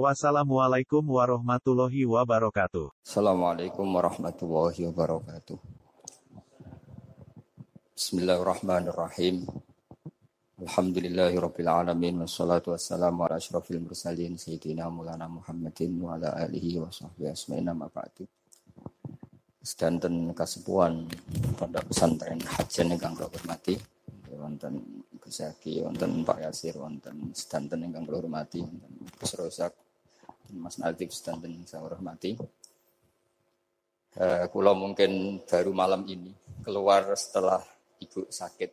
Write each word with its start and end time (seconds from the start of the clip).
Wassalamualaikum 0.00 1.04
warahmatullahi 1.04 2.08
wabarakatuh. 2.08 2.96
Assalamualaikum 3.04 3.84
warahmatullahi 3.84 4.88
wabarakatuh. 4.88 5.60
Bismillahirrahmanirrahim. 7.92 9.44
Alhamdulillahi 10.64 11.36
alamin 11.68 12.24
wassalatu 12.24 12.72
wassalamu 12.72 13.28
ala 13.28 13.36
asyrafil 13.36 13.84
mursalin 13.84 14.40
sayyidina 14.40 14.88
Maulana 14.88 15.28
Muhammadin 15.28 16.00
wa 16.00 16.16
ala 16.16 16.40
alihi 16.40 16.80
wa 16.80 16.88
sahbihi 16.88 17.28
asma'in 17.28 17.68
amma 17.68 17.92
ba'du. 17.92 18.24
Sedanten 19.60 20.32
kasepuan 20.32 21.04
pondok 21.60 21.92
pesantren 21.92 22.40
Hajan 22.40 22.96
ingkang 22.96 23.12
kula 23.12 23.28
hormati 23.28 23.76
wonten 24.42 24.74
Gus 25.22 25.38
Zaki, 25.38 25.78
wonten 25.84 26.26
Pak 26.26 26.42
Yasir, 26.42 26.74
wonten 26.76 27.30
sedanten 27.30 27.86
ingkang 27.86 28.02
kula 28.02 28.18
hormati, 28.18 28.58
wonten 28.58 28.92
Gus 29.14 29.32
Rozak, 29.38 29.72
Mas 30.50 30.76
Nadif 30.82 31.14
yang 31.22 31.62
saya 31.64 31.86
hormati. 31.86 32.34
Uh, 34.12 34.44
kulo 34.52 34.76
mungkin 34.76 35.40
baru 35.48 35.72
malam 35.72 36.04
ini 36.04 36.36
keluar 36.60 37.16
setelah 37.16 37.64
ibu 37.96 38.28
sakit 38.28 38.70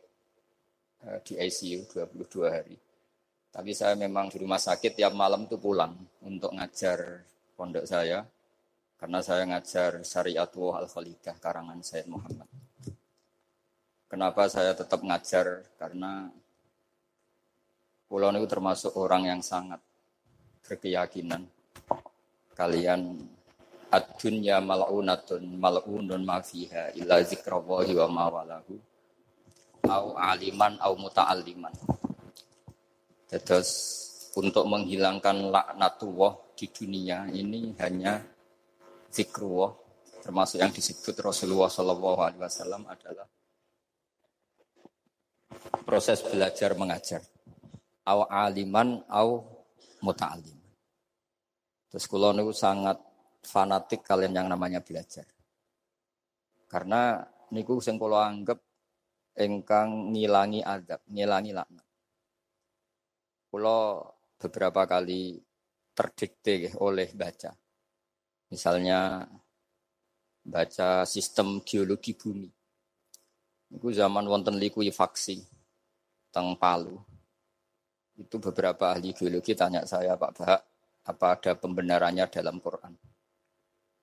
uh, 1.08 1.18
di 1.24 1.40
ICU 1.40 1.88
22 1.88 2.44
hari. 2.44 2.76
Tapi 3.50 3.72
saya 3.72 3.96
memang 3.96 4.28
di 4.28 4.36
rumah 4.36 4.60
sakit 4.60 5.00
tiap 5.00 5.16
malam 5.16 5.48
tuh 5.48 5.56
pulang 5.56 5.96
untuk 6.22 6.52
ngajar 6.52 7.24
pondok 7.56 7.88
saya. 7.88 8.20
Karena 9.00 9.24
saya 9.24 9.48
ngajar 9.48 10.04
Syariatullah 10.04 10.84
Al-Khalidah 10.84 11.40
karangan 11.40 11.80
Said 11.80 12.04
Muhammad. 12.04 12.44
Kenapa 14.12 14.44
saya 14.52 14.76
tetap 14.76 15.00
ngajar? 15.00 15.64
Karena 15.80 16.28
pulau 18.10 18.28
itu 18.36 18.44
termasuk 18.44 18.92
orang 19.00 19.24
yang 19.24 19.40
sangat 19.40 19.80
berkeyakinan 20.68 21.48
kalian 22.54 23.18
ad-dunya 23.90 24.62
mal'unatun 24.62 25.58
mal'unun 25.58 26.22
ma 26.22 26.38
fiha 26.38 26.94
illa 26.94 27.18
zikrallahi 27.26 27.92
wa 27.98 28.06
ma 28.06 28.24
walahu. 28.30 28.74
Au 29.90 30.14
aliman 30.14 30.78
au 30.78 30.94
muta'alliman. 30.94 31.72
Terus 33.26 33.70
untuk 34.38 34.68
menghilangkan 34.68 35.50
laknatullah 35.50 36.54
di 36.54 36.70
dunia 36.70 37.26
ini 37.32 37.74
hanya 37.82 38.22
zikrullah 39.10 39.74
termasuk 40.20 40.60
yang 40.60 40.70
disebut 40.70 41.16
Rasulullah 41.18 41.72
Shallallahu 41.72 42.20
Alaihi 42.20 42.44
Wasallam 42.44 42.84
adalah 42.86 43.26
proses 45.82 46.22
belajar 46.22 46.76
mengajar. 46.78 47.24
Au 48.06 48.28
aliman 48.28 49.02
au 49.08 49.48
muta'allim 50.04 50.59
Terus 51.90 52.06
kulon 52.06 52.38
itu 52.38 52.54
sangat 52.54 53.02
fanatik 53.42 54.06
kalian 54.06 54.38
yang 54.38 54.48
namanya 54.48 54.78
belajar. 54.78 55.26
Karena 56.70 57.18
niku 57.50 57.82
sing 57.82 57.98
kula 57.98 58.30
anggap 58.30 58.62
engkang 59.34 60.14
ngilangi 60.14 60.62
adab, 60.62 61.02
ngilangi 61.10 61.50
laknat. 61.50 61.86
Kula 63.50 64.06
beberapa 64.38 64.86
kali 64.86 65.42
terdikte 65.90 66.78
oleh 66.78 67.10
baca. 67.10 67.50
Misalnya 68.54 69.26
baca 70.46 71.02
sistem 71.02 71.58
geologi 71.66 72.14
bumi. 72.14 72.48
Itu 73.70 73.90
zaman 73.90 74.26
wonten 74.30 74.58
likuifaksi 74.58 75.42
teng 76.30 76.54
Palu. 76.54 76.94
Itu 78.14 78.38
beberapa 78.38 78.94
ahli 78.94 79.10
geologi 79.10 79.58
tanya 79.58 79.82
saya 79.86 80.14
Pak 80.14 80.32
Bahak, 80.38 80.62
apa 81.06 81.26
ada 81.38 81.52
pembenarannya 81.56 82.28
dalam 82.28 82.60
Quran. 82.60 82.92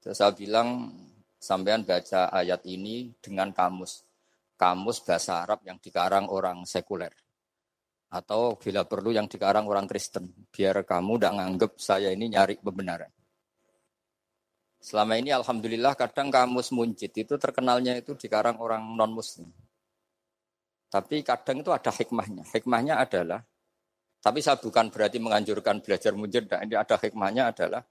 Terus 0.02 0.18
saya 0.18 0.34
bilang, 0.34 0.94
sampean 1.38 1.85
baca 1.85 2.34
ayat 2.34 2.66
ini 2.66 3.13
dengan 3.22 3.53
kamus. 3.53 4.06
Kamus 4.58 5.06
bahasa 5.06 5.46
Arab 5.46 5.62
yang 5.68 5.78
dikarang 5.78 6.31
orang 6.34 6.66
sekuler. 6.66 7.13
Atau 8.09 8.57
bila 8.57 8.88
perlu 8.88 9.13
yang 9.13 9.30
dikarang 9.30 9.68
orang 9.69 9.86
Kristen. 9.86 10.31
Biar 10.50 10.81
kamu 10.81 11.19
tidak 11.19 11.34
nganggep 11.38 11.72
saya 11.78 12.09
ini 12.09 12.34
nyari 12.34 12.57
pembenaran. 12.57 13.12
Selama 14.78 15.18
ini 15.19 15.34
Alhamdulillah 15.34 15.97
kadang 15.97 16.31
kamus 16.31 16.72
muncit 16.72 17.12
itu 17.12 17.36
terkenalnya 17.36 17.97
itu 17.97 18.16
dikarang 18.16 18.62
orang 18.63 18.96
non-muslim. 18.96 19.50
Tapi 20.88 21.19
kadang 21.22 21.59
itu 21.59 21.69
ada 21.75 21.91
hikmahnya. 21.91 22.47
Hikmahnya 22.47 22.96
adalah 22.96 23.44
tapi 24.18 24.42
saya 24.42 24.58
bukan 24.58 24.90
berarti 24.90 25.22
menganjurkan 25.22 25.80
belajar. 25.80 26.12
Nah, 26.18 26.62
ini 26.66 26.76
ada 26.76 26.96
hikmahnya 26.98 27.44
adalah 27.54 27.84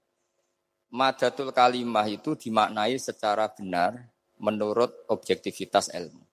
madatul 0.91 1.51
kalimah 1.51 2.07
itu 2.07 2.35
dimaknai 2.35 2.95
secara 2.99 3.49
benar 3.51 3.97
menurut 4.37 5.07
objektivitas 5.09 5.91
ilmu. 5.91 6.23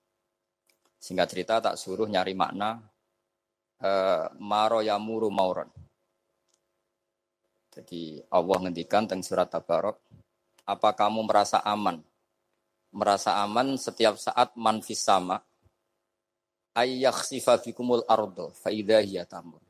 Singkat 1.01 1.27
cerita 1.27 1.53
tak 1.61 1.75
suruh 1.77 2.09
nyari 2.09 2.33
makna 2.37 2.81
uh, 3.81 4.25
maro 4.39 4.79
yamuru 4.81 5.29
mauron. 5.33 5.69
Jadi 7.75 8.23
Allah 8.31 8.57
ngendikan 8.63 9.03
tentang 9.03 9.19
surat 9.19 9.51
Tabarok, 9.51 9.99
apa 10.63 10.89
kamu 10.95 11.27
merasa 11.27 11.59
aman? 11.59 11.99
Merasa 12.95 13.43
aman 13.43 13.75
setiap 13.75 14.15
saat 14.15 14.55
manfis 14.55 15.03
sama. 15.03 15.43
Ayyakhsifa 16.71 17.59
bikumul 17.59 18.07
ardo 18.07 18.55
tamur. 19.27 19.64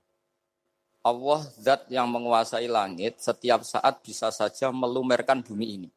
Allah 1.05 1.45
zat 1.61 1.85
yang 1.93 2.09
menguasai 2.09 2.65
langit 2.65 3.21
setiap 3.21 3.61
saat 3.61 4.01
bisa 4.01 4.33
saja 4.33 4.73
melumerkan 4.73 5.45
bumi 5.45 5.77
ini. 5.77 5.89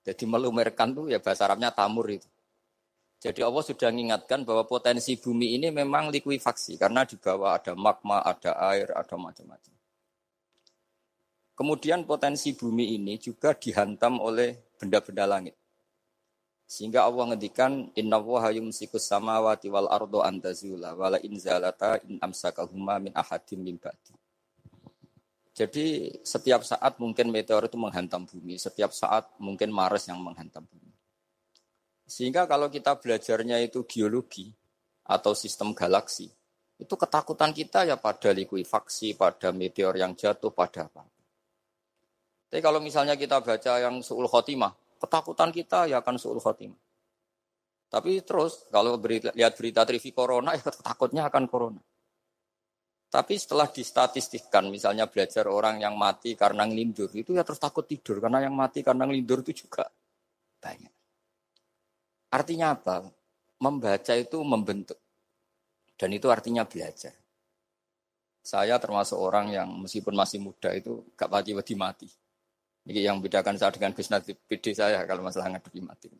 Jadi 0.00 0.24
melumerkan 0.24 0.96
itu 0.96 1.12
ya 1.12 1.20
bahasa 1.20 1.44
Arabnya 1.44 1.68
tamur 1.68 2.08
itu. 2.08 2.24
Jadi 3.20 3.44
Allah 3.44 3.60
sudah 3.60 3.92
mengingatkan 3.92 4.48
bahwa 4.48 4.64
potensi 4.64 5.12
bumi 5.20 5.60
ini 5.60 5.68
memang 5.68 6.08
likuifaksi 6.08 6.80
karena 6.80 7.04
di 7.04 7.20
bawah 7.20 7.52
ada 7.52 7.76
magma, 7.76 8.24
ada 8.24 8.56
air, 8.72 8.88
ada 8.96 9.16
macam-macam. 9.20 9.74
Kemudian 11.56 12.04
potensi 12.08 12.56
bumi 12.56 12.96
ini 12.96 13.20
juga 13.20 13.52
dihantam 13.52 14.20
oleh 14.24 14.56
benda-benda 14.80 15.24
langit. 15.24 15.56
Sehingga 16.64 17.04
Allah 17.04 17.32
ngendikan 17.32 17.92
inna 17.92 18.20
wa 18.20 18.48
yumsikus 18.48 19.04
samawati 19.04 19.68
wal 19.68 19.88
ardo 19.88 20.24
antazula 20.24 20.96
wala 20.96 21.20
inzalata 21.20 22.00
in 22.08 22.16
amsakahuma 22.24 23.00
min 23.00 23.12
ahadim 23.16 23.60
min 23.60 23.76
ba'di. 23.76 24.25
Jadi 25.56 26.12
setiap 26.20 26.60
saat 26.68 27.00
mungkin 27.00 27.32
meteor 27.32 27.64
itu 27.64 27.80
menghantam 27.80 28.28
bumi, 28.28 28.60
setiap 28.60 28.92
saat 28.92 29.24
mungkin 29.40 29.72
Mars 29.72 30.04
yang 30.04 30.20
menghantam 30.20 30.68
bumi. 30.68 30.92
Sehingga 32.04 32.44
kalau 32.44 32.68
kita 32.68 33.00
belajarnya 33.00 33.64
itu 33.64 33.88
geologi 33.88 34.52
atau 35.08 35.32
sistem 35.32 35.72
galaksi, 35.72 36.28
itu 36.76 36.92
ketakutan 36.92 37.56
kita 37.56 37.88
ya 37.88 37.96
pada 37.96 38.36
likuifaksi, 38.36 39.16
pada 39.16 39.48
meteor 39.48 39.96
yang 39.96 40.12
jatuh, 40.12 40.52
pada 40.52 40.92
apa. 40.92 41.08
Tapi 42.52 42.60
kalau 42.60 42.78
misalnya 42.84 43.16
kita 43.16 43.40
baca 43.40 43.72
yang 43.80 44.04
su'ul 44.04 44.28
khotimah, 44.28 44.76
ketakutan 45.00 45.50
kita 45.56 45.88
ya 45.88 46.04
akan 46.04 46.20
su'ul 46.20 46.36
khotimah. 46.36 46.78
Tapi 47.88 48.20
terus 48.28 48.68
kalau 48.68 49.00
berita, 49.00 49.32
lihat 49.32 49.56
berita 49.56 49.88
TV 49.88 50.12
corona, 50.12 50.52
ya 50.52 50.68
takutnya 50.84 51.32
akan 51.32 51.48
corona. 51.48 51.80
Tapi 53.16 53.32
setelah 53.40 53.64
distatistikkan, 53.72 54.68
misalnya 54.68 55.08
belajar 55.08 55.48
orang 55.48 55.80
yang 55.80 55.96
mati 55.96 56.36
karena 56.36 56.68
ngelindur, 56.68 57.08
itu 57.16 57.32
ya 57.32 57.40
terus 57.48 57.56
takut 57.56 57.88
tidur. 57.88 58.20
Karena 58.20 58.44
yang 58.44 58.52
mati 58.52 58.84
karena 58.84 59.08
ngelindur 59.08 59.40
itu 59.40 59.64
juga 59.64 59.88
banyak. 60.60 60.92
Artinya 62.28 62.76
apa? 62.76 63.08
Membaca 63.64 64.12
itu 64.12 64.36
membentuk. 64.44 65.00
Dan 65.96 66.12
itu 66.12 66.28
artinya 66.28 66.68
belajar. 66.68 67.16
Saya 68.44 68.76
termasuk 68.76 69.16
orang 69.16 69.48
yang 69.48 69.68
meskipun 69.80 70.12
masih 70.12 70.44
muda 70.44 70.76
itu 70.76 71.00
gak 71.16 71.32
pati-pati 71.32 71.72
mati. 71.72 72.08
Ini 72.84 73.00
yang 73.00 73.24
bedakan 73.24 73.56
saya 73.56 73.72
dengan 73.72 73.96
bisnis 73.96 74.28
PD 74.44 74.76
saya 74.76 75.00
kalau 75.08 75.24
masalah 75.24 75.56
ngadepi 75.56 75.80
mati. 75.80 76.12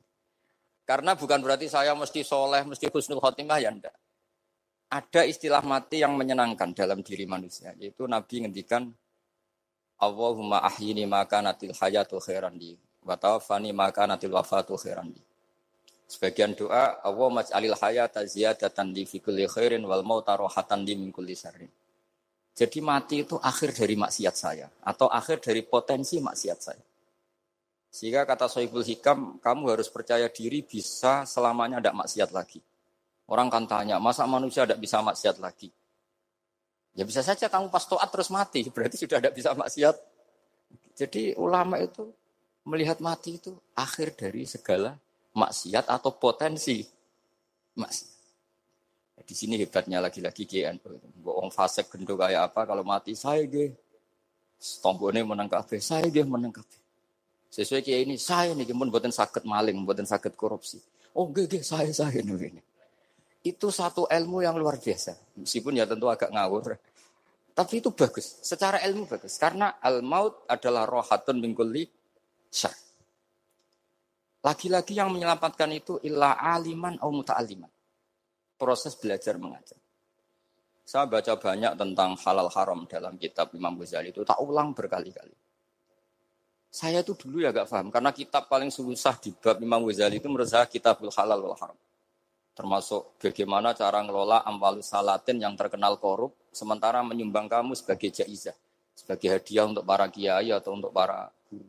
Karena 0.89 1.13
bukan 1.13 1.45
berarti 1.45 1.69
saya 1.69 1.93
mesti 1.93 2.25
soleh, 2.25 2.65
mesti 2.65 2.89
husnul 2.89 3.21
khotimah 3.21 3.61
ya 3.61 3.69
enggak 3.69 3.93
ada 4.87 5.23
istilah 5.27 5.63
mati 5.67 6.03
yang 6.03 6.15
menyenangkan 6.15 6.71
dalam 6.71 7.03
diri 7.03 7.27
manusia, 7.27 7.75
yaitu 7.79 8.07
Nabi 8.07 8.47
ngendikan 8.47 8.87
Allahumma 9.97 10.61
ahyini 10.63 11.09
maka 11.09 11.41
natil 11.41 11.73
hayatu 11.73 12.21
khairan 12.21 12.55
di 12.61 12.77
wa 13.07 13.17
maka 13.73 14.03
natil 14.05 14.35
wafatu 14.35 14.77
khairan 14.77 15.09
di. 15.11 15.23
Sebagian 16.07 16.55
doa, 16.55 17.03
Allah 17.03 17.29
maj'alil 17.35 17.75
hayata 17.75 18.23
ziyadatan 18.23 18.95
li 18.95 19.03
fi 19.11 19.19
kulli 19.19 19.43
khairin 19.51 19.83
wal 19.83 20.07
mauta 20.07 20.39
rohatan 20.39 20.87
li 20.87 20.95
min 20.95 21.11
kulli 21.11 21.35
syarrin. 21.35 21.71
Jadi 22.57 22.79
mati 22.79 23.27
itu 23.27 23.37
akhir 23.37 23.75
dari 23.75 23.99
maksiat 23.99 24.35
saya 24.39 24.71
atau 24.87 25.11
akhir 25.11 25.43
dari 25.43 25.67
potensi 25.67 26.23
maksiat 26.23 26.59
saya. 26.63 26.85
Sehingga 27.91 28.23
kata 28.29 28.47
Sohibul 28.47 28.87
Hikam, 28.87 29.43
kamu 29.43 29.73
harus 29.73 29.89
percaya 29.91 30.31
diri 30.31 30.63
bisa 30.63 31.27
selamanya 31.27 31.83
tidak 31.83 32.07
maksiat 32.07 32.31
lagi. 32.31 32.61
Orang 33.27 33.51
kan 33.51 33.67
tanya, 33.67 33.99
masa 33.99 34.23
manusia 34.27 34.63
tidak 34.63 34.79
bisa 34.79 35.03
maksiat 35.03 35.43
lagi? 35.43 35.71
Ya 36.97 37.03
bisa 37.05 37.21
saja 37.21 37.51
kamu 37.51 37.69
pas 37.69 37.85
toat 37.85 38.09
terus 38.09 38.31
mati, 38.31 38.67
berarti 38.75 38.97
sudah 38.97 39.19
tidak 39.19 39.35
bisa 39.35 39.51
maksiat. 39.53 39.97
Jadi 40.97 41.37
ulama 41.37 41.77
itu 41.83 42.09
melihat 42.65 43.03
mati 43.05 43.37
itu 43.37 43.53
akhir 43.77 44.17
dari 44.17 44.49
segala 44.49 44.97
maksiat 45.37 45.91
atau 45.91 46.15
potensi 46.17 46.81
maksiat. 47.77 48.17
Di 49.27 49.35
sini 49.35 49.59
hebatnya 49.59 49.99
lagi-lagi 49.99 50.47
GNU. 50.47 51.19
Bohong 51.25 51.51
fasek 51.51 51.91
gendo 51.91 52.15
kayak 52.15 52.53
apa 52.53 52.63
kalau 52.63 52.87
mati 52.87 53.19
saya 53.19 53.43
ge. 53.49 53.75
Tombone 54.57 55.21
menang 55.21 55.51
kabeh, 55.51 55.83
saya 55.83 56.07
ge 56.09 56.25
menang 56.25 56.55
kabeh. 56.55 56.81
Sesuai 57.51 57.83
kayak 57.83 58.01
ini, 58.09 58.17
saya 58.17 58.55
nih 58.55 58.69
pun 58.73 58.89
buatan 58.89 59.13
sakit 59.13 59.45
maling, 59.45 59.85
buatan 59.85 60.05
sakit 60.05 60.33
korupsi. 60.39 60.81
Oh 61.17 61.29
ge 61.33 61.49
ge 61.51 61.61
saya 61.65 61.91
saya 61.91 62.23
nih 62.23 62.55
ini. 62.55 62.63
Itu 63.43 63.75
satu 63.75 64.07
ilmu 64.07 64.45
yang 64.45 64.57
luar 64.57 64.79
biasa. 64.79 65.37
Meskipun 65.41 65.77
ya 65.77 65.85
tentu 65.85 66.07
agak 66.09 66.31
ngawur. 66.31 66.77
Tapi 67.57 67.75
itu 67.81 67.91
bagus. 67.97 68.41
Secara 68.45 68.85
ilmu 68.85 69.09
bagus. 69.09 69.41
Karena 69.41 69.81
al-maut 69.81 70.45
adalah 70.45 70.85
rohatun 70.85 71.41
mingkuli 71.41 71.89
syar. 72.53 72.75
Lagi-lagi 74.47 74.95
yang 74.95 75.11
menyelamatkan 75.11 75.71
itu 75.75 75.99
illa 76.07 76.39
aliman 76.39 77.01
atau 77.03 77.11
muta'aliman. 77.11 77.73
Proses 78.55 78.95
belajar 78.95 79.35
mengajar. 79.43 79.79
Saya 80.87 81.11
baca 81.11 81.35
banyak 81.35 81.75
tentang 81.75 82.15
halal 82.15 82.47
haram 82.55 82.87
dalam 82.87 83.19
kitab 83.19 83.51
Imam 83.59 83.75
Ghazali 83.75 84.15
itu 84.15 84.23
tak 84.23 84.39
ulang 84.39 84.71
berkali-kali. 84.71 85.35
Saya 86.71 87.03
itu 87.03 87.19
dulu 87.19 87.43
ya 87.43 87.51
gak 87.51 87.67
paham 87.67 87.91
karena 87.91 88.15
kitab 88.15 88.47
paling 88.47 88.71
susah 88.71 89.19
di 89.19 89.35
bab 89.35 89.59
Imam 89.59 89.83
Ghazali 89.83 90.23
itu 90.23 90.31
menurut 90.31 90.47
kitabul 90.71 91.11
halal 91.11 91.43
wal 91.43 91.59
haram. 91.59 91.75
Termasuk 92.57 93.21
bagaimana 93.21 93.77
cara 93.77 94.01
ngelola 94.01 94.41
amwalus 94.49 94.89
salatin 94.89 95.37
yang 95.37 95.53
terkenal 95.61 96.01
korup 96.01 96.33
sementara 96.49 97.05
menyumbang 97.05 97.53
kamu 97.53 97.77
sebagai 97.77 98.09
jaizah, 98.09 98.57
sebagai 98.97 99.29
hadiah 99.29 99.69
untuk 99.69 99.85
para 99.85 100.09
kiai 100.09 100.49
atau 100.49 100.73
untuk 100.73 100.89
para 100.89 101.29
guru. 101.53 101.69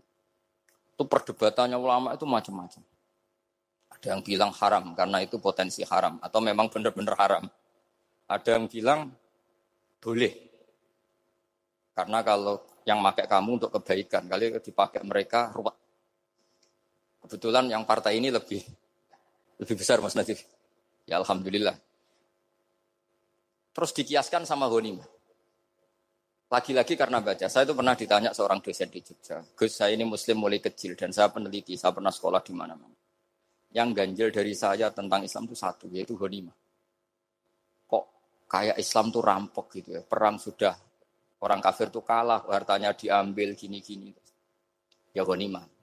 Itu 0.95 1.03
perdebatannya 1.03 1.75
ulama 1.75 2.15
itu 2.15 2.23
macam-macam. 2.23 2.79
Ada 3.99 4.15
yang 4.15 4.23
bilang 4.23 4.55
haram 4.55 4.95
karena 4.95 5.19
itu 5.19 5.35
potensi 5.43 5.83
haram 5.83 6.23
atau 6.23 6.39
memang 6.39 6.71
benar-benar 6.71 7.19
haram. 7.19 7.43
Ada 8.31 8.55
yang 8.55 8.71
bilang 8.71 9.11
boleh. 9.99 10.33
Karena 11.91 12.23
kalau 12.23 12.63
yang 12.87 13.03
pakai 13.03 13.27
kamu 13.27 13.59
untuk 13.59 13.75
kebaikan, 13.75 14.23
kali 14.23 14.55
dipakai 14.63 15.03
mereka 15.03 15.51
ruwet. 15.51 15.75
Kebetulan 17.27 17.67
yang 17.67 17.83
partai 17.83 18.23
ini 18.23 18.31
lebih 18.31 18.63
lebih 19.59 19.75
besar 19.75 19.99
Mas 19.99 20.15
Nadif. 20.15 20.56
Ya 21.07 21.23
Alhamdulillah. 21.23 21.79
Terus 23.71 23.91
dikiaskan 23.95 24.43
sama 24.43 24.67
ghanimah. 24.67 25.07
Lagi-lagi 26.47 26.95
karena 26.95 27.19
baca, 27.19 27.47
saya 27.51 27.67
itu 27.67 27.75
pernah 27.75 27.91
ditanya 27.91 28.31
seorang 28.31 28.63
dosen 28.63 28.87
di 28.87 29.03
Jogja. 29.03 29.43
Gus, 29.43 29.71
saya 29.75 29.91
ini 29.91 30.07
muslim 30.07 30.39
mulai 30.39 30.63
kecil 30.63 30.95
dan 30.95 31.11
saya 31.11 31.27
peneliti, 31.27 31.75
saya 31.75 31.91
pernah 31.91 32.11
sekolah 32.11 32.39
di 32.39 32.55
mana-mana. 32.55 32.95
Yang 33.75 33.89
ganjil 33.91 34.27
dari 34.31 34.55
saya 34.55 34.87
tentang 34.95 35.27
Islam 35.27 35.43
itu 35.43 35.55
satu, 35.59 35.91
yaitu 35.91 36.15
ghanimah. 36.15 36.55
Kok 37.83 38.03
kayak 38.47 38.79
Islam 38.79 39.11
tuh 39.11 39.23
rampok 39.23 39.75
gitu 39.75 39.99
ya, 39.99 40.01
perang 40.07 40.39
sudah, 40.39 40.71
orang 41.43 41.59
kafir 41.59 41.91
tuh 41.91 42.07
kalah, 42.07 42.47
hartanya 42.47 42.95
diambil 42.95 43.51
gini-gini. 43.51 44.15
Ya 45.11 45.27
ghanimah. 45.27 45.76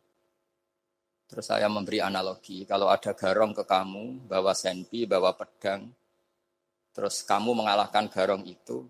Terus 1.35 1.51
saya 1.51 1.67
memberi 1.67 1.99
analogi, 1.99 2.63
kalau 2.63 2.87
ada 2.87 3.11
garong 3.11 3.51
ke 3.51 3.67
kamu, 3.67 4.31
bawa 4.31 4.55
senpi, 4.55 5.03
bawa 5.03 5.35
pedang, 5.35 5.91
terus 6.95 7.27
kamu 7.27 7.59
mengalahkan 7.59 8.07
garong 8.07 8.47
itu, 8.47 8.87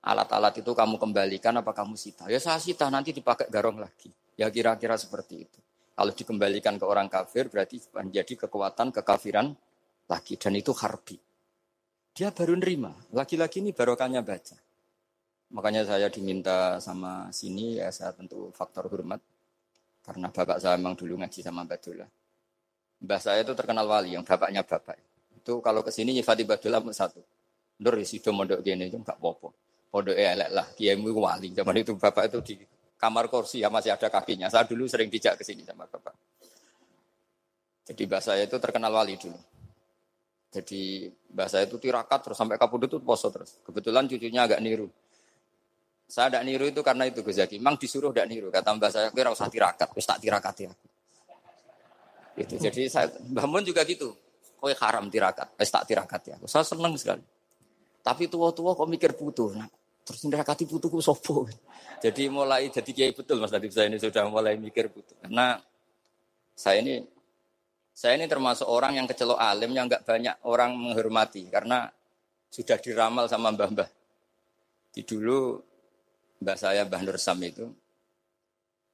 alat-alat 0.00 0.64
itu 0.64 0.72
kamu 0.72 0.96
kembalikan 0.96 1.60
apa 1.60 1.76
kamu 1.76 1.92
sita? 1.92 2.24
Ya 2.32 2.40
saya 2.40 2.56
sita 2.56 2.88
nanti 2.88 3.12
dipakai 3.12 3.52
garong 3.52 3.84
lagi. 3.84 4.08
Ya 4.40 4.48
kira-kira 4.48 4.96
seperti 4.96 5.44
itu. 5.44 5.60
Kalau 5.92 6.08
dikembalikan 6.16 6.80
ke 6.80 6.88
orang 6.88 7.12
kafir 7.12 7.52
berarti 7.52 7.84
menjadi 7.92 8.48
kekuatan 8.48 8.88
kekafiran 8.88 9.52
lagi 10.08 10.40
dan 10.40 10.56
itu 10.56 10.72
harbi. 10.72 11.20
Dia 12.16 12.32
baru 12.32 12.56
nerima. 12.56 12.96
Lagi-lagi 13.12 13.60
ini 13.60 13.76
barokahnya 13.76 14.24
baca. 14.24 14.56
Makanya 15.52 15.84
saya 15.84 16.08
diminta 16.08 16.80
sama 16.80 17.28
sini 17.28 17.76
ya 17.76 17.92
saya 17.92 18.16
tentu 18.16 18.48
faktor 18.56 18.88
hormat 18.88 19.20
karena 20.08 20.32
bapak 20.32 20.56
saya 20.56 20.80
memang 20.80 20.96
dulu 20.96 21.20
ngaji 21.20 21.44
sama 21.44 21.68
Badullah. 21.68 22.08
Mbah 23.04 23.20
saya 23.20 23.44
itu 23.44 23.52
terkenal 23.52 23.84
wali 23.84 24.16
yang 24.16 24.24
bapaknya 24.24 24.64
bapak. 24.64 24.96
Itu 25.36 25.60
kalau 25.60 25.84
ke 25.84 25.92
sini 25.92 26.16
nyifati 26.16 26.48
Badullah 26.48 26.80
satu. 26.96 27.20
Nur 27.84 27.94
ya 28.00 28.08
sido 28.08 28.32
mondok 28.32 28.64
gini 28.64 28.88
itu 28.88 28.96
enggak 28.96 29.20
apa-apa 29.20 29.52
pondok 29.88 30.16
elek 30.16 30.50
lah, 30.52 30.66
kiai 30.76 30.96
wali. 30.96 31.48
Zaman 31.52 31.74
itu 31.80 31.92
bapak 31.96 32.28
itu 32.28 32.38
di 32.44 32.54
kamar 33.00 33.28
kursi 33.32 33.64
ya 33.64 33.72
masih 33.72 33.92
ada 33.96 34.08
kakinya. 34.12 34.52
Saya 34.52 34.68
dulu 34.68 34.84
sering 34.84 35.08
dijak 35.08 35.40
ke 35.40 35.44
sini 35.44 35.64
sama 35.64 35.88
bapak. 35.88 36.14
Jadi 37.88 38.02
bahasa 38.04 38.36
itu 38.36 38.56
terkenal 38.60 38.92
wali 38.92 39.16
dulu. 39.16 39.36
Jadi 40.48 41.08
bahasa 41.28 41.60
itu 41.60 41.76
tirakat 41.76 42.20
terus 42.24 42.36
sampai 42.36 42.56
kapudut 42.60 42.88
itu 42.88 43.00
poso 43.00 43.28
terus. 43.32 43.60
Kebetulan 43.64 44.08
cucunya 44.08 44.44
agak 44.44 44.60
niru. 44.60 44.88
Saya 46.08 46.32
tidak 46.32 46.42
niru 46.48 46.64
itu 46.64 46.80
karena 46.80 47.04
itu 47.04 47.20
Gus 47.20 47.36
Zaki. 47.36 47.60
Memang 47.60 47.76
disuruh 47.76 48.08
tidak 48.16 48.32
niru. 48.32 48.48
Kata 48.48 48.72
mbak 48.72 48.90
saya, 48.90 49.08
kira 49.12 49.28
usah 49.28 49.52
tirakat. 49.52 49.92
Terus 49.92 50.06
tak 50.08 50.18
tirakat 50.24 50.56
ya. 50.64 50.72
Itu. 52.38 52.54
Jadi 52.56 52.88
saya, 52.88 53.12
Mbak 53.12 53.44
Mun 53.44 53.62
juga 53.66 53.84
gitu. 53.84 54.16
Kau 54.56 54.72
haram 54.72 55.12
tirakat. 55.12 55.52
Terus 55.60 55.68
tak 55.68 55.84
tirakat 55.84 56.20
ya. 56.24 56.36
Saya 56.48 56.64
senang 56.64 56.96
sekali. 56.96 57.20
Tapi 58.00 58.24
tua-tua 58.24 58.72
kok 58.72 58.88
mikir 58.88 59.12
butuh. 59.12 59.52
Nah, 59.52 59.68
terus 60.00 60.24
kati 60.24 60.64
butuhku 60.64 60.96
sopo. 61.04 61.44
Jadi 61.98 62.30
mulai 62.32 62.70
jadi 62.72 62.90
kiai 62.94 63.12
betul 63.12 63.42
Mas 63.42 63.50
Nadif 63.50 63.74
saya 63.74 63.90
ini 63.90 63.98
sudah 64.00 64.24
mulai 64.30 64.56
mikir 64.56 64.88
butuh. 64.88 65.18
Karena 65.20 65.60
saya 66.54 66.80
ini 66.80 67.02
saya 67.92 68.14
ini 68.14 68.30
termasuk 68.30 68.64
orang 68.70 68.94
yang 68.94 69.06
kecelok 69.10 69.36
alim 69.36 69.74
yang 69.74 69.90
nggak 69.90 70.06
banyak 70.06 70.46
orang 70.46 70.78
menghormati 70.78 71.50
karena 71.50 71.90
sudah 72.46 72.78
diramal 72.78 73.26
sama 73.26 73.50
mbah-mbah. 73.50 73.90
Di 74.94 75.02
dulu 75.02 75.67
mbah 76.38 76.56
saya 76.58 76.86
Mbah 76.86 77.02
Nur 77.02 77.18
Sam 77.18 77.38
itu 77.42 77.66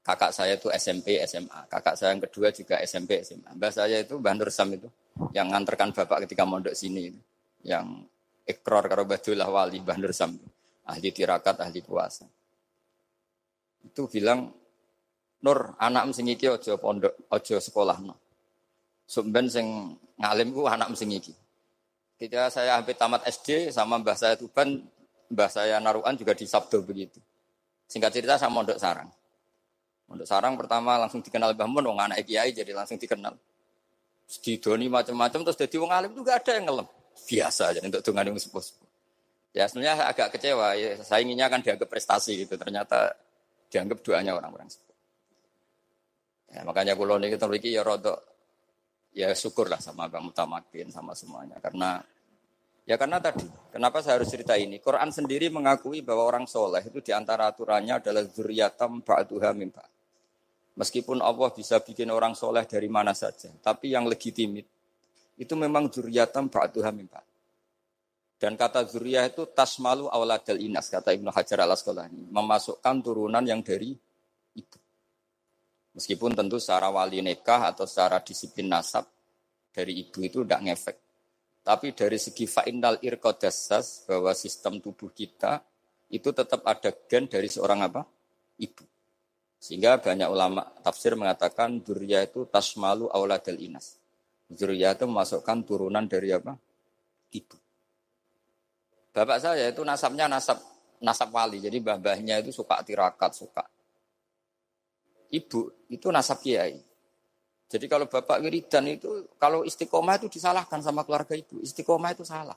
kakak 0.05 0.37
saya 0.37 0.61
itu 0.61 0.69
SMP 0.69 1.17
SMA, 1.25 1.65
kakak 1.73 1.97
saya 1.97 2.13
yang 2.13 2.21
kedua 2.29 2.53
juga 2.53 2.77
SMP 2.85 3.25
SMA. 3.25 3.57
Mbah 3.57 3.73
saya 3.73 4.05
itu 4.05 4.21
Mbah 4.21 4.35
Nur 4.37 4.53
Sam 4.53 4.77
itu 4.77 4.89
yang 5.33 5.49
nganterkan 5.49 5.97
bapak 5.97 6.29
ketika 6.29 6.45
mondok 6.45 6.77
sini 6.77 7.09
yang 7.65 8.05
ikrar 8.45 8.85
karo 8.85 9.09
Badullah 9.09 9.49
Wali 9.49 9.81
Mbah 9.81 9.97
Nur 9.97 10.13
Sam, 10.13 10.37
ahli 10.85 11.09
tirakat, 11.09 11.57
ahli 11.65 11.81
puasa. 11.81 12.29
Itu 13.85 14.09
bilang 14.09 14.53
Nur, 15.45 15.77
anak 15.77 16.09
sing 16.17 16.25
iki 16.33 16.49
aja 16.49 16.81
pondok, 16.81 17.13
aja 17.29 17.61
sekolah 17.61 18.01
no. 18.01 18.17
Sumben 19.05 19.45
sing 19.53 19.93
ngalim 20.17 20.57
ku 20.57 20.65
anak 20.65 20.89
sing 20.97 21.13
iki. 21.13 21.37
Ketika 22.17 22.49
saya 22.49 22.81
hampir 22.81 22.97
tamat 22.97 23.29
SD 23.29 23.69
sama 23.69 24.01
mbah 24.01 24.17
saya 24.17 24.41
Tuban, 24.41 24.81
mbah 25.29 25.51
saya 25.53 25.77
Naruan 25.85 26.17
juga 26.17 26.33
di 26.33 26.49
Sabdo 26.49 26.81
begitu. 26.81 27.21
Singkat 27.95 28.11
cerita 28.11 28.35
sama 28.35 28.59
mondok 28.59 28.75
sarang. 28.75 29.07
Mondok 30.11 30.27
sarang 30.27 30.59
pertama 30.59 30.99
langsung 30.99 31.23
dikenal 31.23 31.55
Mbah 31.55 31.71
Mun, 31.71 31.95
wong 31.95 32.01
anak 32.03 32.27
kiai 32.27 32.51
jadi 32.51 32.75
langsung 32.75 32.99
dikenal. 32.99 33.39
Didoni 34.43 34.91
macam-macam 34.91 35.47
terus 35.47 35.59
jadi 35.63 35.79
wong 35.79 35.95
alim 35.95 36.11
juga 36.11 36.35
ada 36.35 36.51
yang 36.59 36.67
ngelem 36.67 36.89
biasa 37.15 37.63
aja 37.71 37.81
untuk 37.87 38.03
dengan 38.03 38.35
yang 38.35 38.39
sepuh 38.41 38.65
Ya 39.55 39.71
sebenarnya 39.71 39.95
saya 40.03 40.09
agak 40.11 40.29
kecewa, 40.35 40.75
ya, 40.75 40.99
saya 41.07 41.23
inginnya 41.23 41.47
kan 41.47 41.63
dianggap 41.63 41.87
prestasi 41.87 42.43
gitu, 42.43 42.59
ternyata 42.59 43.15
dianggap 43.71 44.03
doanya 44.03 44.35
orang-orang 44.35 44.67
sepuh. 44.67 44.97
Ya, 46.51 46.67
makanya 46.67 46.99
kalau 46.99 47.23
ini 47.23 47.31
kita 47.31 47.47
ya 47.63 47.87
rodok, 47.87 48.19
ya 49.15 49.31
syukurlah 49.31 49.79
sama 49.79 50.11
Bang 50.11 50.27
Mutamakin 50.27 50.91
sama 50.91 51.15
semuanya 51.15 51.63
karena 51.63 52.03
ya 52.85 53.01
karena 53.01 53.21
tadi 53.21 53.49
kenapa 53.73 54.05
saya 54.05 54.21
harus 54.21 54.29
cerita 54.29 54.55
ini 54.55 54.79
Quran 54.81 55.09
sendiri 55.09 55.49
mengakui 55.49 56.05
bahwa 56.05 56.29
orang 56.29 56.45
soleh 56.45 56.85
itu 56.85 57.01
di 57.01 57.13
antara 57.17 57.49
aturannya 57.49 58.01
adalah 58.01 58.25
zuriyatam 58.29 59.01
ba'duha 59.01 59.51
mimba 59.57 59.85
meskipun 60.77 61.25
Allah 61.25 61.49
bisa 61.53 61.81
bikin 61.81 62.13
orang 62.13 62.37
soleh 62.37 62.69
dari 62.69 62.87
mana 62.93 63.17
saja 63.17 63.49
tapi 63.65 63.97
yang 63.97 64.05
legitimit 64.05 64.69
itu 65.35 65.55
memang 65.59 65.91
zuriatan 65.91 66.47
ba'duha 66.47 66.91
min 66.95 67.11
Dan 68.39 68.61
kata 68.61 68.85
zuriyah 68.85 69.31
itu 69.31 69.49
tasmalu 69.51 70.11
awladal 70.11 70.61
inas, 70.61 70.93
kata 70.93 71.17
Ibnu 71.17 71.33
Hajar 71.33 71.65
al 71.65 71.73
Asqalani, 71.73 72.29
memasukkan 72.29 72.97
turunan 73.01 73.41
yang 73.47 73.65
dari 73.65 73.95
itu. 74.53 74.79
Meskipun 75.95 76.35
tentu 76.35 76.59
secara 76.59 76.91
wali 76.91 77.23
nikah 77.23 77.71
atau 77.73 77.87
secara 77.87 78.21
disiplin 78.21 78.69
nasab, 78.69 79.07
dari 79.71 80.03
ibu 80.03 80.19
itu 80.21 80.43
tidak 80.43 80.61
ngefek. 80.61 80.97
Tapi 81.65 81.97
dari 81.97 82.21
segi 82.21 82.45
fa'inal 82.45 83.01
irkodasas 83.01 84.05
bahwa 84.05 84.37
sistem 84.37 84.85
tubuh 84.85 85.09
kita 85.09 85.65
itu 86.13 86.29
tetap 86.29 86.61
ada 86.69 86.93
gen 87.09 87.25
dari 87.25 87.49
seorang 87.49 87.81
apa? 87.89 88.05
Ibu. 88.61 88.85
Sehingga 89.57 89.97
banyak 89.97 90.29
ulama 90.29 90.61
tafsir 90.85 91.17
mengatakan 91.17 91.81
durya 91.81 92.21
itu 92.21 92.45
tasmalu 92.45 93.09
auladal 93.09 93.57
inas. 93.57 93.97
Durya 94.45 94.93
itu 94.93 95.09
memasukkan 95.09 95.65
turunan 95.65 96.05
dari 96.05 96.37
apa? 96.37 96.53
Ibu. 97.33 97.57
Bapak 99.17 99.39
saya 99.41 99.73
itu 99.73 99.81
nasabnya 99.81 100.29
nasab 100.29 100.61
nasab 101.01 101.33
wali. 101.33 101.65
Jadi 101.65 101.81
mbah-mbahnya 101.81 102.45
itu 102.45 102.53
suka 102.53 102.85
tirakat, 102.85 103.33
suka. 103.33 103.65
Ibu 105.33 105.89
itu 105.89 106.07
nasab 106.13 106.45
kiai. 106.45 106.77
Jadi 107.75 107.91
kalau 107.91 108.07
bapak 108.07 108.39
wiridan 108.39 108.87
itu, 108.87 109.27
kalau 109.35 109.67
istiqomah 109.67 110.23
itu 110.23 110.31
disalahkan 110.31 110.79
sama 110.79 111.03
keluarga 111.03 111.35
ibu. 111.35 111.59
Istiqomah 111.59 112.15
itu 112.15 112.23
salah. 112.23 112.55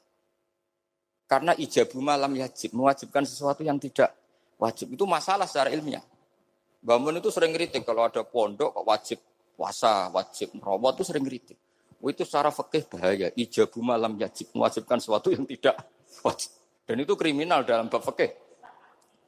Karena 1.26 1.58
ijabu 1.58 1.98
malam 2.06 2.38
yajib, 2.38 2.78
mewajibkan 2.78 3.26
sesuatu 3.26 3.66
yang 3.66 3.82
tidak 3.82 4.14
wajib. 4.62 4.94
Itu 4.94 5.10
masalah 5.10 5.50
secara 5.50 5.74
ilmiah. 5.74 6.06
Bangun 6.86 7.18
itu 7.18 7.34
sering 7.34 7.50
kritik 7.50 7.82
kalau 7.82 8.06
ada 8.06 8.22
pondok 8.22 8.78
wajib 8.86 9.18
puasa, 9.58 10.14
wajib 10.14 10.54
merawat 10.54 11.02
itu 11.02 11.04
sering 11.10 11.26
kritik. 11.26 11.58
Oh, 11.98 12.14
itu 12.14 12.22
secara 12.22 12.54
fikih 12.54 12.86
bahaya. 12.86 13.28
Ijabu 13.34 13.82
malam 13.82 14.14
yajib, 14.22 14.54
mewajibkan 14.54 15.02
sesuatu 15.02 15.34
yang 15.34 15.50
tidak 15.50 15.82
wajib. 16.22 16.54
Dan 16.86 17.02
itu 17.02 17.18
kriminal 17.18 17.66
dalam 17.66 17.90
bab 17.90 18.06
fikih. 18.06 18.38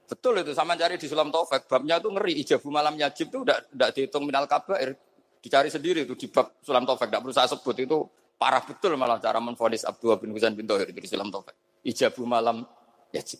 Betul 0.05 0.45
itu 0.45 0.53
sama 0.53 0.77
cari 0.77 1.01
di 1.01 1.09
Sulam 1.09 1.33
Taufik. 1.33 1.65
Babnya 1.65 1.97
itu 1.97 2.13
ngeri. 2.13 2.33
Ijabu 2.45 2.69
malam 2.69 2.93
yajib 2.93 3.33
itu 3.33 3.41
tidak 3.41 3.89
dihitung 3.97 4.29
minal 4.29 4.45
kabair. 4.45 5.08
Dicari 5.39 5.71
sendiri 5.71 6.03
itu 6.03 6.15
di 6.19 6.27
bab 6.27 6.59
Sulam 6.59 6.83
Taufik, 6.83 7.07
tidak 7.07 7.23
perlu 7.23 7.35
saya 7.35 7.47
sebut 7.47 7.75
itu 7.79 7.97
parah 8.35 8.59
betul 8.63 8.99
malah 8.99 9.19
cara 9.23 9.39
menfonis 9.39 9.87
Abdullah 9.87 10.19
bin 10.19 10.35
Husain 10.35 10.51
bin 10.51 10.67
Tohir 10.67 10.91
di 10.91 10.99
Sulam 11.07 11.31
Taufik. 11.31 11.55
Ijabu 11.83 12.27
malam 12.27 12.67
yajib. 13.15 13.39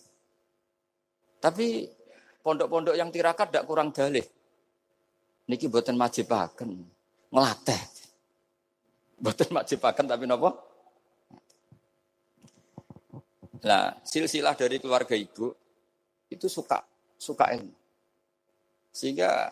Tapi 1.40 1.88
pondok-pondok 2.40 2.96
yang 2.96 3.12
tirakat 3.12 3.52
tidak 3.52 3.68
kurang 3.68 3.92
dalih. 3.92 4.24
Niki 5.50 5.68
buatan 5.68 6.00
majibaken, 6.00 6.70
ngelatih. 7.34 7.82
Buatan 9.20 9.50
majibaken 9.52 10.06
tapi 10.08 10.24
nopo? 10.24 10.50
Nah, 13.60 13.92
silsilah 14.08 14.56
dari 14.56 14.80
keluarga 14.80 15.20
ibu 15.20 15.52
itu 16.32 16.48
suka 16.48 16.80
suka 17.20 17.52
ilmu. 17.52 17.76
Sehingga 18.96 19.52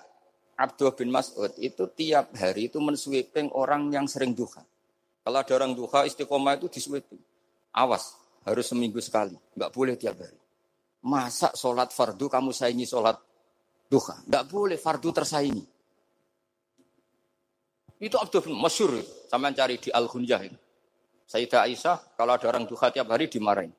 Abdul 0.57 0.89
bin 0.97 1.13
Mas'ud 1.13 1.53
itu 1.61 1.85
tiap 1.93 2.33
hari 2.33 2.73
itu 2.73 2.81
mensweeping 2.81 3.53
orang 3.53 3.93
yang 3.93 4.09
sering 4.09 4.33
duha. 4.33 4.65
Kalau 5.21 5.37
ada 5.37 5.53
orang 5.53 5.77
duha 5.77 6.09
istiqomah 6.09 6.57
itu 6.57 6.65
disweeping. 6.71 7.21
Awas, 7.77 8.17
harus 8.41 8.65
seminggu 8.65 8.97
sekali. 8.97 9.37
Enggak 9.53 9.69
boleh 9.69 9.93
tiap 9.93 10.17
hari. 10.17 10.39
Masa 11.05 11.53
sholat 11.53 11.93
fardu 11.93 12.25
kamu 12.25 12.49
saingi 12.49 12.89
sholat 12.89 13.21
duha? 13.85 14.25
Enggak 14.25 14.43
boleh 14.49 14.81
fardu 14.81 15.09
tersaingi. 15.13 15.65
Itu 18.01 18.17
Abdul 18.17 18.49
bin 18.49 18.57
Masyur. 18.57 18.97
Sama 19.27 19.51
cari 19.53 19.77
di 19.77 19.91
Al-Hunjah 19.91 20.41
itu. 20.47 20.57
Sayyidah 21.27 21.67
Aisyah, 21.67 22.15
kalau 22.15 22.39
ada 22.39 22.47
orang 22.47 22.63
duha 22.63 22.87
tiap 22.87 23.11
hari 23.11 23.27
dimarahin. 23.27 23.75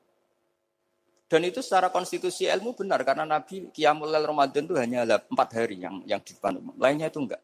Dan 1.29 1.45
itu 1.45 1.61
secara 1.61 1.93
konstitusi 1.93 2.49
ilmu 2.49 2.73
benar 2.73 3.05
karena 3.05 3.21
Nabi 3.21 3.69
Qiyamul 3.69 4.09
Ramadan 4.09 4.65
itu 4.65 4.73
hanya 4.73 5.05
empat 5.05 5.49
hari 5.53 5.77
yang 5.77 6.01
yang 6.09 6.17
di 6.25 6.33
depan 6.33 6.57
umum. 6.57 6.73
Lainnya 6.81 7.05
itu 7.05 7.21
enggak. 7.21 7.37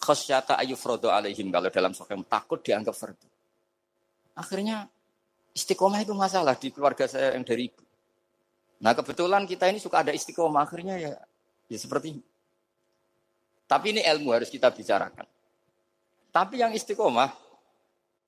Khasyata 0.00 0.56
ayufrodo 0.56 1.12
alaihim 1.12 1.52
kalau 1.52 1.68
dalam 1.68 1.92
sokem 1.92 2.24
takut 2.24 2.64
dianggap 2.64 2.96
fardu. 2.96 3.28
Akhirnya 4.32 4.88
istiqomah 5.52 6.00
itu 6.00 6.16
masalah 6.16 6.56
di 6.56 6.72
keluarga 6.72 7.04
saya 7.04 7.36
yang 7.36 7.44
dari 7.44 7.68
ibu. 7.68 7.84
Nah 8.80 8.96
kebetulan 8.96 9.44
kita 9.44 9.68
ini 9.68 9.76
suka 9.76 10.00
ada 10.00 10.16
istiqomah 10.16 10.64
akhirnya 10.64 10.96
ya 10.96 11.12
ya 11.68 11.78
seperti 11.78 12.16
ini. 12.16 12.24
Tapi 13.68 13.92
ini 13.92 14.00
ilmu 14.08 14.32
harus 14.32 14.48
kita 14.48 14.72
bicarakan. 14.72 15.28
Tapi 16.32 16.64
yang 16.64 16.72
istiqomah 16.72 17.28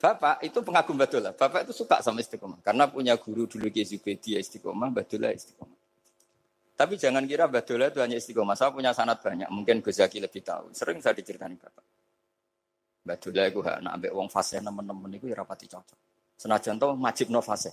Bapak 0.05 0.45
itu 0.45 0.61
pengagum 0.61 1.01
Badullah. 1.01 1.33
Bapak 1.33 1.65
itu 1.65 1.73
suka 1.73 2.05
sama 2.05 2.21
istiqomah. 2.21 2.61
Karena 2.61 2.85
punya 2.85 3.17
guru 3.17 3.49
dulu 3.49 3.73
Kiai 3.73 3.89
Zubedi 3.89 4.37
istiqomah, 4.37 4.93
Badullah 4.93 5.33
istiqomah. 5.33 5.81
Tapi 6.77 7.01
jangan 7.01 7.25
kira 7.25 7.49
Badullah 7.49 7.89
itu 7.89 8.05
hanya 8.05 8.21
istiqomah. 8.21 8.53
Saya 8.53 8.69
punya 8.69 8.93
sanat 8.93 9.25
banyak. 9.25 9.49
Mungkin 9.49 9.81
Gus 9.81 9.97
Zaki 9.97 10.21
lebih 10.21 10.45
tahu. 10.45 10.77
Sering 10.77 11.01
saya 11.01 11.17
diceritain 11.17 11.57
Bapak. 11.57 11.81
Badullah 13.01 13.49
itu 13.49 13.65
nak 13.65 13.93
ambil 13.97 14.13
uang 14.13 14.29
fase 14.29 14.61
teman-teman 14.61 15.09
itu 15.17 15.25
ya 15.33 15.41
rapati 15.41 15.73
cocok. 15.73 15.99
Senajan 16.37 16.77
majib 17.01 17.33
no 17.33 17.41
fase. 17.41 17.73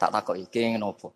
Tak 0.00 0.08
takut 0.08 0.40
iki 0.40 0.72
nopo. 0.80 1.12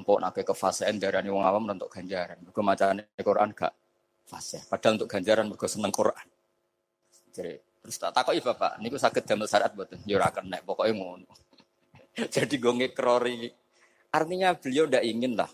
Empok 0.00 0.16
nak 0.16 0.32
ke 0.32 0.54
fase 0.56 0.88
darani 0.96 1.28
wong 1.28 1.44
awam 1.44 1.68
untuk 1.68 1.92
ganjaran. 1.92 2.40
Mergo 2.40 2.64
macane 2.64 3.12
Quran 3.20 3.52
gak 3.52 3.76
fase. 4.24 4.64
Padahal 4.64 4.96
untuk 4.96 5.12
ganjaran 5.12 5.44
mergo 5.44 5.68
seneng 5.68 5.92
Quran. 5.92 6.24
Jadi 7.36 7.67
Terus 7.88 7.96
tak 7.96 8.12
takoki 8.12 8.44
Bapak, 8.44 8.76
niku 8.84 9.00
sakit 9.00 9.24
damel 9.24 9.48
syarat 9.48 9.72
mboten? 9.72 10.04
Ya 10.04 10.20
ora 10.20 10.28
kena, 10.28 10.60
pokoke 10.60 10.92
ngono. 10.92 11.24
Jadi 12.36 12.60
gue 12.60 12.72
ngekrori. 12.84 13.48
Artinya 14.12 14.52
beliau 14.52 14.84
ndak 14.84 15.04
ingin 15.08 15.32
lah 15.40 15.48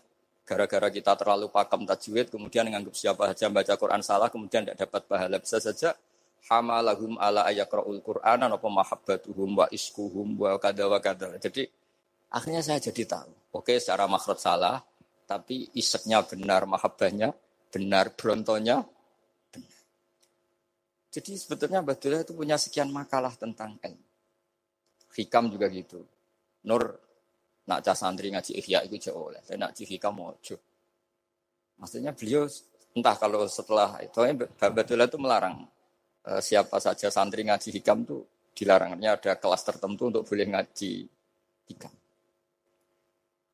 gara-gara 0.45 0.93
kita 0.93 1.17
terlalu 1.17 1.49
pakam 1.49 1.89
tajwid 1.89 2.29
kemudian 2.29 2.69
menganggap 2.69 2.93
siapa 2.93 3.33
saja 3.33 3.49
baca 3.49 3.81
Quran 3.81 4.05
salah 4.05 4.29
kemudian 4.29 4.69
tidak 4.69 4.77
dapat 4.85 5.03
pahala 5.09 5.41
bisa 5.41 5.57
saja 5.57 5.97
hamalahum 6.53 7.17
ala 7.17 7.49
ayakraul 7.49 8.05
Quran 8.05 8.39
apa 8.45 8.69
mahabbatuhum 8.69 9.65
wa 9.65 9.67
iskuhum 9.73 10.37
wa 10.37 10.61
kada 10.61 10.85
wa 10.85 11.01
kada. 11.01 11.33
Jadi 11.41 11.65
akhirnya 12.29 12.61
saya 12.61 12.81
jadi 12.81 13.09
tahu. 13.09 13.33
Oke, 13.57 13.79
secara 13.81 14.05
makhraj 14.11 14.43
salah, 14.43 14.83
tapi 15.25 15.71
iseknya 15.73 16.21
benar, 16.27 16.69
mahabbahnya 16.69 17.33
benar, 17.73 18.13
brontonya 18.13 18.85
jadi 21.15 21.39
sebetulnya 21.39 21.79
Badullah 21.79 22.27
itu 22.27 22.35
punya 22.35 22.59
sekian 22.59 22.91
makalah 22.91 23.31
tentang 23.39 23.79
ilmu. 23.79 24.07
Hikam 25.15 25.47
juga 25.47 25.71
gitu. 25.71 26.03
Nur 26.67 26.91
nak 27.71 27.87
cah 27.87 27.95
santri 27.95 28.35
ngaji 28.35 28.59
ihya 28.59 28.83
itu 28.83 28.99
jauh 28.99 29.31
oleh. 29.31 29.39
Saya 29.47 29.63
nak 29.63 29.79
hikam 29.79 30.11
mojo. 30.11 30.59
Maksudnya 31.79 32.11
beliau 32.11 32.51
entah 32.99 33.15
kalau 33.15 33.47
setelah 33.47 34.03
itu 34.03 34.19
Badullah 34.59 35.07
itu 35.07 35.19
melarang 35.23 35.63
eh, 36.27 36.43
siapa 36.43 36.83
saja 36.83 37.15
santri 37.15 37.47
ngaji 37.47 37.71
hikam 37.79 38.03
itu 38.03 38.27
dilarangnya 38.59 39.15
ada 39.15 39.39
kelas 39.39 39.63
tertentu 39.63 40.11
untuk 40.11 40.27
boleh 40.27 40.51
ngaji 40.51 41.07
hikam. 41.71 41.95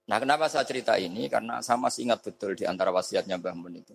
Nah 0.09 0.17
kenapa 0.17 0.49
saya 0.49 0.65
cerita 0.65 0.97
ini? 0.97 1.29
Karena 1.29 1.61
saya 1.61 1.77
masih 1.77 2.09
ingat 2.09 2.25
betul 2.25 2.57
di 2.57 2.65
antara 2.65 2.89
wasiatnya 2.89 3.37
Mbah 3.37 3.53
Mun 3.53 3.85
itu. 3.85 3.93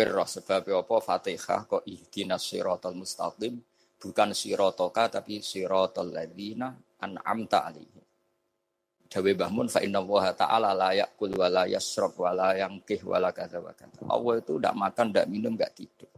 Pirroh 0.00 0.24
sebab 0.24 0.64
apa 0.80 0.96
Fatihah 1.04 1.68
kok 1.68 1.84
ihdinas 1.84 2.40
siratal 2.40 2.96
mustaqim 2.96 3.60
bukan 4.00 4.32
sirotoka 4.32 5.12
tapi 5.12 5.44
siratal 5.44 6.08
ladzina 6.08 6.72
an'amta 7.04 7.68
alaihi. 7.68 8.00
Dawe 9.12 9.32
Bahmun 9.36 9.68
fa 9.68 9.84
inna 9.84 10.00
wa 10.00 10.32
ta'ala 10.32 10.72
la 10.72 10.96
yakul 10.96 11.36
wa 11.36 11.52
la 11.52 11.68
yasrab 11.68 12.16
wa 12.16 12.32
la 12.32 12.56
yangkih 12.56 13.04
wa 13.04 13.20
la 13.20 13.28
kata 13.28 13.60
wa 13.60 13.76
kata. 13.76 14.08
Allah 14.08 14.40
itu 14.40 14.56
tidak 14.56 14.72
makan, 14.72 15.06
tidak 15.12 15.26
minum, 15.28 15.52
tidak 15.52 15.72
tidur. 15.76 16.10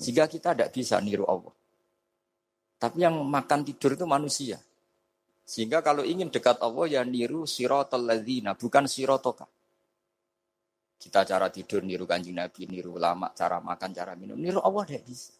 Sehingga 0.00 0.24
kita 0.32 0.56
tidak 0.56 0.72
bisa 0.72 0.96
niru 1.04 1.28
Allah. 1.28 1.52
Tapi 2.80 3.04
yang 3.04 3.20
makan 3.20 3.68
tidur 3.68 4.00
itu 4.00 4.08
manusia. 4.08 4.56
Sehingga 5.44 5.84
kalau 5.84 6.08
ingin 6.08 6.32
dekat 6.32 6.56
Allah 6.64 6.88
ya 6.88 7.02
niru 7.04 7.44
siratal 7.44 8.00
ladzina 8.00 8.56
bukan 8.56 8.88
sirotoka. 8.88 9.44
Kita 10.96 11.22
cara 11.28 11.52
tidur 11.52 11.84
niru 11.84 12.08
kanjeng 12.08 12.34
Nabi, 12.34 12.66
niru 12.66 12.96
ulama, 12.96 13.30
cara 13.36 13.60
makan, 13.60 13.90
cara 13.92 14.16
minum, 14.16 14.34
niru 14.34 14.64
Allah 14.64 14.82
tidak 14.88 15.04
bisa. 15.04 15.32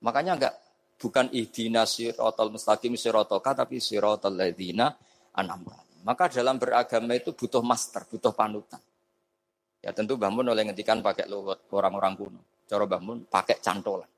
Makanya 0.00 0.32
enggak 0.40 0.54
bukan 1.00 1.32
ihdina 1.32 1.84
sirotol 1.88 2.52
mustaqim 2.52 2.96
sirotoka 2.96 3.52
tapi 3.52 3.80
sirotol 3.80 4.36
ladina 4.36 4.92
anamta. 5.36 5.80
Maka 6.00 6.32
dalam 6.32 6.56
beragama 6.56 7.12
itu 7.12 7.36
butuh 7.36 7.60
master, 7.60 8.08
butuh 8.08 8.32
panutan. 8.32 8.80
Ya 9.80 9.92
tentu 9.96 10.16
bangun 10.16 10.44
oleh 10.48 10.64
ngetikan 10.68 11.00
pakai 11.00 11.28
luwet 11.28 11.68
orang-orang 11.72 12.12
kuno. 12.16 12.40
Cara 12.68 12.84
bangun 12.84 13.24
pakai 13.28 13.60
cantolan. 13.60 14.08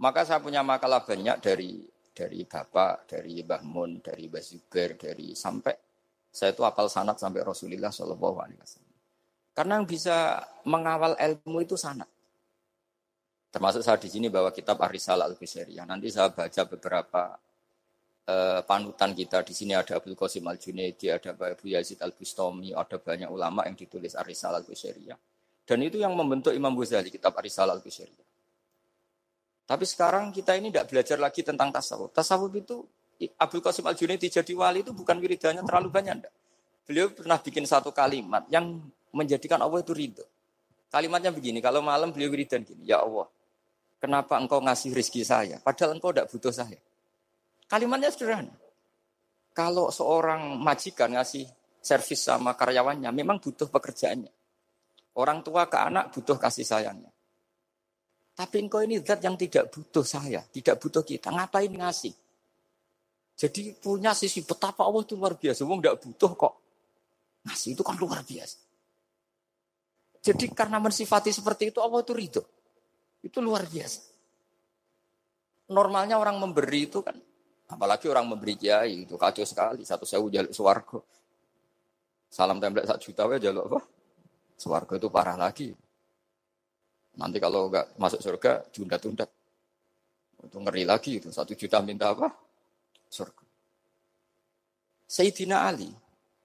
Maka 0.00 0.24
saya 0.24 0.40
punya 0.40 0.64
makalah 0.64 1.04
banyak 1.04 1.36
dari 1.40 1.84
dari 2.12 2.44
bapak, 2.44 3.08
dari 3.08 3.40
Mbah 3.40 3.62
Mun, 3.64 4.00
dari 4.04 4.28
Mbah 4.28 4.44
dari 5.00 5.32
sampai 5.32 5.74
saya 6.32 6.56
itu 6.56 6.64
apal 6.64 6.88
sanat 6.88 7.20
sampai 7.20 7.44
Rasulullah 7.44 7.92
Shallallahu 7.92 8.36
Alaihi 8.40 8.60
Wasallam. 8.60 8.81
Karena 9.52 9.76
yang 9.80 9.86
bisa 9.86 10.40
mengawal 10.64 11.12
ilmu 11.16 11.60
itu 11.60 11.76
sanat. 11.76 12.08
Termasuk 13.52 13.84
saya 13.84 14.00
di 14.00 14.08
sini 14.08 14.32
bawa 14.32 14.48
kitab 14.48 14.80
Arisal 14.80 15.20
al 15.20 15.36
-Bishariyah. 15.36 15.84
Nanti 15.84 16.08
saya 16.08 16.32
baca 16.32 16.62
beberapa 16.64 17.36
uh, 18.24 18.60
panutan 18.64 19.12
kita. 19.12 19.44
Di 19.44 19.52
sini 19.52 19.76
ada 19.76 20.00
Abdul 20.00 20.16
Qasim 20.16 20.48
al 20.48 20.56
Junaidi, 20.56 21.12
ada 21.12 21.36
Abu 21.36 21.68
Yazid 21.68 22.00
al 22.00 22.16
Bustami, 22.16 22.72
ada 22.72 22.96
banyak 22.96 23.28
ulama 23.28 23.68
yang 23.68 23.76
ditulis 23.76 24.16
Arisal 24.16 24.56
al 24.56 24.64
-Bishariyah. 24.64 25.20
Dan 25.68 25.84
itu 25.84 26.00
yang 26.00 26.16
membentuk 26.16 26.56
Imam 26.56 26.72
Ghazali 26.72 27.12
kitab 27.12 27.36
Arisal 27.36 27.68
al 27.68 27.84
-Bishariyah. 27.84 28.28
Tapi 29.68 29.84
sekarang 29.84 30.32
kita 30.32 30.56
ini 30.56 30.72
tidak 30.72 30.88
belajar 30.88 31.18
lagi 31.20 31.44
tentang 31.44 31.68
tasawuf. 31.68 32.08
Tasawuf 32.12 32.52
itu 32.56 32.82
Abdul 33.38 33.62
Qasim 33.62 33.86
Al 33.86 33.94
Junaidi 33.94 34.26
jadi 34.26 34.52
wali 34.56 34.82
itu 34.82 34.90
bukan 34.90 35.20
wiridanya 35.20 35.62
terlalu 35.62 35.92
banyak. 35.92 36.14
Enggak. 36.18 36.34
Beliau 36.82 37.06
pernah 37.14 37.38
bikin 37.38 37.62
satu 37.62 37.94
kalimat 37.94 38.42
yang 38.50 38.82
menjadikan 39.12 39.60
Allah 39.60 39.80
itu 39.80 39.92
ridho. 39.92 40.24
Kalimatnya 40.92 41.32
begini, 41.32 41.64
kalau 41.64 41.80
malam 41.80 42.12
beliau 42.12 42.28
wiridan 42.28 42.64
gini, 42.68 42.84
Ya 42.84 43.00
Allah, 43.00 43.24
kenapa 43.96 44.36
engkau 44.36 44.60
ngasih 44.60 44.92
rezeki 44.92 45.22
saya? 45.24 45.56
Padahal 45.64 45.96
engkau 45.96 46.12
tidak 46.12 46.28
butuh 46.28 46.52
saya. 46.52 46.76
Kalimatnya 47.64 48.12
sederhana. 48.12 48.52
Kalau 49.56 49.88
seorang 49.88 50.60
majikan 50.60 51.16
ngasih 51.16 51.48
servis 51.80 52.20
sama 52.20 52.52
karyawannya, 52.52 53.08
memang 53.08 53.40
butuh 53.40 53.72
pekerjaannya. 53.72 54.32
Orang 55.16 55.44
tua 55.44 55.68
ke 55.68 55.76
anak 55.76 56.12
butuh 56.12 56.36
kasih 56.40 56.64
sayangnya. 56.64 57.12
Tapi 58.32 58.64
engkau 58.64 58.80
ini 58.80 59.00
zat 59.04 59.20
yang 59.20 59.36
tidak 59.36 59.68
butuh 59.68 60.04
saya, 60.04 60.40
tidak 60.48 60.80
butuh 60.80 61.04
kita. 61.04 61.28
Ngapain 61.28 61.68
ngasih? 61.68 62.12
Jadi 63.36 63.76
punya 63.76 64.16
sisi 64.16 64.40
betapa 64.44 64.86
Allah 64.86 65.04
itu 65.04 65.16
luar 65.16 65.36
biasa. 65.36 65.64
Wong 65.68 65.84
tidak 65.84 66.00
butuh 66.00 66.32
kok. 66.32 66.54
Ngasih 67.44 67.76
itu 67.76 67.82
kan 67.84 67.96
luar 67.98 68.24
biasa. 68.24 68.56
Jadi 70.22 70.54
karena 70.54 70.78
mensifati 70.78 71.34
seperti 71.34 71.74
itu 71.74 71.82
Allah 71.82 71.98
itu 72.00 72.14
ridho. 72.14 72.42
Itu 73.26 73.42
luar 73.42 73.66
biasa. 73.66 74.00
Normalnya 75.74 76.16
orang 76.18 76.38
memberi 76.38 76.86
itu 76.86 77.02
kan 77.02 77.18
Apalagi 77.72 78.04
orang 78.12 78.28
memberi 78.28 78.60
kiai 78.60 79.08
itu 79.08 79.16
kacau 79.16 79.48
sekali. 79.48 79.80
Satu 79.88 80.04
sewu 80.04 80.28
jaluk 80.28 80.52
suwargo. 80.52 81.00
Salam 82.28 82.60
template 82.60 82.88
satu 82.88 83.00
juta 83.08 83.24
ya 83.36 83.48
jaluk 83.48 83.64
apa? 83.72 83.80
Suwargo 84.60 85.00
itu 85.00 85.08
parah 85.08 85.40
lagi. 85.40 85.72
Nanti 87.16 87.36
kalau 87.40 87.72
nggak 87.72 87.96
masuk 87.96 88.20
surga, 88.20 88.68
tunda-tunda. 88.72 89.24
Itu 90.44 90.56
ngeri 90.60 90.84
lagi 90.84 91.20
itu. 91.20 91.32
Satu 91.32 91.56
juta 91.56 91.80
minta 91.80 92.12
apa? 92.12 92.28
Surga. 93.08 93.44
Sayyidina 95.08 95.68
Ali 95.68 95.92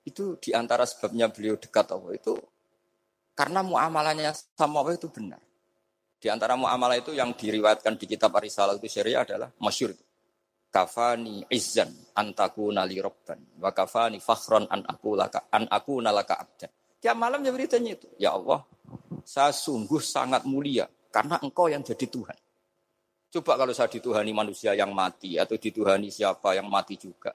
itu 0.07 0.39
di 0.39 0.51
antara 0.55 0.88
sebabnya 0.88 1.27
beliau 1.31 1.60
dekat 1.60 1.91
Allah 1.91 2.15
itu 2.15 2.36
karena 3.38 3.62
muamalahnya 3.62 4.34
sama 4.58 4.82
Allah 4.82 4.98
itu 4.98 5.13
benar. 5.13 5.38
Di 6.17 6.34
antara 6.34 6.58
muamalah 6.58 6.98
itu 6.98 7.13
yang 7.13 7.38
diriwayatkan 7.38 7.94
di 7.94 8.10
kitab 8.10 8.34
Arisalah 8.34 8.74
itu 8.82 8.89
syariah 8.89 9.22
adalah 9.22 9.53
masyur 9.62 9.94
itu. 9.94 10.01
Kafani 10.74 11.46
izzan 11.53 11.94
antaku 12.17 12.74
nali 12.74 12.98
robban 12.98 13.39
wa 13.62 13.70
kafani 13.72 14.17
fakhron 14.17 14.65
an 14.67 14.84
aku 14.84 15.13
laka 15.13 15.46
an 15.53 15.70
aku 15.70 16.01
nalaka 16.01 16.41
abdan. 16.41 16.74
Tiap 16.98 17.13
malam 17.13 17.46
ya 17.46 17.53
beritanya 17.53 17.94
itu 17.94 18.10
ya 18.17 18.34
Allah 18.34 18.65
saya 19.22 19.53
sungguh 19.53 20.01
sangat 20.01 20.44
mulia 20.50 20.89
karena 21.13 21.38
engkau 21.39 21.70
yang 21.70 21.86
jadi 21.86 22.10
Tuhan. 22.10 22.38
Coba 23.38 23.53
kalau 23.53 23.72
saya 23.77 23.88
dituhani 23.88 24.34
manusia 24.34 24.74
yang 24.74 24.89
mati 24.98 25.38
atau 25.38 25.53
dituhani 25.53 26.10
siapa 26.10 26.58
yang 26.58 26.65
mati 26.65 26.98
juga 26.98 27.32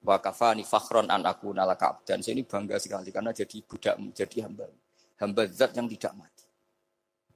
wa 0.00 0.16
kafani 0.16 0.64
fakhron 0.64 1.08
an 1.12 1.24
aku 1.28 1.52
nalaka 1.52 1.96
abdan 1.96 2.24
saya 2.24 2.36
ini 2.38 2.48
bangga 2.48 2.80
sekali 2.80 3.12
karena 3.12 3.30
jadi 3.36 3.56
budak 3.64 3.94
jadi 4.16 4.48
hamba 4.48 4.64
hamba 5.20 5.42
zat 5.52 5.76
yang 5.76 5.88
tidak 5.88 6.12
mati 6.16 6.46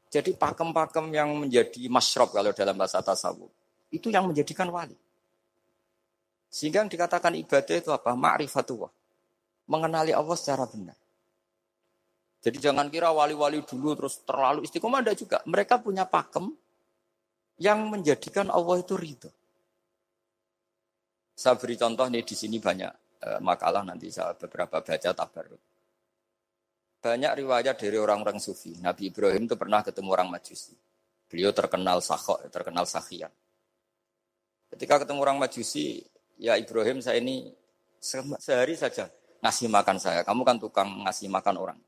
jadi 0.09 0.30
pakem-pakem 0.33 1.11
yang 1.12 1.28
menjadi 1.35 1.90
masyrob 1.90 2.33
kalau 2.33 2.54
dalam 2.54 2.78
bahasa 2.78 3.02
tasawuf 3.04 3.50
itu 3.94 4.11
yang 4.11 4.26
menjadikan 4.26 4.66
wali. 4.75 4.99
Sehingga 6.50 6.83
yang 6.83 6.90
dikatakan 6.90 7.38
ibadah 7.38 7.76
itu 7.78 7.90
apa? 7.94 8.18
Ma'rifatullah. 8.18 8.90
Mengenali 9.71 10.11
Allah 10.11 10.35
secara 10.35 10.66
benar. 10.66 10.99
Jadi 12.44 12.61
jangan 12.61 12.92
kira 12.92 13.09
wali-wali 13.09 13.64
dulu 13.64 13.97
terus 13.97 14.21
terlalu 14.26 14.66
istiqomah 14.66 15.00
ada 15.00 15.16
juga. 15.16 15.40
Mereka 15.49 15.80
punya 15.80 16.04
pakem 16.04 16.52
yang 17.56 17.88
menjadikan 17.88 18.52
Allah 18.52 18.83
itu 18.83 18.99
ridho. 18.99 19.30
Saya 21.35 21.59
beri 21.59 21.75
contoh 21.75 22.07
nih 22.07 22.23
di 22.23 22.35
sini 22.38 22.62
banyak 22.62 22.93
eh, 23.26 23.41
makalah 23.43 23.83
nanti 23.83 24.09
saya 24.11 24.38
beberapa 24.38 24.79
baca 24.81 25.11
tabarut. 25.11 25.62
Banyak 27.05 27.33
riwayat 27.37 27.77
dari 27.77 28.01
orang-orang 28.01 28.40
sufi. 28.40 28.81
Nabi 28.81 29.12
Ibrahim 29.12 29.44
itu 29.44 29.59
pernah 29.61 29.85
ketemu 29.85 30.09
orang 30.14 30.33
majusi. 30.33 30.73
Beliau 31.29 31.53
terkenal 31.53 32.01
sakhok, 32.01 32.49
terkenal 32.49 32.87
sakhian. 32.88 33.33
Ketika 34.75 35.07
ketemu 35.07 35.23
orang 35.23 35.38
Majusi, 35.38 36.03
ya 36.35 36.59
Ibrahim 36.59 36.99
saya 36.99 37.23
ini 37.23 37.47
sehari 38.42 38.75
saja 38.75 39.07
ngasih 39.38 39.70
makan 39.70 40.03
saya. 40.03 40.27
Kamu 40.27 40.42
kan 40.42 40.59
tukang 40.59 41.07
ngasih 41.07 41.31
makan 41.31 41.55
orang. 41.59 41.79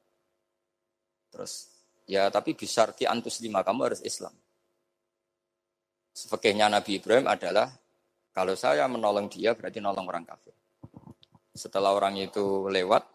Terus 1.34 1.66
ya 2.06 2.30
tapi 2.30 2.54
bisa 2.54 2.86
arti 2.86 3.04
antus 3.10 3.42
lima 3.42 3.66
kamu 3.66 3.90
harus 3.90 4.02
Islam. 4.06 4.30
Sebagainya 6.14 6.70
Nabi 6.70 7.02
Ibrahim 7.02 7.26
adalah 7.26 7.68
kalau 8.36 8.52
saya 8.52 8.84
menolong 8.84 9.32
dia 9.32 9.56
berarti 9.56 9.80
nolong 9.80 10.04
orang 10.04 10.28
kafir. 10.28 10.52
Setelah 11.56 11.96
orang 11.96 12.20
itu 12.20 12.68
lewat 12.68 13.08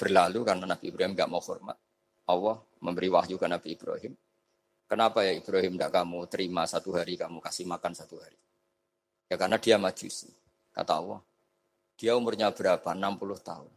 berlalu 0.00 0.40
karena 0.40 0.64
Nabi 0.64 0.88
Ibrahim 0.88 1.12
gak 1.12 1.28
mau 1.28 1.44
hormat. 1.44 1.76
Allah 2.24 2.56
memberi 2.80 3.12
wahyu 3.12 3.36
ke 3.36 3.44
Nabi 3.44 3.76
Ibrahim. 3.76 4.16
Kenapa 4.88 5.20
ya 5.20 5.36
Ibrahim 5.36 5.76
tidak 5.76 5.92
kamu 5.92 6.18
terima 6.32 6.64
satu 6.64 6.96
hari 6.96 7.20
kamu 7.20 7.44
kasih 7.44 7.68
makan 7.68 7.92
satu 7.92 8.16
hari? 8.16 8.40
Ya 9.28 9.36
karena 9.36 9.60
dia 9.60 9.76
majusi. 9.76 10.32
Kata 10.72 10.96
Allah. 10.96 11.20
Dia 12.00 12.16
umurnya 12.16 12.48
berapa? 12.48 12.88
60 12.88 13.20
tahun. 13.44 13.72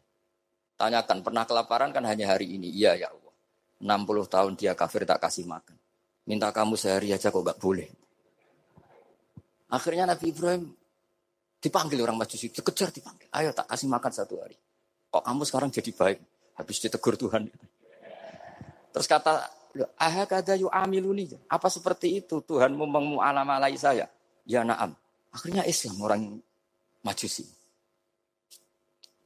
Tanyakan, 0.80 1.20
pernah 1.20 1.44
kelaparan 1.44 1.92
kan 1.92 2.08
hanya 2.08 2.32
hari 2.32 2.56
ini? 2.56 2.72
Iya 2.72 2.96
ya 2.96 3.08
Allah. 3.12 3.36
60 3.84 4.08
tahun 4.32 4.52
dia 4.56 4.72
kafir 4.72 5.04
tak 5.04 5.20
kasih 5.20 5.44
makan. 5.52 5.76
Minta 6.32 6.48
kamu 6.56 6.80
sehari 6.80 7.12
aja 7.12 7.28
kok 7.28 7.44
gak 7.44 7.60
boleh. 7.60 7.92
Akhirnya 9.72 10.04
Nabi 10.04 10.36
Ibrahim 10.36 10.64
dipanggil 11.64 12.00
orang 12.04 12.20
majusi. 12.20 12.52
Dikejar 12.52 12.92
dipanggil. 12.92 13.32
Ayo 13.32 13.56
tak 13.56 13.72
kasih 13.72 13.88
makan 13.88 14.12
satu 14.12 14.44
hari. 14.44 14.60
Kok 15.08 15.24
kamu 15.24 15.44
sekarang 15.48 15.70
jadi 15.72 15.92
baik? 15.96 16.20
Habis 16.60 16.78
ditegur 16.84 17.16
Tuhan. 17.16 17.48
Terus 18.92 19.08
kata, 19.08 19.48
kada 20.28 20.54
yu 20.60 20.68
amiluni. 20.68 21.32
Apa 21.48 21.72
seperti 21.72 22.20
itu 22.20 22.44
Tuhan 22.44 22.76
mengualamalai 22.76 23.76
saya? 23.80 24.12
Ya 24.44 24.68
naam. 24.68 24.92
Akhirnya 25.32 25.64
Islam 25.64 25.96
orang 26.04 26.22
majusi. 27.08 27.48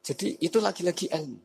Jadi 0.05 0.37
itu 0.37 0.61
lagi-lagi 0.61 1.09
ilmu. 1.09 1.41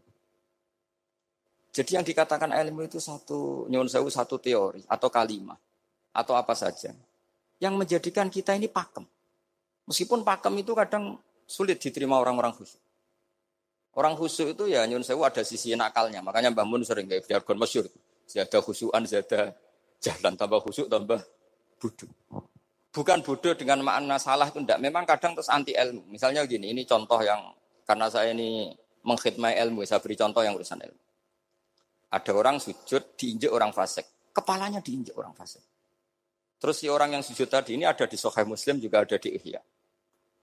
Jadi 1.73 1.97
yang 1.97 2.05
dikatakan 2.05 2.53
ilmu 2.53 2.85
itu 2.85 3.01
satu 3.01 3.65
nyun 3.73 3.89
sewu 3.89 4.13
satu 4.13 4.37
teori 4.37 4.85
atau 4.85 5.09
kalimat 5.09 5.57
atau 6.13 6.35
apa 6.35 6.53
saja 6.53 6.93
yang 7.61 7.77
menjadikan 7.77 8.33
kita 8.33 8.57
ini 8.57 8.67
pakem. 8.67 9.05
Meskipun 9.87 10.25
pakem 10.25 10.57
itu 10.59 10.73
kadang 10.73 11.21
sulit 11.45 11.77
diterima 11.79 12.17
orang-orang 12.17 12.57
khusyuk. 12.57 12.81
Orang 13.95 14.17
khusyuk 14.17 14.57
itu 14.57 14.65
ya 14.71 14.87
nyun 14.89 15.05
sewu 15.05 15.23
ada 15.23 15.45
sisi 15.45 15.77
nakalnya. 15.77 16.25
Makanya 16.25 16.51
Mbah 16.51 16.67
Mun 16.67 16.83
sering 16.83 17.07
kayak 17.07 17.29
biarkan 17.29 17.59
masyur. 17.61 17.85
Zada 18.25 18.59
khusyuan, 18.63 19.05
zada 19.05 19.53
jalan 20.01 20.33
tambah 20.39 20.63
khusyuk 20.63 20.89
tambah 20.89 21.21
budu 21.77 22.07
bukan 22.91 23.23
bodoh 23.23 23.55
dengan 23.55 23.81
makna 23.83 24.19
salah 24.19 24.51
itu 24.51 24.59
enggak. 24.59 24.79
Memang 24.83 25.07
kadang 25.07 25.39
terus 25.39 25.51
anti 25.51 25.75
ilmu. 25.75 26.11
Misalnya 26.11 26.45
gini, 26.47 26.75
ini 26.75 26.83
contoh 26.85 27.19
yang 27.23 27.55
karena 27.87 28.07
saya 28.11 28.35
ini 28.35 28.71
mengkhidmati 29.07 29.57
ilmu, 29.67 29.83
saya 29.87 30.03
beri 30.03 30.19
contoh 30.19 30.43
yang 30.43 30.55
urusan 30.55 30.79
ilmu. 30.79 31.03
Ada 32.11 32.31
orang 32.35 32.59
sujud 32.59 33.15
diinjek 33.15 33.51
orang 33.51 33.71
fasik, 33.71 34.35
kepalanya 34.35 34.83
diinjek 34.83 35.15
orang 35.15 35.31
fasik. 35.35 35.63
Terus 36.61 36.77
si 36.77 36.87
orang 36.93 37.17
yang 37.17 37.25
sujud 37.25 37.49
tadi 37.49 37.81
ini 37.81 37.89
ada 37.89 38.05
di 38.05 38.21
Sahih 38.21 38.45
Muslim 38.45 38.77
juga 38.77 39.01
ada 39.01 39.17
di 39.17 39.33
Ihya. 39.33 39.65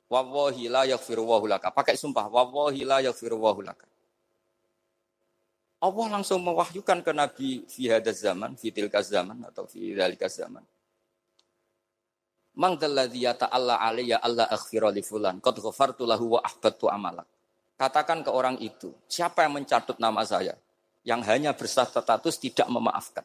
Wallahi 0.09 0.65
la 0.65 0.83
yaghfiru 0.89 1.23
laka. 1.45 1.69
Pakai 1.69 1.93
sumpah, 1.93 2.25
wallahi 2.25 2.81
la 2.81 3.05
yaghfiru 3.05 3.37
laka. 3.37 3.85
Allah 5.77 6.07
langsung 6.09 6.41
mewahyukan 6.41 7.05
ke 7.05 7.11
Nabi 7.13 7.49
fi 7.69 7.93
hadaz 7.93 8.25
zaman, 8.25 8.57
fi 8.57 8.73
tilkaz 8.73 9.13
zaman 9.13 9.45
atau 9.45 9.69
fi 9.69 9.93
dzalikaz 9.93 10.41
zaman 10.41 10.65
Mang 12.57 12.73
dalladzi 12.81 13.21
Allah 13.29 13.77
alayya 13.77 14.17
Allah 14.17 14.49
akhfira 14.49 14.89
li 14.89 15.05
fulan 15.05 15.37
qad 15.37 15.61
ghafartu 15.61 16.09
lahu 16.09 16.33
wa 16.33 16.41
ahbattu 16.41 16.89
amalak. 16.89 17.29
Katakan 17.77 18.25
ke 18.25 18.33
orang 18.33 18.57
itu, 18.57 18.89
siapa 19.05 19.45
yang 19.45 19.53
mencatut 19.61 20.01
nama 20.01 20.25
saya 20.25 20.57
yang 21.05 21.21
hanya 21.21 21.53
berstatus 21.53 22.41
tidak 22.41 22.65
memaafkan. 22.65 23.21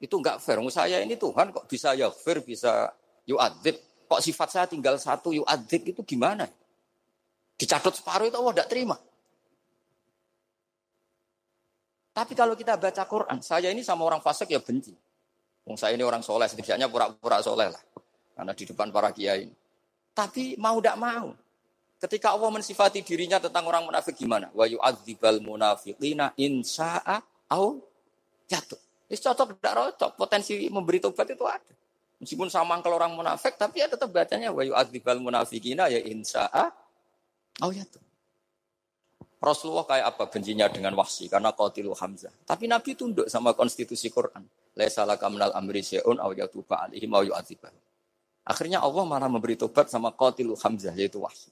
Itu 0.00 0.16
enggak 0.16 0.40
fair. 0.40 0.58
Saya 0.72 1.04
ini 1.04 1.14
Tuhan 1.20 1.52
kok 1.52 1.68
bisa 1.68 1.92
ya 1.92 2.08
fair, 2.08 2.40
bisa 2.40 2.88
yu'adzib. 3.28 3.76
Kok 4.08 4.20
sifat 4.24 4.48
saya 4.48 4.66
tinggal 4.66 4.96
satu 4.96 5.30
yu'adzib 5.36 5.92
itu 5.92 6.00
gimana? 6.02 6.48
Dicatut 7.60 7.92
separuh 7.92 8.32
itu 8.32 8.36
Allah 8.40 8.56
tidak 8.56 8.68
terima. 8.72 8.96
Tapi 12.10 12.32
kalau 12.34 12.58
kita 12.58 12.74
baca 12.74 13.04
Quran, 13.06 13.38
saya 13.44 13.70
ini 13.70 13.84
sama 13.86 14.02
orang 14.02 14.18
fasik 14.24 14.50
ya 14.50 14.58
benci. 14.58 14.96
Wong 15.68 15.76
saya 15.78 15.94
ini 15.94 16.02
orang 16.02 16.24
soleh, 16.24 16.48
setidaknya 16.48 16.90
pura-pura 16.90 17.38
soleh 17.44 17.70
lah. 17.70 17.82
Karena 18.34 18.56
di 18.56 18.64
depan 18.66 18.88
para 18.90 19.12
kiai. 19.14 19.46
Tapi 20.16 20.58
mau 20.58 20.80
tidak 20.80 20.96
mau. 20.98 21.36
Ketika 22.00 22.32
Allah 22.32 22.48
mensifati 22.48 23.04
dirinya 23.04 23.36
tentang 23.36 23.68
orang 23.68 23.84
munafik 23.84 24.16
gimana? 24.16 24.48
Wa 24.56 24.64
yu'adzibal 24.64 25.44
munafiqina 25.44 26.32
insya'a 26.34 27.20
au 27.52 27.78
jatuh. 28.48 28.89
Ini 29.10 29.18
cocok 29.18 29.58
tidak 29.58 29.74
cocok. 29.74 30.10
Potensi 30.14 30.70
memberi 30.70 31.02
tobat 31.02 31.26
itu 31.26 31.42
ada. 31.42 31.74
Meskipun 32.22 32.46
sama 32.46 32.78
kalau 32.78 33.00
orang 33.00 33.16
munafik, 33.16 33.58
tapi 33.58 33.82
ya 33.82 33.90
tetap 33.90 34.12
bacanya 34.12 34.54
wa 34.54 34.62
yu'adzibal 34.62 35.18
munafikina 35.18 35.90
ya 35.90 35.98
insya'a. 35.98 36.70
Oh 37.66 37.74
ya 37.74 37.82
tuh. 37.90 37.98
Rasulullah 39.40 39.88
kayak 39.88 40.06
apa 40.14 40.28
bencinya 40.28 40.68
dengan 40.68 40.92
wahsi 41.00 41.24
karena 41.26 41.50
qatilu 41.56 41.96
Hamzah. 41.96 42.30
Tapi 42.44 42.68
Nabi 42.68 42.92
tunduk 42.92 43.24
sama 43.26 43.56
konstitusi 43.56 44.12
Quran. 44.12 44.44
Laisa 44.76 45.08
laka 45.08 45.32
minal 45.32 45.50
amri 45.56 45.80
syai'un 45.80 46.20
aw 46.20 46.30
yatuba 46.36 46.86
alaihim 46.86 47.08
aw. 47.16 47.24
Akhirnya 48.44 48.84
Allah 48.84 49.04
malah 49.08 49.32
memberi 49.32 49.56
tobat 49.56 49.88
sama 49.88 50.12
qatilu 50.12 50.54
Hamzah 50.60 50.92
yaitu 50.92 51.24
wahsi. 51.24 51.48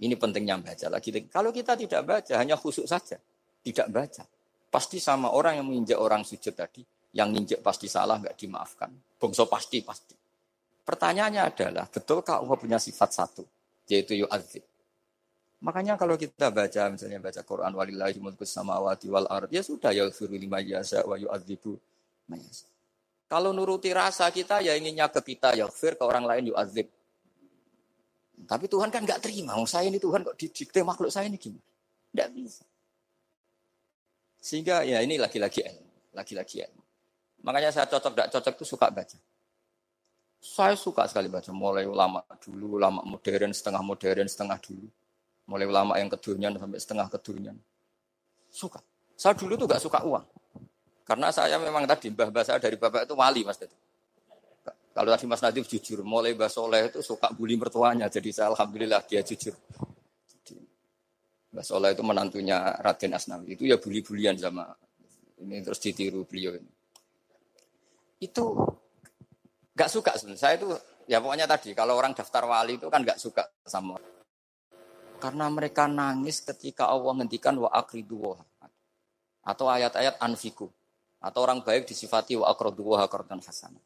Ini 0.00 0.14
pentingnya 0.16 0.56
baca 0.62 0.86
lagi. 0.86 1.12
Kalau 1.28 1.50
kita 1.52 1.76
tidak 1.76 2.02
baca, 2.06 2.32
hanya 2.38 2.56
khusuk 2.56 2.86
saja. 2.88 3.20
Tidak 3.60 3.90
baca. 3.92 4.24
Pasti 4.70 5.02
sama 5.02 5.34
orang 5.34 5.58
yang 5.58 5.66
menginjak 5.66 5.98
orang 5.98 6.22
sujud 6.22 6.54
tadi. 6.54 6.86
Yang 7.10 7.28
nginjak 7.34 7.60
pasti 7.60 7.90
salah, 7.90 8.22
nggak 8.22 8.38
dimaafkan. 8.38 8.90
Bongso 9.18 9.50
pasti, 9.50 9.82
pasti. 9.82 10.14
Pertanyaannya 10.86 11.42
adalah, 11.42 11.84
betulkah 11.90 12.38
Allah 12.38 12.54
punya 12.54 12.78
sifat 12.78 13.10
satu? 13.10 13.42
Yaitu 13.90 14.22
yu'adzib. 14.22 14.62
Makanya 15.60 16.00
kalau 16.00 16.16
kita 16.16 16.48
baca 16.48 16.88
misalnya 16.88 17.20
baca 17.20 17.44
Quran 17.44 17.72
walillahi 17.76 18.16
mulku 18.16 18.48
samawati 18.48 19.12
wal 19.12 19.28
ard 19.28 19.52
ya 19.52 19.60
sudah 19.60 19.92
ya 19.92 20.08
lima 20.32 20.64
yasa 20.64 21.04
wa 21.04 21.20
yu'adzibu. 21.20 21.76
Kalau 23.28 23.52
nuruti 23.52 23.92
rasa 23.92 24.32
kita 24.32 24.64
ya 24.64 24.72
inginnya 24.72 25.12
ke 25.12 25.20
kita 25.20 25.52
ya 25.52 25.68
ke 25.68 26.00
orang 26.00 26.24
lain 26.24 26.54
yu'adzib. 26.54 26.88
Tapi 28.48 28.66
Tuhan 28.72 28.88
kan 28.88 29.04
nggak 29.04 29.20
terima. 29.20 29.52
Oh, 29.60 29.68
saya 29.68 29.92
ini 29.92 30.00
Tuhan 30.00 30.24
kok 30.24 30.38
didikte 30.40 30.80
makhluk 30.80 31.12
saya 31.12 31.28
ini 31.28 31.36
gimana? 31.36 31.60
Nggak 32.16 32.28
bisa. 32.32 32.64
Sehingga 34.40 34.82
ya 34.88 35.04
ini 35.04 35.20
lagi-lagi 35.20 35.60
ilmu, 35.60 36.16
lagi-lagi 36.16 36.64
ilmu. 36.64 36.82
Makanya 37.44 37.70
saya 37.72 37.86
cocok 37.88 38.12
tidak 38.16 38.28
cocok 38.32 38.54
itu 38.56 38.64
suka 38.64 38.86
baca. 38.88 39.18
Saya 40.40 40.72
suka 40.72 41.04
sekali 41.04 41.28
baca, 41.28 41.52
mulai 41.52 41.84
ulama 41.84 42.24
dulu, 42.40 42.80
ulama 42.80 43.04
modern, 43.04 43.52
setengah 43.52 43.84
modern, 43.84 44.24
setengah 44.24 44.56
dulu. 44.56 44.88
Mulai 45.44 45.66
ulama 45.68 45.92
yang 46.00 46.08
kedunian 46.08 46.56
sampai 46.56 46.80
setengah 46.80 47.06
kedunian. 47.12 47.56
Suka. 48.48 48.80
Saya 49.20 49.36
dulu 49.36 49.60
tuh 49.60 49.68
gak 49.68 49.84
suka 49.84 50.00
uang. 50.00 50.24
Karena 51.04 51.28
saya 51.28 51.60
memang 51.60 51.84
tadi, 51.84 52.08
mbah 52.08 52.32
saya 52.40 52.56
dari 52.56 52.80
bapak 52.80 53.04
itu 53.04 53.12
wali 53.12 53.44
mas. 53.44 53.60
Tadi. 53.60 53.76
Kalau 54.90 55.06
tadi 55.14 55.24
Mas 55.30 55.38
Nadif 55.38 55.70
jujur, 55.70 56.02
mulai 56.02 56.34
Mbah 56.34 56.50
Soleh 56.50 56.90
itu 56.90 56.98
suka 56.98 57.30
bully 57.30 57.54
mertuanya. 57.54 58.10
Jadi 58.10 58.34
saya 58.34 58.50
Alhamdulillah 58.50 59.06
dia 59.06 59.22
jujur. 59.22 59.54
Mbah 61.50 61.64
Soleh 61.66 61.90
itu 61.94 62.02
menantunya 62.06 62.78
Raden 62.78 63.14
Asnawi. 63.14 63.58
Itu 63.58 63.66
ya 63.66 63.76
bully-bulian 63.78 64.38
sama 64.38 64.70
ini 65.42 65.62
terus 65.64 65.82
ditiru 65.82 66.22
beliau 66.22 66.54
ini. 66.54 66.70
Itu 68.22 68.54
gak 69.74 69.90
suka 69.90 70.14
sebenarnya. 70.14 70.40
Saya 70.40 70.54
itu 70.60 70.68
ya 71.10 71.18
pokoknya 71.18 71.50
tadi 71.50 71.74
kalau 71.74 71.98
orang 71.98 72.14
daftar 72.14 72.46
wali 72.46 72.78
itu 72.78 72.86
kan 72.86 73.02
gak 73.02 73.18
suka 73.18 73.42
sama 73.66 73.98
karena 75.20 75.52
mereka 75.52 75.84
nangis 75.84 76.40
ketika 76.40 76.88
Allah 76.88 77.12
ngendikan 77.20 77.52
wa 77.60 77.68
akridu 77.68 78.40
atau 79.44 79.66
ayat-ayat 79.68 80.16
anfiku 80.16 80.72
atau 81.20 81.44
orang 81.44 81.60
baik 81.60 81.84
disifati 81.84 82.40
wa 82.40 82.48
akridu 82.48 82.96
wa 82.96 83.04
qardan 83.04 83.44
hasanah. 83.44 83.84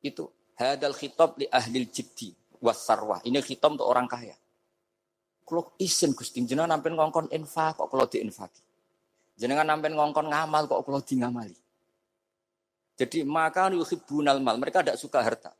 Itu 0.00 0.32
hadal 0.56 0.96
khitab 0.96 1.36
li 1.36 1.46
ahli 1.52 1.84
jiddi 1.92 2.32
wasarwah. 2.64 3.20
Ini 3.28 3.44
khitab 3.44 3.76
untuk 3.76 3.86
orang 3.86 4.08
kaya. 4.08 4.34
Kalau 5.42 5.74
isin 5.76 6.14
Gusti 6.14 6.40
jenengan 6.46 6.78
nampen 6.78 6.94
ngongkon 6.94 7.28
infak 7.34 7.76
kok 7.76 7.90
kalau 7.90 8.06
diinfaki. 8.06 8.62
Jenengan 9.36 9.66
nampen 9.66 9.98
ngongkon 9.98 10.30
ngamal 10.30 10.70
kok 10.70 10.80
kalau 10.86 11.00
di 11.02 11.14
ngamali. 11.18 11.58
Jadi 12.94 13.26
maka 13.26 13.72
yuhibbunal 13.74 14.38
mal. 14.38 14.56
Mereka 14.60 14.86
tidak 14.86 15.00
suka 15.02 15.18
harta. 15.24 15.50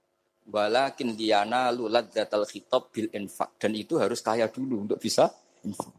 Walakin 0.46 1.18
diana 1.18 1.74
lulat 1.74 2.14
datal 2.14 2.46
khitab 2.46 2.94
bil 2.94 3.10
infak. 3.10 3.58
Dan 3.58 3.74
itu 3.74 3.98
harus 3.98 4.22
kaya 4.22 4.46
dulu 4.46 4.86
untuk 4.86 5.02
bisa 5.02 5.26
infak. 5.66 5.90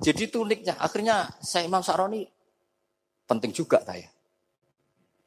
Jadi 0.00 0.32
itu 0.32 0.40
uniknya. 0.40 0.80
Akhirnya 0.80 1.28
saya 1.40 1.68
Imam 1.68 1.84
Saroni 1.84 2.24
penting 3.28 3.52
juga 3.52 3.84
saya. 3.84 4.15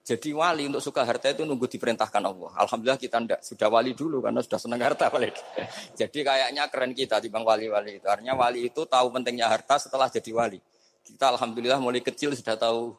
Jadi 0.09 0.33
wali 0.33 0.65
untuk 0.65 0.81
suka 0.81 1.05
harta 1.05 1.29
itu 1.29 1.45
nunggu 1.45 1.69
diperintahkan 1.69 2.25
Allah. 2.25 2.49
Alhamdulillah 2.65 2.97
kita 2.97 3.21
ndak 3.21 3.45
sudah 3.45 3.69
wali 3.69 3.93
dulu 3.93 4.25
karena 4.25 4.41
sudah 4.41 4.57
senang 4.57 4.81
harta 4.81 5.05
balik. 5.13 5.37
Jadi 6.01 6.25
kayaknya 6.25 6.65
keren 6.65 6.97
kita 6.97 7.21
di 7.21 7.29
bang 7.29 7.45
wali-wali 7.45 8.01
itu. 8.01 8.09
Artinya 8.09 8.33
wali 8.33 8.73
itu 8.73 8.89
tahu 8.89 9.13
pentingnya 9.13 9.45
harta 9.45 9.77
setelah 9.77 10.09
jadi 10.09 10.33
wali. 10.33 10.57
Kita 11.05 11.37
alhamdulillah 11.37 11.77
mulai 11.77 12.01
kecil 12.01 12.33
sudah 12.33 12.57
tahu 12.57 12.97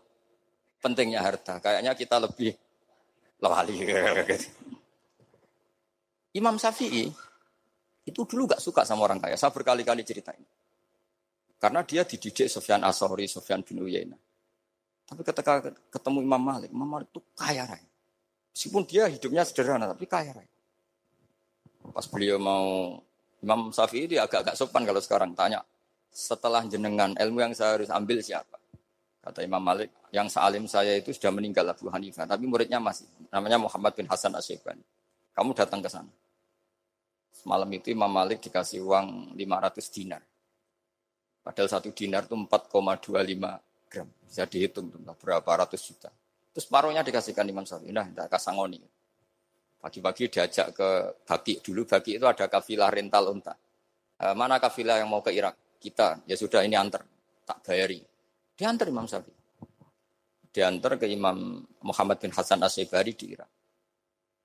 pentingnya 0.78 1.18
harta. 1.18 1.58
Kayaknya 1.58 1.98
kita 1.98 2.22
lebih 2.22 2.54
wali. 3.42 3.74
Imam 6.38 6.62
Syafi'i 6.62 7.10
itu 8.06 8.20
dulu 8.22 8.54
gak 8.54 8.62
suka 8.62 8.86
sama 8.86 9.10
orang 9.10 9.18
kaya. 9.18 9.34
Saya 9.34 9.50
berkali-kali 9.50 10.06
ceritain. 10.06 10.46
Karena 11.58 11.82
dia 11.82 12.06
dididik 12.06 12.46
Sofyan 12.46 12.86
Asori, 12.86 13.26
Sofyan 13.26 13.66
bin 13.66 13.82
Uyainah. 13.82 14.29
Tapi 15.10 15.22
ketika 15.26 15.52
ketemu 15.90 16.18
Imam 16.22 16.38
Malik, 16.38 16.70
Imam 16.70 16.86
Malik 16.86 17.10
itu 17.10 17.20
kaya 17.34 17.66
raya. 17.66 17.88
Meskipun 18.54 18.82
dia 18.86 19.10
hidupnya 19.10 19.42
sederhana, 19.42 19.90
tapi 19.90 20.06
kaya 20.06 20.30
raya. 20.30 20.52
Pas 21.90 22.06
beliau 22.06 22.38
mau, 22.38 22.98
Imam 23.42 23.74
Syafi'i 23.74 24.06
dia 24.06 24.22
agak-agak 24.22 24.54
sopan 24.54 24.86
kalau 24.86 25.02
sekarang 25.02 25.34
tanya, 25.34 25.66
setelah 26.14 26.62
jenengan 26.70 27.10
ilmu 27.18 27.42
yang 27.42 27.52
saya 27.58 27.82
harus 27.82 27.90
ambil 27.90 28.22
siapa? 28.22 28.54
Kata 29.20 29.42
Imam 29.42 29.58
Malik, 29.58 29.90
yang 30.14 30.30
salim 30.30 30.70
saya 30.70 30.96
itu 30.96 31.10
sudah 31.10 31.34
meninggal 31.34 31.66
Abu 31.66 31.90
Hanifah, 31.90 32.24
tapi 32.30 32.46
muridnya 32.46 32.78
masih. 32.78 33.10
Namanya 33.34 33.58
Muhammad 33.58 33.92
bin 33.98 34.06
Hasan 34.06 34.32
Asyibani. 34.32 34.82
Kamu 35.34 35.52
datang 35.58 35.82
ke 35.82 35.90
sana. 35.90 36.10
Semalam 37.34 37.68
itu 37.72 37.90
Imam 37.90 38.10
Malik 38.10 38.38
dikasih 38.42 38.82
uang 38.82 39.34
500 39.34 39.94
dinar. 39.94 40.22
Padahal 41.40 41.68
satu 41.68 41.88
dinar 41.90 42.28
itu 42.28 42.36
4,25 42.36 43.40
gram. 43.40 43.69
Bisa 44.30 44.46
dihitung 44.46 44.94
tuh, 44.94 45.02
berapa 45.02 45.50
ratus 45.66 45.82
juta. 45.90 46.06
Terus 46.54 46.66
paruhnya 46.70 47.02
dikasihkan 47.02 47.42
Imam 47.50 47.66
Syafi'i. 47.66 47.90
Nah, 47.90 48.06
tidak 48.06 48.30
kasangoni. 48.30 48.78
Pagi-pagi 49.82 50.30
diajak 50.30 50.70
ke 50.70 50.88
Baki. 51.26 51.58
Dulu 51.58 51.82
Baki 51.82 52.14
itu 52.14 52.26
ada 52.30 52.46
kafilah 52.46 52.94
rental 52.94 53.34
unta. 53.34 53.58
E, 54.14 54.24
mana 54.38 54.62
kafilah 54.62 55.02
yang 55.02 55.10
mau 55.10 55.18
ke 55.18 55.34
Irak? 55.34 55.82
Kita. 55.82 56.22
Ya 56.30 56.38
sudah 56.38 56.62
ini 56.62 56.78
antar. 56.78 57.02
Tak 57.42 57.66
bayari. 57.66 57.98
Diantar 58.54 58.86
Imam 58.86 59.10
Syafi'i. 59.10 59.34
Diantar 60.50 60.94
ke 60.98 61.10
Imam 61.10 61.66
Muhammad 61.82 62.22
bin 62.22 62.30
Hasan 62.30 62.62
Asyibari 62.62 63.18
di 63.18 63.34
Irak. 63.34 63.50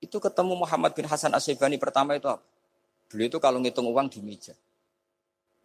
Itu 0.02 0.18
ketemu 0.18 0.66
Muhammad 0.66 0.98
bin 0.98 1.06
Hasan 1.06 1.30
Asyibani 1.30 1.78
pertama 1.78 2.18
itu 2.18 2.26
apa? 2.26 2.42
Beliau 3.06 3.30
itu 3.30 3.38
kalau 3.38 3.62
ngitung 3.62 3.86
uang 3.86 4.10
di 4.10 4.18
meja. 4.18 4.54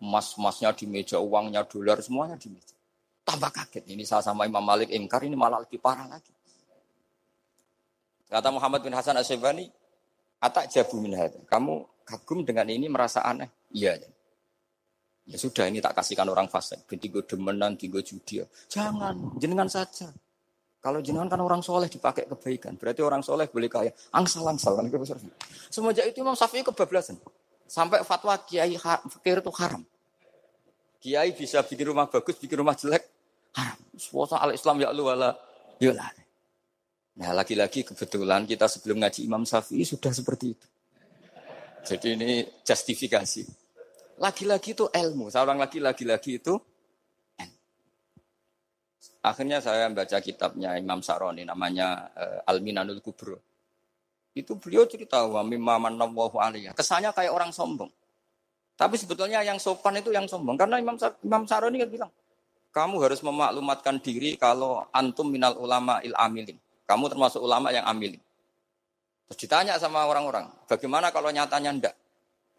Emas-emasnya 0.02 0.74
di 0.74 0.86
meja, 0.90 1.22
uangnya 1.22 1.66
dolar, 1.66 2.02
semuanya 2.02 2.38
di 2.38 2.50
meja. 2.50 2.74
Tambah 3.32 3.52
kaget. 3.56 3.88
Ini 3.88 4.04
saya 4.04 4.20
sama 4.20 4.44
Imam 4.44 4.60
Malik 4.60 4.92
ingkar, 4.92 5.24
ini 5.24 5.40
malah 5.40 5.64
lebih 5.64 5.80
parah 5.80 6.04
lagi. 6.04 6.36
Kata 8.28 8.52
Muhammad 8.52 8.84
bin 8.84 8.92
Hasan 8.92 9.16
Asyibani, 9.16 9.72
Atak 10.42 10.74
jabu 10.74 10.98
min 10.98 11.14
Kamu 11.46 12.02
kagum 12.02 12.42
dengan 12.42 12.66
ini 12.66 12.90
merasa 12.90 13.22
aneh? 13.22 13.48
Iya. 13.72 14.02
Ya 15.30 15.38
sudah 15.38 15.70
ini 15.70 15.78
tak 15.78 16.02
kasihkan 16.02 16.26
orang 16.28 16.50
fasik. 16.50 16.82
Tiga 16.98 17.22
demenan, 17.22 17.78
tiga 17.78 18.02
judi. 18.02 18.42
Jangan, 18.68 19.38
jenengan 19.38 19.70
saja. 19.70 20.10
Kalau 20.82 20.98
jenengan 20.98 21.30
kan 21.30 21.40
orang 21.46 21.62
soleh 21.62 21.86
dipakai 21.86 22.26
kebaikan. 22.26 22.74
Berarti 22.74 23.06
orang 23.06 23.22
soleh 23.22 23.46
boleh 23.46 23.70
kaya. 23.70 23.94
Angsal-angsal. 24.18 24.82
Kan 24.82 24.90
Semenjak 25.70 26.10
itu 26.10 26.26
Imam 26.26 26.34
Syafi'i 26.34 26.66
kebablasan. 26.66 27.22
Sampai 27.70 28.02
fatwa 28.02 28.34
kiai 28.42 28.76
fakir 28.82 29.46
itu 29.46 29.52
haram. 29.62 29.86
Kiai 30.98 31.38
bisa 31.38 31.62
bikin 31.62 31.94
rumah 31.94 32.10
bagus, 32.10 32.34
bikin 32.42 32.66
rumah 32.66 32.74
jelek. 32.74 33.06
Haram. 33.58 33.80
Suasa 33.98 34.40
al-Islam 34.40 34.82
ya 34.82 34.90
lu 34.96 35.08
wala. 35.08 35.36
Yolah. 35.82 36.10
Nah 37.20 37.32
lagi-lagi 37.36 37.84
kebetulan 37.84 38.48
kita 38.48 38.70
sebelum 38.72 39.04
ngaji 39.04 39.28
Imam 39.28 39.44
Syafi'i 39.44 39.84
sudah 39.84 40.14
seperti 40.16 40.46
itu. 40.56 40.68
Jadi 41.82 42.08
ini 42.16 42.30
justifikasi. 42.62 43.44
Lagi-lagi 44.22 44.78
itu 44.78 44.86
ilmu. 44.88 45.34
Seorang 45.34 45.58
lagi-lagi-lagi 45.60 46.40
itu 46.40 46.56
Akhirnya 49.22 49.62
saya 49.62 49.86
baca 49.94 50.18
kitabnya 50.18 50.74
Imam 50.82 50.98
Saroni 51.06 51.46
namanya 51.46 52.10
uh, 52.18 52.50
Al-Minanul 52.50 53.06
Kubro. 53.06 53.38
Itu 54.34 54.58
beliau 54.58 54.90
cerita 54.90 55.22
wa 55.30 55.46
mimma 55.46 55.78
manallahu 55.78 56.42
alaihi. 56.42 56.74
Kesannya 56.74 57.14
kayak 57.14 57.30
orang 57.30 57.54
sombong. 57.54 57.94
Tapi 58.74 58.98
sebetulnya 58.98 59.46
yang 59.46 59.62
sopan 59.62 60.02
itu 60.02 60.10
yang 60.10 60.26
sombong 60.26 60.58
karena 60.58 60.82
Imam 60.82 60.98
Imam 61.22 61.46
Saroni 61.46 61.78
kan 61.86 61.90
bilang, 61.94 62.12
kamu 62.72 63.04
harus 63.04 63.20
memaklumatkan 63.20 64.00
diri 64.00 64.40
kalau 64.40 64.88
antum 64.96 65.28
minal 65.28 65.60
ulama 65.60 66.00
il 66.02 66.16
amilin. 66.16 66.56
Kamu 66.88 67.08
termasuk 67.12 67.40
ulama 67.44 67.72
yang 67.72 67.84
amilin. 67.88 68.20
Terus 69.32 69.38
ditanya 69.48 69.80
sama 69.80 70.04
orang-orang, 70.04 70.52
bagaimana 70.68 71.08
kalau 71.12 71.32
nyatanya 71.32 71.72
ndak? 71.72 71.96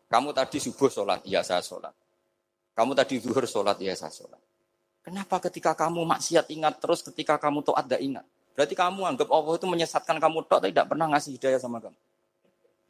Kamu 0.08 0.32
tadi 0.32 0.60
subuh 0.60 0.88
sholat, 0.88 1.20
iya 1.24 1.44
saya 1.44 1.60
sholat. 1.60 1.92
Kamu 2.72 2.96
tadi 2.96 3.20
zuhur 3.20 3.44
sholat, 3.44 3.76
iya 3.80 3.92
saya 3.92 4.08
sholat. 4.12 4.40
Kenapa 5.04 5.36
ketika 5.48 5.76
kamu 5.76 6.04
maksiat 6.08 6.48
ingat 6.48 6.80
terus, 6.80 7.04
ketika 7.04 7.36
kamu 7.36 7.60
taat 7.64 7.88
tidak 7.88 8.00
ingat? 8.00 8.24
Berarti 8.52 8.74
kamu 8.76 9.00
anggap 9.08 9.28
Allah 9.32 9.52
itu 9.56 9.66
menyesatkan 9.68 10.16
kamu 10.20 10.44
tok, 10.48 10.68
tidak 10.68 10.84
pernah 10.88 11.08
ngasih 11.12 11.36
hidayah 11.36 11.60
sama 11.60 11.80
kamu. 11.80 11.96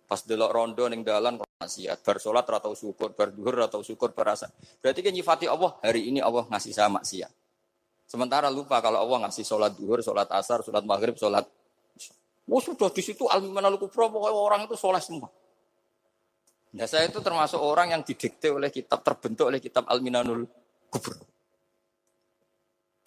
Pas 0.06 0.20
delok 0.26 0.50
rondo 0.50 0.85
ning 0.90 1.02
dalan 1.06 1.38
maksiat, 1.62 2.03
bar 2.03 2.18
salat 2.18 2.44
ora 2.51 2.59
tau 2.59 2.75
syukur, 2.75 3.14
bar 3.14 3.31
dhuwur 3.31 3.55
ora 3.62 3.70
tau 3.70 3.87
syukur 3.87 4.11
berasa. 4.11 4.51
Berarti 4.83 5.01
kan 5.01 5.14
nyifati 5.14 5.46
Allah, 5.46 5.79
hari 5.81 6.11
ini 6.11 6.18
Allah 6.18 6.44
ngasih 6.51 6.75
saya 6.75 6.90
maksiat. 6.90 7.31
Sementara 8.11 8.51
lupa 8.51 8.83
kalau 8.83 9.01
Allah 9.01 9.31
ngasih 9.31 9.46
sholat 9.46 9.72
duhur, 9.79 10.03
sholat 10.05 10.29
asar, 10.35 10.61
sholat 10.61 10.85
maghrib, 10.85 11.16
sholat 11.16 11.46
Oh 12.51 12.59
sudah 12.59 12.90
di 12.90 13.01
situ 13.01 13.31
al-minal 13.31 13.79
kubro, 13.79 14.11
pokoknya 14.11 14.35
orang 14.35 14.61
itu 14.66 14.75
sholat 14.75 15.01
semua. 15.01 15.31
Nah 16.75 16.88
saya 16.90 17.07
itu 17.07 17.22
termasuk 17.22 17.61
orang 17.61 17.94
yang 17.94 18.03
didikte 18.03 18.51
oleh 18.51 18.68
kitab, 18.68 19.01
terbentuk 19.07 19.46
oleh 19.46 19.62
kitab 19.62 19.87
al-minanul 19.87 20.44
kubro. 20.90 21.16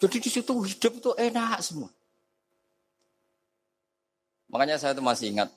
Jadi 0.00 0.16
di 0.18 0.30
situ 0.32 0.50
hidup 0.50 0.92
itu 0.98 1.10
enak 1.14 1.60
semua. 1.60 1.90
Makanya 4.50 4.80
saya 4.80 4.96
itu 4.96 5.02
masih 5.04 5.36
ingat 5.36 5.50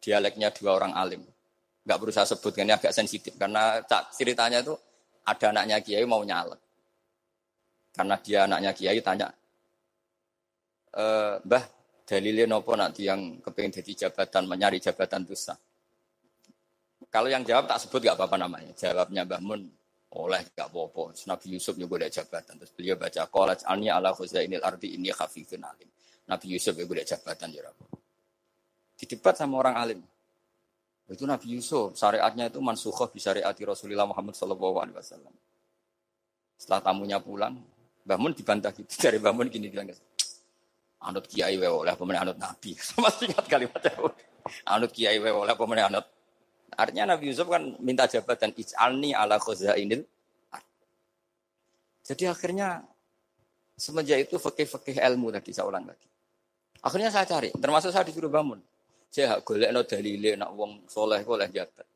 dialeknya 0.00 0.52
dua 0.54 0.76
orang 0.76 0.92
alim. 0.96 1.22
Gak 1.84 1.98
berusaha 2.00 2.24
sebut, 2.24 2.56
ini 2.64 2.72
agak 2.72 2.96
sensitif. 2.96 3.36
Karena 3.36 3.80
ceritanya 4.12 4.64
itu 4.64 4.72
ada 5.28 5.52
anaknya 5.52 5.84
kiai 5.84 6.04
mau 6.08 6.24
nyalek. 6.24 6.60
Karena 7.94 8.16
dia 8.18 8.48
anaknya 8.48 8.72
kiai 8.72 8.98
tanya, 9.04 9.28
e, 10.90 11.04
Mbah, 11.44 11.64
dalilnya 12.08 12.48
nopo 12.48 12.72
nanti 12.74 13.06
yang 13.06 13.38
kepengen 13.38 13.80
jadi 13.84 14.08
jabatan, 14.08 14.48
mencari 14.48 14.80
jabatan 14.80 15.28
sah. 15.36 15.60
Kalau 17.12 17.28
yang 17.30 17.46
jawab 17.46 17.70
tak 17.70 17.78
sebut 17.84 18.02
gak 18.02 18.16
apa-apa 18.18 18.40
namanya. 18.40 18.72
Jawabnya 18.74 19.22
Mbah 19.22 19.40
Mun, 19.44 19.62
oleh 20.18 20.42
gak 20.56 20.72
apa-apa. 20.72 21.14
Nabi 21.30 21.46
Yusuf 21.54 21.78
juga 21.78 22.00
boleh 22.00 22.08
jabatan. 22.10 22.58
Terus 22.58 22.72
beliau 22.74 22.96
baca, 22.98 23.22
Qolaj 23.30 23.62
alni 23.68 23.92
ala 23.92 24.10
khuzainil 24.10 24.64
ardi 24.64 24.98
ini 24.98 25.14
khafifun 25.14 25.62
alim. 25.62 25.86
Nabi 26.26 26.46
Yusuf 26.56 26.74
juga 26.74 26.90
boleh 26.90 27.04
jabatan. 27.06 27.52
Ya 27.54 27.70
di 28.94 29.04
debat 29.10 29.34
sama 29.34 29.60
orang 29.60 29.76
alim. 29.76 30.00
Itu 31.04 31.28
Nabi 31.28 31.60
Yusuf, 31.60 31.92
syariatnya 32.00 32.48
itu 32.48 32.58
mansukhah 32.64 33.12
di 33.12 33.20
syariati 33.20 33.62
Rasulullah 33.68 34.08
Muhammad 34.08 34.32
Sallallahu 34.32 34.76
Alaihi 34.80 34.96
Wasallam. 34.96 35.34
Setelah 36.56 36.80
tamunya 36.80 37.20
pulang, 37.20 37.60
bangun 38.08 38.32
dibantah 38.32 38.72
gitu. 38.72 38.88
Dari 39.04 39.20
bangun 39.20 39.52
gini 39.52 39.68
bilang, 39.68 39.92
anut 41.04 41.28
kiai 41.28 41.60
wewe 41.60 41.84
oleh 41.84 41.92
pemenang 41.92 42.32
anut 42.32 42.38
Nabi. 42.40 42.72
Masih 43.04 43.28
ingat 43.28 43.44
kalimatnya. 43.44 43.92
Anut 44.64 44.90
kiai 44.96 45.20
wewe 45.20 45.44
oleh 45.44 45.52
pemenang 45.52 45.92
anut. 45.92 46.06
Artinya 46.74 47.14
Nabi 47.14 47.30
Yusuf 47.30 47.46
kan 47.46 47.76
minta 47.78 48.08
jabatan 48.08 48.50
ij'alni 48.56 49.14
ala 49.14 49.38
khazainil 49.38 50.02
Jadi 52.04 52.28
akhirnya 52.28 52.84
semenjak 53.80 54.28
itu 54.28 54.36
fakih-fakih 54.36 55.00
ilmu 55.00 55.32
tadi 55.32 55.56
saya 55.56 55.68
ulang 55.68 55.88
lagi. 55.88 56.08
Akhirnya 56.84 57.08
saya 57.08 57.24
cari, 57.24 57.48
termasuk 57.56 57.96
saya 57.96 58.04
disuruh 58.04 58.28
bangun. 58.28 58.60
Saya 59.14 59.38
hak 59.38 59.46
golek 59.46 59.70
no 59.70 59.86
dalile 59.86 60.34
nak 60.34 60.50
wong 60.58 60.90
soleh 60.90 61.22
kok 61.22 61.38
oleh 61.38 61.46
jabat. 61.54 61.86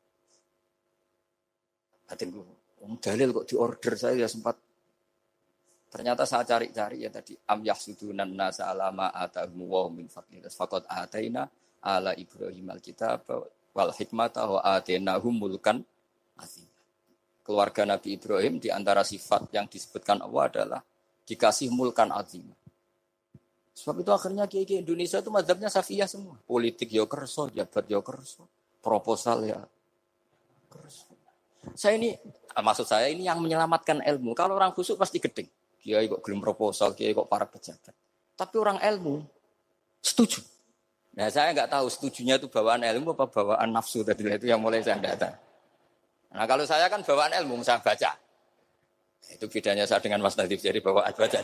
Hatinku, 2.07 2.39
wong 2.79 2.95
dalil 3.03 3.35
kok 3.35 3.43
diorder 3.43 3.93
saya 3.99 4.23
ya 4.23 4.27
sempat. 4.31 4.55
Ternyata 5.91 6.23
saya 6.23 6.47
cari-cari 6.47 7.03
ya 7.03 7.11
tadi 7.11 7.35
am 7.51 7.59
yahsudunan 7.59 8.31
nasa 8.31 8.71
alama 8.71 9.11
atahum 9.11 9.67
wa 9.67 9.91
min 9.91 10.07
fadli. 10.07 10.39
Fakot 10.47 10.87
ataina 10.87 11.43
ala 11.83 12.15
Ibrahim 12.15 12.71
alkitab 12.71 13.27
wal 13.75 13.91
hikmata 13.91 14.47
wa 14.47 14.63
atainahum 14.63 15.43
mulkan 15.43 15.83
azim. 16.39 16.71
Keluarga 17.43 17.83
Nabi 17.83 18.15
Ibrahim 18.15 18.63
di 18.63 18.71
antara 18.71 19.03
sifat 19.03 19.51
yang 19.51 19.67
disebutkan 19.67 20.23
Allah 20.23 20.43
adalah 20.47 20.81
dikasih 21.27 21.67
mulkan 21.67 22.15
azim. 22.15 22.47
Sebab 23.79 24.03
itu 24.03 24.11
akhirnya 24.11 24.43
kiai 24.43 24.67
kiai 24.67 24.83
Indonesia 24.83 25.23
itu 25.23 25.31
madhabnya 25.31 25.71
safiyah 25.71 26.03
semua. 26.03 26.35
Politik 26.43 26.91
ya 26.91 27.07
kerso, 27.07 27.47
jabat 27.47 27.87
ya 27.87 28.03
kerso, 28.03 28.43
proposal 28.83 29.47
ya 29.47 29.59
kerso. 30.67 31.07
Saya 31.79 31.95
ini, 31.95 32.11
ah, 32.51 32.59
maksud 32.59 32.83
saya 32.83 33.07
ini 33.07 33.23
yang 33.23 33.39
menyelamatkan 33.39 34.03
ilmu. 34.03 34.35
Kalau 34.35 34.59
orang 34.59 34.75
khusuk 34.75 34.99
pasti 34.99 35.23
gedeng. 35.23 35.47
Kiai 35.79 36.11
kok 36.11 36.19
gelem 36.19 36.43
proposal, 36.43 36.91
kiai 36.91 37.15
kok 37.15 37.31
para 37.31 37.47
pejabat. 37.47 37.95
Tapi 38.35 38.55
orang 38.59 38.83
ilmu 38.83 39.23
setuju. 40.03 40.43
Nah 41.15 41.31
saya 41.31 41.55
nggak 41.55 41.71
tahu 41.71 41.87
setujunya 41.87 42.35
itu 42.35 42.51
bawaan 42.51 42.83
ilmu 42.83 43.15
apa 43.15 43.31
bawaan 43.31 43.71
nafsu 43.71 44.03
tadi 44.03 44.27
itu 44.27 44.47
yang 44.47 44.59
mulai 44.59 44.83
saya 44.83 44.99
data. 44.99 45.39
Nah 46.35 46.43
kalau 46.43 46.67
saya 46.67 46.91
kan 46.91 46.99
bawaan 46.99 47.31
ilmu, 47.31 47.63
saya 47.63 47.79
baca. 47.79 48.11
Itu 49.31 49.47
bedanya 49.47 49.87
saya 49.87 50.03
dengan 50.03 50.19
Mas 50.19 50.35
Nadif, 50.35 50.59
jadi 50.59 50.83
bawaan 50.83 51.15
baca. 51.15 51.39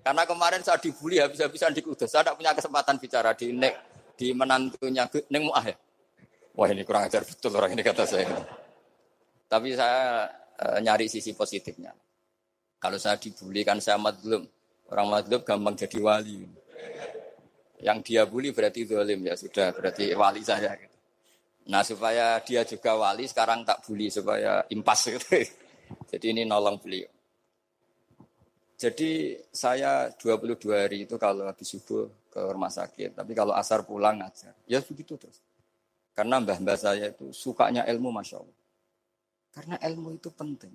Karena 0.00 0.24
kemarin 0.24 0.64
saya 0.64 0.80
dibully 0.80 1.20
habis-habisan 1.20 1.76
di 1.76 1.84
Kudus. 1.84 2.08
Saya 2.08 2.24
tidak 2.24 2.40
punya 2.40 2.52
kesempatan 2.56 2.96
bicara 2.96 3.36
di 3.36 3.52
nek 3.52 3.74
di 4.16 4.32
menantunya 4.32 5.04
Neng 5.28 5.44
Muah 5.48 5.64
ya. 5.64 5.76
Wah 6.56 6.68
ini 6.72 6.82
kurang 6.84 7.08
ajar 7.08 7.24
betul 7.24 7.52
orang 7.56 7.72
ini 7.76 7.84
kata 7.84 8.04
saya. 8.08 8.26
Tapi 9.46 9.76
saya 9.76 10.28
e, 10.56 10.66
nyari 10.80 11.06
sisi 11.08 11.36
positifnya. 11.36 11.92
Kalau 12.80 12.96
saya 12.96 13.20
dibully 13.20 13.60
kan 13.60 13.80
saya 13.80 14.00
madlum. 14.00 14.44
Orang 14.90 15.06
madlum 15.12 15.40
gampang 15.44 15.76
jadi 15.76 15.98
wali. 16.00 16.48
Yang 17.80 17.98
dia 18.04 18.22
bully 18.28 18.52
berarti 18.52 18.84
dolim 18.88 19.20
ya 19.24 19.36
sudah 19.36 19.72
berarti 19.72 20.12
wali 20.16 20.40
saya. 20.44 20.76
Nah 21.68 21.84
supaya 21.84 22.40
dia 22.40 22.64
juga 22.64 22.96
wali 22.96 23.28
sekarang 23.28 23.68
tak 23.68 23.84
bully 23.84 24.08
supaya 24.08 24.64
impas 24.72 25.12
gitu. 25.12 25.44
Jadi 26.10 26.26
ini 26.34 26.42
nolong 26.46 26.78
beliau. 26.78 27.19
Jadi 28.80 29.36
saya 29.52 30.08
22 30.16 30.56
hari 30.72 31.04
itu 31.04 31.20
kalau 31.20 31.44
habis 31.44 31.68
subuh 31.68 32.08
ke 32.32 32.40
rumah 32.40 32.72
sakit. 32.72 33.12
Tapi 33.12 33.36
kalau 33.36 33.52
asar 33.52 33.84
pulang 33.84 34.24
ngajar. 34.24 34.56
Ya 34.64 34.80
begitu 34.80 35.20
terus. 35.20 35.36
Karena 36.16 36.40
mbah-mbah 36.40 36.80
saya 36.80 37.12
itu 37.12 37.28
sukanya 37.28 37.84
ilmu 37.84 38.08
Masya 38.08 38.40
Allah. 38.40 38.58
Karena 39.52 39.76
ilmu 39.84 40.16
itu 40.16 40.32
penting. 40.32 40.72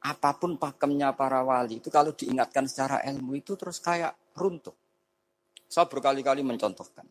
Apa 0.00 0.32
pun 0.40 0.56
pakemnya 0.56 1.12
para 1.12 1.44
wali 1.44 1.76
itu 1.76 1.92
kalau 1.92 2.16
diingatkan 2.16 2.64
secara 2.64 3.04
ilmu 3.04 3.36
itu 3.36 3.52
terus 3.52 3.84
kayak 3.84 4.16
runtuh. 4.40 4.72
Saya 5.68 5.84
berkali-kali 5.92 6.40
mencontohkan. 6.40 7.04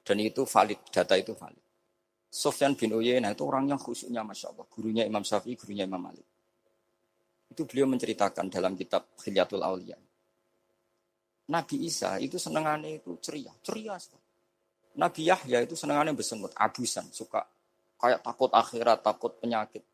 Dan 0.00 0.16
itu 0.24 0.48
valid, 0.48 0.80
data 0.88 1.12
itu 1.20 1.36
valid. 1.36 1.60
Sofyan 2.32 2.72
bin 2.72 2.96
Uyayna 2.96 3.36
itu 3.36 3.44
orang 3.44 3.68
yang 3.68 3.80
khusyuknya 3.80 4.24
Masya 4.24 4.56
Allah. 4.56 4.64
Gurunya 4.72 5.04
Imam 5.04 5.20
Syafi'i, 5.20 5.60
gurunya 5.60 5.84
Imam 5.84 6.00
Malik. 6.00 6.33
Itu 7.54 7.70
beliau 7.70 7.86
menceritakan 7.86 8.50
dalam 8.50 8.74
kitab 8.74 9.14
Khilyatul 9.22 9.62
Aulia. 9.62 9.94
Nabi 11.54 11.86
Isa 11.86 12.18
itu 12.18 12.34
senengannya 12.34 12.98
itu 12.98 13.14
ceria, 13.22 13.54
ceria 13.62 13.94
sekali. 13.94 14.26
Nabi 14.98 15.22
Yahya 15.30 15.62
itu 15.62 15.78
senengannya 15.78 16.18
bersemut, 16.18 16.50
abusan, 16.58 17.06
suka 17.14 17.46
kayak 17.94 18.26
takut 18.26 18.50
akhirat, 18.50 19.06
takut 19.06 19.38
penyakit. 19.38 19.86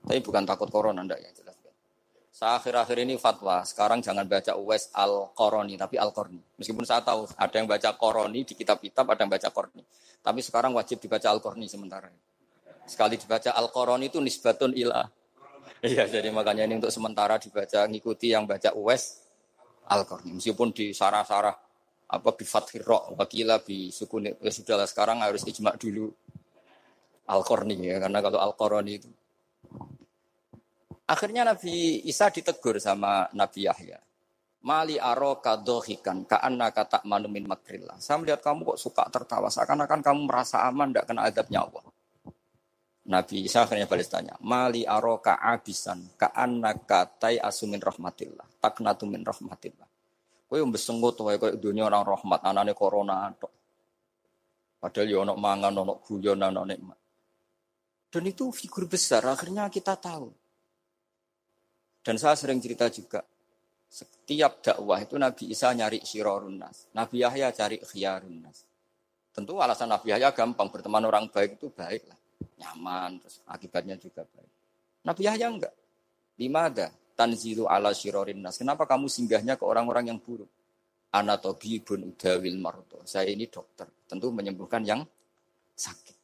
Tapi 0.00 0.20
bukan 0.24 0.48
takut 0.48 0.72
corona, 0.72 1.04
enggak 1.04 1.20
ya 1.20 1.30
jelas. 1.36 1.52
Saya 2.32 2.56
akhir-akhir 2.56 2.96
ini 3.04 3.20
fatwa, 3.20 3.60
sekarang 3.60 4.00
jangan 4.00 4.24
baca 4.24 4.56
Uwais 4.56 4.88
Al-Qoroni, 4.96 5.76
tapi 5.76 6.00
Al-Qorni. 6.00 6.40
Meskipun 6.56 6.80
saya 6.80 7.04
tahu 7.04 7.28
ada 7.28 7.52
yang 7.52 7.68
baca 7.68 7.92
Qoroni 7.92 8.40
di 8.48 8.56
kitab-kitab, 8.56 9.04
ada 9.04 9.20
yang 9.20 9.28
baca 9.28 9.52
Qorni. 9.52 9.84
Tapi 10.24 10.40
sekarang 10.40 10.72
wajib 10.72 10.96
dibaca 10.96 11.28
Al-Qorni 11.28 11.68
sementara. 11.68 12.08
Sekali 12.88 13.20
dibaca 13.20 13.52
Al-Qoroni 13.52 14.08
itu 14.08 14.16
nisbatun 14.16 14.72
ilah 14.72 15.04
Iya, 15.82 16.06
jadi 16.06 16.30
makanya 16.30 16.62
ini 16.62 16.78
untuk 16.78 16.94
sementara 16.94 17.42
dibaca 17.42 17.90
ngikuti 17.90 18.30
yang 18.30 18.46
baca 18.46 18.70
Uwes 18.78 19.26
Al-Qarni. 19.90 20.38
Meskipun 20.38 20.70
di 20.70 20.94
sarah-sarah 20.94 21.58
apa 22.12 22.30
bi 22.36 22.44
fathir 22.46 22.84
ra 22.86 23.02
wakila 23.18 23.58
bi 23.64 23.88
sukun 23.88 24.30
ya 24.30 24.52
sudahlah 24.52 24.84
sekarang 24.84 25.24
harus 25.24 25.48
ijma 25.48 25.74
dulu 25.80 26.12
Al-Qarni 27.24 27.88
ya 27.88 27.96
karena 27.98 28.20
kalau 28.20 28.36
Al-Qarni 28.36 28.92
itu 29.00 29.10
Akhirnya 31.12 31.42
Nabi 31.44 32.00
Isa 32.08 32.32
ditegur 32.32 32.80
sama 32.80 33.28
Nabi 33.36 33.68
Yahya. 33.68 34.00
Mali 34.62 34.96
aro 34.96 35.42
kadohikan 35.42 36.24
ka'anna 36.24 36.70
kata 36.70 37.02
manumin 37.04 37.44
makrillah. 37.44 37.98
Saya 37.98 38.22
melihat 38.22 38.40
kamu 38.40 38.62
kok 38.72 38.78
suka 38.80 39.10
tertawa. 39.10 39.50
Seakan-akan 39.50 40.00
kamu 40.00 40.20
merasa 40.30 40.62
aman 40.64 40.94
tidak 40.94 41.10
kena 41.10 41.26
adabnya 41.26 41.66
Allah. 41.66 41.84
Nabi 43.02 43.42
Isa 43.42 43.66
akhirnya 43.66 43.90
balas 43.90 44.06
tanya, 44.06 44.38
Mali 44.46 44.86
aroka 44.86 45.42
abisan, 45.42 46.14
ka'annaka 46.14 47.18
tai 47.18 47.34
asumin 47.34 47.82
rahmatillah, 47.82 48.62
taknatu 48.62 49.10
min 49.10 49.26
rahmatillah. 49.26 49.88
Yang 50.52 50.70
besengut 50.70 51.16
wae 51.24 51.40
kowe 51.40 51.50
dunia 51.56 51.88
orang 51.88 52.04
rahmat, 52.06 52.46
anane 52.46 52.76
corona 52.76 53.26
tok. 53.34 53.50
Padahal 54.78 55.08
ya 55.08 55.18
ono 55.24 55.34
mangan, 55.34 55.74
ono 55.82 55.98
guyon, 56.04 56.38
ono 56.38 56.62
nikmat. 56.62 56.98
Dan 58.12 58.22
itu 58.28 58.52
figur 58.54 58.86
besar, 58.86 59.24
akhirnya 59.26 59.66
kita 59.66 59.98
tahu. 59.98 60.28
Dan 62.04 62.20
saya 62.20 62.36
sering 62.38 62.60
cerita 62.60 62.86
juga, 62.92 63.24
setiap 63.88 64.62
dakwah 64.62 65.00
itu 65.02 65.18
Nabi 65.18 65.50
Isa 65.50 65.74
nyari 65.74 66.04
syirorun 66.04 66.54
nas. 66.60 66.86
Nabi 66.94 67.24
Yahya 67.24 67.50
cari 67.50 67.82
khiyarun 67.82 68.36
nas. 68.44 68.62
Tentu 69.32 69.58
alasan 69.58 69.90
Nabi 69.90 70.12
Yahya 70.12 70.30
gampang, 70.36 70.70
berteman 70.70 71.02
orang 71.08 71.32
baik 71.32 71.56
itu 71.58 71.72
baik 71.72 72.06
lah 72.06 72.21
nyaman, 72.58 73.20
terus 73.22 73.40
akibatnya 73.46 73.96
juga 73.98 74.26
baik. 74.26 74.50
Nabi 75.02 75.22
Yahya 75.26 75.46
enggak. 75.50 75.74
Lima 76.38 76.70
ada 76.70 76.90
ala 77.68 77.90
shirorin 77.94 78.40
nas. 78.42 78.58
Kenapa 78.58 78.88
kamu 78.88 79.06
singgahnya 79.06 79.54
ke 79.54 79.64
orang-orang 79.66 80.10
yang 80.10 80.18
buruk? 80.18 80.48
Anatobi 81.12 81.84
bun 81.84 82.08
udawil 82.08 82.56
marto. 82.56 83.04
Saya 83.04 83.28
ini 83.28 83.44
dokter, 83.46 83.84
tentu 84.08 84.32
menyembuhkan 84.32 84.80
yang 84.80 85.04
sakit. 85.76 86.16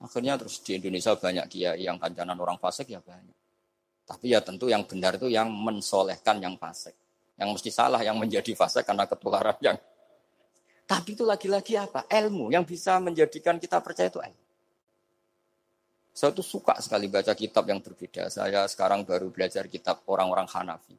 Akhirnya 0.00 0.40
terus 0.40 0.60
di 0.64 0.80
Indonesia 0.80 1.12
banyak 1.16 1.46
kiai 1.52 1.84
yang 1.84 2.00
kancanan 2.00 2.36
orang 2.40 2.56
fasik 2.56 2.88
ya 2.88 3.00
banyak. 3.04 3.36
Tapi 4.04 4.32
ya 4.32 4.40
tentu 4.44 4.68
yang 4.68 4.84
benar 4.84 5.16
itu 5.16 5.32
yang 5.32 5.48
mensolehkan 5.48 6.40
yang 6.40 6.56
fasik. 6.60 6.92
Yang 7.40 7.48
mesti 7.60 7.70
salah 7.72 8.00
yang 8.04 8.16
menjadi 8.20 8.52
fasik 8.52 8.84
karena 8.84 9.08
ketularan 9.08 9.56
yang. 9.64 9.76
Tapi 10.84 11.16
itu 11.16 11.24
lagi-lagi 11.24 11.80
apa? 11.80 12.04
Ilmu 12.04 12.52
yang 12.52 12.68
bisa 12.68 13.00
menjadikan 13.00 13.56
kita 13.56 13.80
percaya 13.80 14.12
itu 14.12 14.20
ilmu. 14.20 14.43
Saya 16.14 16.30
tuh 16.30 16.46
suka 16.46 16.78
sekali 16.78 17.10
baca 17.10 17.34
kitab 17.34 17.66
yang 17.66 17.82
berbeda. 17.82 18.30
Saya 18.30 18.70
sekarang 18.70 19.02
baru 19.02 19.34
belajar 19.34 19.66
kitab 19.66 20.06
orang-orang 20.06 20.46
Hanafi. 20.46 20.94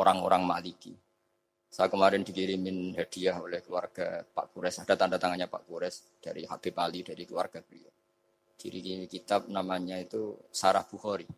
Orang-orang 0.00 0.40
Maliki. 0.48 0.96
Saya 1.68 1.92
kemarin 1.92 2.24
dikirimin 2.24 2.96
hadiah 2.96 3.36
oleh 3.36 3.60
keluarga 3.60 4.24
Pak 4.24 4.56
Kures. 4.56 4.80
Ada 4.80 4.96
tanda 4.96 5.20
tangannya 5.20 5.52
Pak 5.52 5.68
Kures 5.68 6.16
dari 6.16 6.48
Habib 6.48 6.72
Ali, 6.80 7.04
dari 7.04 7.28
keluarga 7.28 7.60
beliau. 7.60 7.92
Ciri 8.56 9.04
kitab 9.04 9.52
namanya 9.52 10.00
itu 10.00 10.32
Sarah 10.48 10.88
Bukhari. 10.88 11.28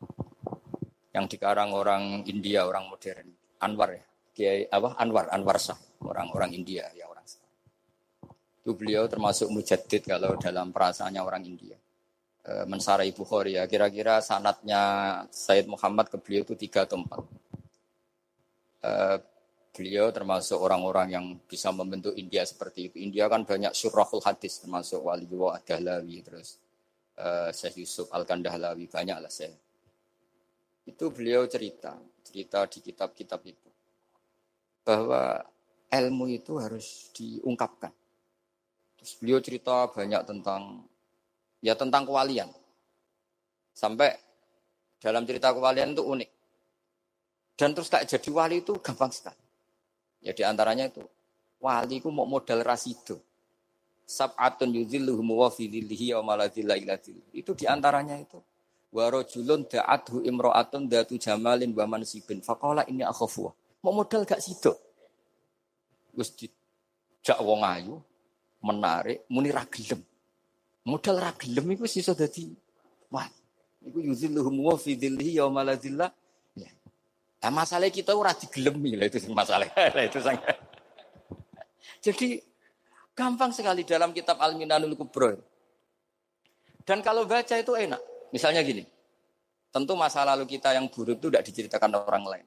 Yang 1.11 1.35
dikarang 1.35 1.75
orang 1.75 2.23
India, 2.31 2.63
orang 2.63 2.87
modern. 2.91 3.27
Anwar 3.59 3.91
ya. 3.91 4.07
Kiai 4.35 4.71
apa? 4.71 4.95
Anwar, 5.03 5.35
Anwar 5.35 5.59
Sah. 5.59 5.79
Orang-orang 6.03 6.55
India 6.55 6.87
ya 6.95 7.11
orang 7.11 7.27
Sah. 7.27 7.43
Itu 8.63 8.79
beliau 8.79 9.11
termasuk 9.11 9.51
mujaddid 9.51 10.07
kalau 10.07 10.39
dalam 10.39 10.71
perasaannya 10.71 11.19
orang 11.19 11.43
India. 11.43 11.75
E, 12.45 12.53
mensarai 12.69 13.11
Bukhari 13.17 13.57
ya. 13.57 13.65
Kira-kira 13.65 14.21
sanatnya 14.21 14.83
Said 15.33 15.65
Muhammad 15.65 16.13
ke 16.13 16.21
beliau 16.21 16.45
itu 16.45 16.55
tiga 16.55 16.85
atau 16.85 17.01
empat. 17.01 17.25
E, 18.85 18.93
beliau 19.75 20.15
termasuk 20.15 20.55
orang-orang 20.55 21.09
yang 21.11 21.27
bisa 21.51 21.75
membentuk 21.75 22.15
India 22.15 22.47
seperti 22.47 22.93
itu. 22.93 22.97
India 23.03 23.27
kan 23.27 23.43
banyak 23.43 23.75
surahul 23.75 24.23
hadis 24.23 24.63
termasuk 24.63 25.03
Wali 25.03 25.27
Wa 25.27 25.59
Dahlawi 25.59 26.23
terus 26.23 26.63
uh, 27.19 27.51
Syekh 27.51 27.83
Yusuf 27.83 28.07
Al-Kandahlawi 28.15 28.87
banyak 28.87 29.19
lah 29.19 29.31
saya. 29.31 29.51
Itu 30.87 31.11
beliau 31.11 31.51
cerita, 31.51 31.99
cerita 32.23 32.71
di 32.71 32.79
kitab-kitab 32.87 33.41
itu 33.43 33.71
bahwa 34.87 35.43
ilmu 35.91 36.31
itu 36.31 36.61
harus 36.63 37.11
diungkapkan. 37.11 37.91
Terus 39.01 39.13
beliau 39.19 39.41
cerita 39.43 39.91
banyak 39.91 40.23
tentang 40.23 40.87
ya 41.65 41.73
tentang 41.73 42.05
kewalian. 42.05 42.53
Sampai 43.73 44.13
dalam 45.01 45.25
cerita 45.25 45.57
kewalian 45.57 45.97
itu 45.97 46.05
unik. 46.05 46.31
Dan 47.57 47.73
terus 47.73 47.89
kayak 47.89 48.05
jadi 48.05 48.29
wali 48.29 48.61
itu 48.61 48.77
gampang 48.85 49.09
sekali. 49.09 49.41
Ya 50.21 50.37
di 50.37 50.45
antaranya 50.45 50.93
itu 50.93 51.01
wali 51.65 52.05
ku 52.05 52.13
mau 52.13 52.29
modal 52.29 52.61
rasido. 52.61 53.17
Sab'atun 54.05 54.69
yuzilluhum 54.77 55.25
wa 55.33 55.49
wa 55.49 56.23
maladilla 56.37 56.77
ila 56.77 57.01
Itu 57.33 57.57
di 57.57 57.65
antaranya 57.65 58.21
itu. 58.21 58.37
Wa 58.93 59.09
rajulun 59.09 59.65
da'athu 59.65 60.21
imra'atun 60.29 60.87
datu 60.93 61.17
jamalin 61.17 61.73
wa 61.73 61.89
mansibin. 61.89 62.45
Faqala 62.45 62.85
ini 62.85 63.01
akhafu. 63.01 63.49
Mau 63.81 63.93
modal 63.97 64.29
gak 64.29 64.45
sido. 64.45 64.77
Wis 66.13 66.31
dijak 66.37 67.41
wong 67.41 67.65
ayu 67.65 67.97
menarik 68.61 69.25
muni 69.33 69.49
ra 69.51 69.65
gelem. 69.67 70.05
Modal 70.85 71.17
ra 71.21 71.33
gelem 71.33 71.77
iku 71.77 71.89
iso 71.89 72.13
dadi 72.13 72.53
wah. 73.09 73.29
Iku 73.85 74.01
yuzilluhum 74.01 74.65
wa 74.65 74.77
fi 74.77 74.97
dhillihi 74.97 75.41
wa 75.45 75.61
maladilla 75.61 76.13
Nah, 77.45 77.53
masalah 77.53 77.93
kita 77.93 78.17
ora 78.17 78.33
digelemi 78.33 78.97
lah 78.97 79.05
itu 79.05 79.21
masalah. 79.29 79.69
itu 80.09 80.17
sangat. 80.17 80.57
Jadi 82.01 82.41
gampang 83.13 83.53
sekali 83.53 83.85
dalam 83.85 84.17
kitab 84.17 84.41
Al-Minanul 84.41 84.97
Kubro. 84.97 85.37
Dan 86.89 87.05
kalau 87.05 87.29
baca 87.29 87.53
itu 87.53 87.77
enak. 87.77 88.01
Misalnya 88.33 88.65
gini. 88.65 88.89
Tentu 89.69 89.93
masa 89.93 90.25
lalu 90.25 90.49
kita 90.49 90.73
yang 90.73 90.89
buruk 90.89 91.21
itu 91.21 91.29
tidak 91.29 91.45
diceritakan 91.45 92.01
orang 92.01 92.25
lain. 92.25 92.47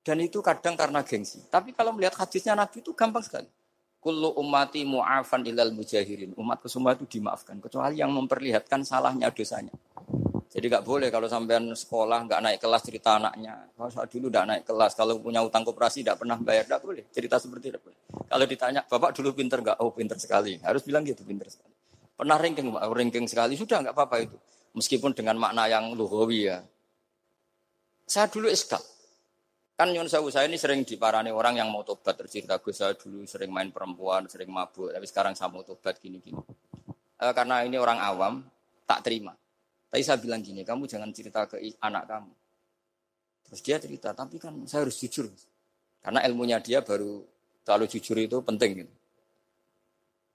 Dan 0.00 0.24
itu 0.24 0.40
kadang 0.40 0.72
karena 0.72 1.04
gengsi. 1.04 1.44
Tapi 1.52 1.76
kalau 1.76 1.92
melihat 1.92 2.16
hadisnya 2.16 2.56
Nabi 2.56 2.80
itu 2.80 2.96
gampang 2.96 3.20
sekali. 3.20 3.52
Kullu 4.00 4.32
ummati 4.40 4.88
mu'afan 4.88 5.44
ilal 5.44 5.76
mujahirin. 5.76 6.32
Umatku 6.32 6.72
semua 6.72 6.96
itu 6.96 7.04
dimaafkan. 7.04 7.60
Kecuali 7.60 8.00
yang 8.00 8.08
memperlihatkan 8.16 8.80
salahnya 8.80 9.28
dosanya. 9.28 9.76
Jadi 10.50 10.66
nggak 10.66 10.82
boleh 10.82 11.14
kalau 11.14 11.30
sampean 11.30 11.70
sekolah 11.70 12.26
nggak 12.26 12.40
naik 12.42 12.58
kelas 12.58 12.82
cerita 12.82 13.22
anaknya. 13.22 13.70
Kalau 13.76 13.90
saat 13.92 14.10
dulu 14.10 14.26
nggak 14.32 14.46
naik 14.50 14.64
kelas, 14.66 14.98
kalau 14.98 15.22
punya 15.22 15.44
utang 15.46 15.62
koperasi 15.62 16.02
nggak 16.02 16.18
pernah 16.18 16.40
bayar, 16.42 16.66
nggak 16.66 16.82
boleh. 16.82 17.04
Cerita 17.14 17.38
seperti 17.38 17.70
itu. 17.70 17.78
Kalau 18.26 18.44
ditanya, 18.50 18.82
bapak 18.82 19.14
dulu 19.14 19.30
pinter 19.30 19.62
nggak? 19.62 19.78
Oh 19.78 19.94
pinter 19.94 20.18
sekali. 20.18 20.58
Harus 20.58 20.82
bilang 20.82 21.06
gitu 21.06 21.22
pinter 21.22 21.46
sekali. 21.46 21.70
Pernah 22.18 22.34
ranking, 22.34 22.66
ranking 22.74 23.26
sekali 23.30 23.54
sudah 23.54 23.78
nggak 23.84 23.94
apa-apa 23.94 24.16
itu. 24.26 24.36
Meskipun 24.74 25.14
dengan 25.14 25.38
makna 25.38 25.70
yang 25.70 25.94
lugawi 25.94 26.50
ya. 26.50 26.66
Saya 28.10 28.26
dulu 28.26 28.50
eskal. 28.50 28.82
Kan 29.80 29.96
Yun 29.96 30.12
Sewu 30.12 30.28
saya 30.28 30.44
ini 30.44 30.60
sering 30.60 30.84
diparani 30.84 31.32
orang 31.32 31.56
yang 31.56 31.72
mau 31.72 31.80
tobat 31.80 32.12
tercerita 32.12 32.60
gue 32.60 32.68
saya 32.68 32.92
dulu 32.92 33.24
sering 33.24 33.48
main 33.48 33.72
perempuan, 33.72 34.28
sering 34.28 34.52
mabuk, 34.52 34.92
tapi 34.92 35.08
sekarang 35.08 35.32
saya 35.32 35.48
mau 35.48 35.64
tobat 35.64 35.96
gini-gini. 35.96 36.36
E, 37.16 37.24
karena 37.32 37.64
ini 37.64 37.80
orang 37.80 37.96
awam, 37.96 38.44
tak 38.84 39.08
terima. 39.08 39.32
Tapi 39.88 40.04
saya 40.04 40.20
bilang 40.20 40.44
gini, 40.44 40.68
kamu 40.68 40.84
jangan 40.84 41.08
cerita 41.16 41.48
ke 41.48 41.80
anak 41.80 42.04
kamu. 42.12 42.32
Terus 43.48 43.60
dia 43.64 43.80
cerita, 43.80 44.12
tapi 44.12 44.36
kan 44.36 44.52
saya 44.68 44.84
harus 44.84 45.00
jujur. 45.00 45.32
Karena 46.04 46.28
ilmunya 46.28 46.60
dia 46.60 46.84
baru 46.84 47.24
terlalu 47.64 47.88
jujur 47.88 48.20
itu 48.20 48.36
penting 48.44 48.84
gitu. 48.84 48.94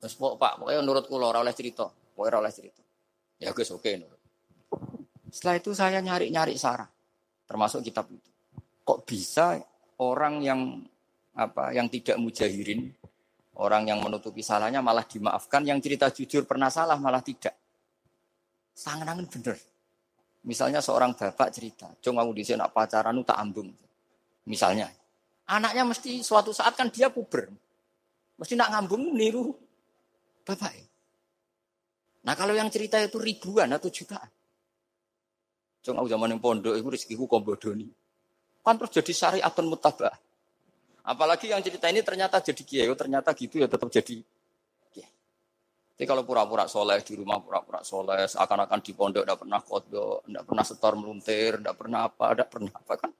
Terus 0.02 0.18
Pak, 0.18 0.58
pokoknya 0.58 0.82
menurut 0.82 1.06
kulo 1.06 1.30
oleh 1.30 1.54
cerita, 1.54 1.86
pokoknya 2.18 2.42
oleh 2.42 2.50
cerita. 2.50 2.82
Ya 3.38 3.54
guys, 3.54 3.70
oke 3.70 3.86
okay, 3.86 4.02
nurut. 4.02 4.22
Setelah 5.30 5.62
itu 5.62 5.70
saya 5.78 6.02
nyari-nyari 6.02 6.58
sarah, 6.58 6.90
termasuk 7.46 7.86
kitab 7.86 8.10
itu. 8.10 8.34
Kok 8.86 9.00
bisa 9.02 9.58
orang 9.98 10.46
yang 10.46 10.62
apa 11.36 11.74
yang 11.76 11.90
tidak 11.90 12.22
mujahirin, 12.22 12.94
orang 13.60 13.90
yang 13.90 14.00
menutupi 14.00 14.46
salahnya 14.46 14.80
malah 14.80 15.04
dimaafkan, 15.04 15.66
yang 15.68 15.82
cerita 15.82 16.14
jujur 16.14 16.46
pernah 16.46 16.70
salah 16.70 16.96
malah 16.96 17.26
tidak. 17.26 17.58
Sangat-sangat 18.78 19.28
bener. 19.34 19.58
Misalnya 20.46 20.80
seorang 20.80 21.18
bapak 21.18 21.50
cerita, 21.50 21.90
cuma 22.06 22.22
aku 22.22 22.38
di 22.38 22.46
sini 22.46 22.62
pacaran 22.70 23.18
tak 23.26 23.42
ambung. 23.42 23.74
Misalnya, 24.46 24.86
anaknya 25.50 25.82
mesti 25.82 26.22
suatu 26.22 26.54
saat 26.54 26.78
kan 26.78 26.94
dia 26.94 27.10
puber, 27.10 27.50
mesti 28.38 28.54
nak 28.54 28.70
ngambung 28.78 29.18
niru 29.18 29.58
bapak. 30.46 30.86
Nah 32.26 32.38
kalau 32.38 32.54
yang 32.54 32.70
cerita 32.70 33.02
itu 33.02 33.18
ribuan 33.18 33.74
atau 33.74 33.90
jutaan, 33.90 34.30
cuma 35.82 36.06
aku 36.06 36.10
zaman 36.14 36.38
yang 36.38 36.42
pondok 36.42 36.78
itu 36.78 36.88
rezekiku 36.94 37.26
kombodoni, 37.26 37.90
kan 38.66 38.82
terus 38.82 38.92
jadi 38.98 39.12
syariatun 39.14 39.70
mutabah. 39.70 40.18
Apalagi 41.06 41.54
yang 41.54 41.62
cerita 41.62 41.86
ini 41.86 42.02
ternyata 42.02 42.42
jadi 42.42 42.64
kiai, 42.66 42.90
oh, 42.90 42.98
ternyata 42.98 43.30
gitu 43.38 43.62
ya 43.62 43.70
tetap 43.70 43.94
jadi 43.94 44.26
jadi 45.96 46.12
kalau 46.12 46.28
pura-pura 46.28 46.68
soleh 46.68 47.00
di 47.08 47.16
rumah 47.16 47.40
pura-pura 47.40 47.80
soleh, 47.80 48.28
seakan-akan 48.28 48.84
di 48.84 48.92
pondok 48.92 49.24
tidak 49.24 49.40
pernah 49.40 49.60
kodok, 49.64 50.28
tidak 50.28 50.44
pernah 50.44 50.64
setor 50.68 50.94
meluntir, 51.00 51.52
tidak 51.56 51.76
pernah 51.80 52.00
apa, 52.12 52.26
tidak 52.36 52.50
pernah 52.52 52.74
apa 52.76 52.94
kan? 53.00 53.12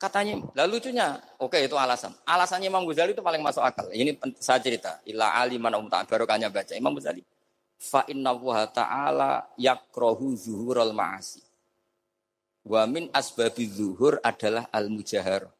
Katanya, 0.00 0.34
lalu 0.56 0.80
lucunya, 0.80 1.20
oke 1.38 1.60
itu 1.60 1.76
alasan. 1.76 2.16
Alasannya 2.24 2.72
Imam 2.72 2.88
Ghazali 2.88 3.12
itu 3.12 3.20
paling 3.20 3.44
masuk 3.44 3.62
akal. 3.62 3.86
Ini 3.92 4.16
saya 4.40 4.64
cerita, 4.64 5.04
ila 5.04 5.36
aliman 5.44 5.76
um 5.76 5.86
barokahnya 5.92 6.48
baca 6.48 6.72
Imam 6.72 6.96
Ghazali. 6.96 7.20
Fa 7.76 8.08
inna 8.08 8.32
ta'ala 8.72 9.52
yakrohu 9.60 10.32
zuhurul 10.32 10.96
ma'asi. 10.96 11.51
Wa 12.62 12.86
min 12.86 13.10
asbabi 13.10 13.66
zuhur 13.66 14.22
adalah 14.22 14.70
al-mujahar. 14.70 15.50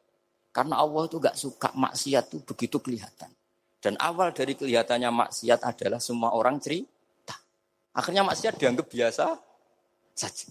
Karena 0.53 0.79
Allah 0.79 1.09
itu 1.09 1.17
gak 1.17 1.35
suka 1.35 1.69
maksiat 1.73 2.29
itu 2.31 2.39
begitu 2.45 2.77
kelihatan. 2.79 3.31
Dan 3.83 3.99
awal 3.99 4.31
dari 4.31 4.55
kelihatannya 4.55 5.11
maksiat 5.11 5.65
adalah 5.67 5.99
semua 5.99 6.31
orang 6.31 6.61
cerita. 6.63 7.35
Akhirnya 7.91 8.23
maksiat 8.23 8.55
dianggap 8.55 8.87
biasa 8.87 9.35
saja. 10.15 10.47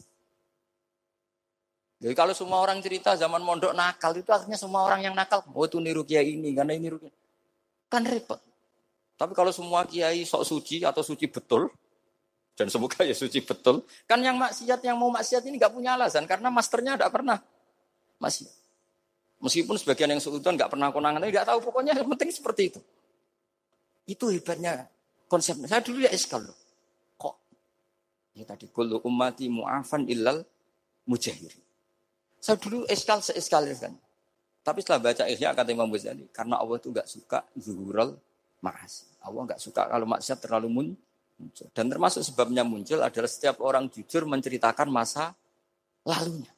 Jadi 2.03 2.19
kalau 2.19 2.35
semua 2.35 2.59
orang 2.59 2.83
cerita 2.83 3.15
zaman 3.15 3.41
mondok 3.47 3.73
nakal 3.79 4.11
itu 4.19 4.27
akhirnya 4.35 4.59
semua 4.59 4.83
orang 4.83 5.07
yang 5.07 5.15
nakal, 5.15 5.47
oh 5.55 5.65
itu 5.65 5.79
niru 5.79 6.03
kiai 6.03 6.35
ini 6.35 6.51
karena 6.51 6.75
ini 6.75 6.91
niru 6.91 6.99
kiai. 6.99 7.15
Kan 7.87 8.03
repot. 8.03 8.43
Tapi 9.15 9.33
kalau 9.39 9.55
semua 9.55 9.87
kiai 9.87 10.27
sok 10.27 10.43
suci 10.43 10.83
atau 10.83 10.99
suci 11.07 11.31
betul, 11.31 11.71
dan 12.53 12.69
semoga 12.69 13.01
ya 13.09 13.17
suci 13.17 13.41
betul, 13.41 13.85
kan 14.05 14.21
yang 14.21 14.37
maksiat 14.37 14.81
yang 14.85 14.97
mau 15.01 15.09
maksiat 15.09 15.43
ini 15.49 15.57
nggak 15.57 15.73
punya 15.73 15.97
alasan 15.97 16.29
karena 16.29 16.53
masternya 16.53 17.01
tidak 17.01 17.13
pernah 17.13 17.39
maksiat. 18.21 18.55
Meskipun 19.43 19.75
sebagian 19.75 20.15
yang 20.15 20.23
seutuhan 20.23 20.55
nggak 20.55 20.71
pernah 20.71 20.95
konangan, 20.95 21.19
nggak 21.19 21.49
tahu 21.49 21.59
pokoknya 21.67 21.99
yang 21.99 22.07
penting 22.15 22.31
seperti 22.31 22.63
itu. 22.71 22.81
Itu 24.07 24.31
hebatnya 24.31 24.87
konsepnya. 25.27 25.67
Saya 25.67 25.83
dulu 25.83 25.99
ya 26.07 26.11
eskal 26.15 26.47
loh. 26.47 26.55
Kok? 27.19 27.35
Ya 28.39 28.47
tadi 28.47 28.71
kullu 28.71 29.03
ummati 29.03 29.51
mu'afan 29.51 30.07
illal 30.07 30.47
mujahir. 31.11 31.51
Saya 32.39 32.55
dulu 32.55 32.87
eskal 32.87 33.19
seeskal 33.19 33.67
kan. 33.75 33.99
Tapi 34.63 34.79
setelah 34.79 35.11
baca 35.11 35.27
Ihya 35.27 35.51
kata 35.59 35.75
Imam 35.75 35.91
Ghazali, 35.91 36.31
karena 36.31 36.63
Allah 36.63 36.79
itu 36.79 36.95
gak 36.95 37.11
suka 37.11 37.43
zuhural 37.59 38.15
maksiat. 38.63 39.27
Allah 39.27 39.43
nggak 39.51 39.61
suka 39.63 39.91
kalau 39.91 40.07
maksiat 40.07 40.39
terlalu 40.39 40.69
muncul. 41.39 41.67
Dan 41.73 41.87
termasuk 41.93 42.23
sebabnya 42.27 42.63
muncul 42.67 43.01
adalah 43.01 43.31
setiap 43.31 43.61
orang 43.65 43.89
jujur 43.89 44.25
menceritakan 44.29 44.89
masa 44.93 45.33
lalunya. 46.05 46.51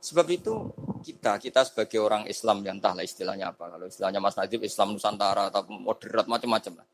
Sebab 0.00 0.26
itu 0.30 0.54
kita, 1.02 1.36
kita 1.42 1.66
sebagai 1.66 1.98
orang 1.98 2.24
Islam 2.30 2.62
yang 2.62 2.78
entahlah 2.78 3.02
istilahnya 3.02 3.50
apa. 3.50 3.68
Kalau 3.74 3.84
istilahnya 3.90 4.22
Mas 4.22 4.38
Najib, 4.38 4.62
Islam 4.62 4.94
Nusantara 4.94 5.50
atau 5.50 5.66
moderat 5.66 6.30
macam-macam 6.30 6.80
lah. 6.80 6.86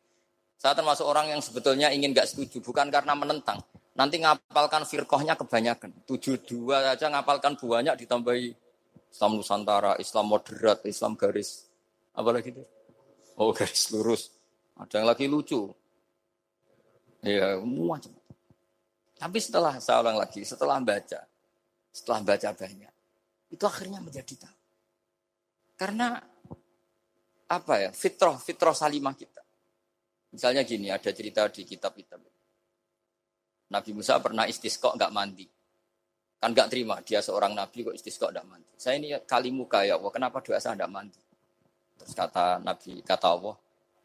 Saya 0.57 0.72
termasuk 0.72 1.05
orang 1.05 1.37
yang 1.37 1.45
sebetulnya 1.45 1.93
ingin 1.93 2.16
nggak 2.16 2.24
setuju, 2.24 2.64
bukan 2.64 2.89
karena 2.89 3.12
menentang. 3.12 3.61
Nanti 3.97 4.20
ngapalkan 4.20 4.89
firkohnya 4.89 5.37
kebanyakan. 5.37 5.93
Tujuh 6.09 6.41
dua 6.45 6.97
aja 6.97 7.12
ngapalkan 7.12 7.61
banyak 7.61 8.01
ditambahi 8.05 8.47
Islam 9.12 9.37
Nusantara, 9.37 9.97
Islam 10.01 10.32
moderat, 10.32 10.84
Islam 10.89 11.16
garis. 11.16 11.68
Apa 12.16 12.32
lagi 12.32 12.57
itu? 12.57 12.64
Oh 13.37 13.53
garis 13.53 13.93
lurus. 13.93 14.32
Ada 14.76 15.05
yang 15.05 15.09
lagi 15.09 15.24
lucu. 15.28 15.68
Ya, 17.27 17.59
macam. 17.59 18.14
Tapi 19.16 19.39
setelah 19.43 19.83
saya 19.83 19.99
ulang 20.05 20.22
lagi, 20.22 20.47
setelah 20.47 20.79
baca, 20.79 21.27
setelah 21.91 22.20
baca 22.22 22.49
banyak, 22.55 22.95
itu 23.51 23.64
akhirnya 23.66 23.99
menjadi 23.99 24.47
tahu. 24.47 24.59
Karena 25.74 26.22
apa 27.51 27.74
ya, 27.83 27.91
fitrah, 27.91 28.39
fitrah 28.39 28.77
salimah 28.77 29.18
kita. 29.18 29.43
Misalnya 30.31 30.62
gini, 30.62 30.93
ada 30.93 31.11
cerita 31.11 31.49
di 31.51 31.66
kitab-kitab. 31.66 32.20
Nabi 33.66 33.91
Musa 33.91 34.22
pernah 34.22 34.47
istisqo 34.47 34.95
nggak 34.95 35.11
mandi. 35.11 35.47
Kan 36.39 36.55
nggak 36.55 36.68
terima, 36.70 37.01
dia 37.03 37.18
seorang 37.24 37.57
nabi 37.57 37.83
kok 37.83 37.97
istisqo 37.97 38.31
nggak 38.31 38.47
mandi. 38.47 38.70
Saya 38.79 39.01
ini 39.01 39.11
kali 39.27 39.51
muka 39.51 39.83
ya 39.83 39.99
kenapa 39.99 40.39
doa 40.45 40.61
saya 40.62 40.79
nggak 40.79 40.93
mandi? 40.93 41.18
Terus 41.97 42.12
kata 42.12 42.61
Nabi, 42.61 43.01
kata 43.01 43.27
Allah, 43.33 43.57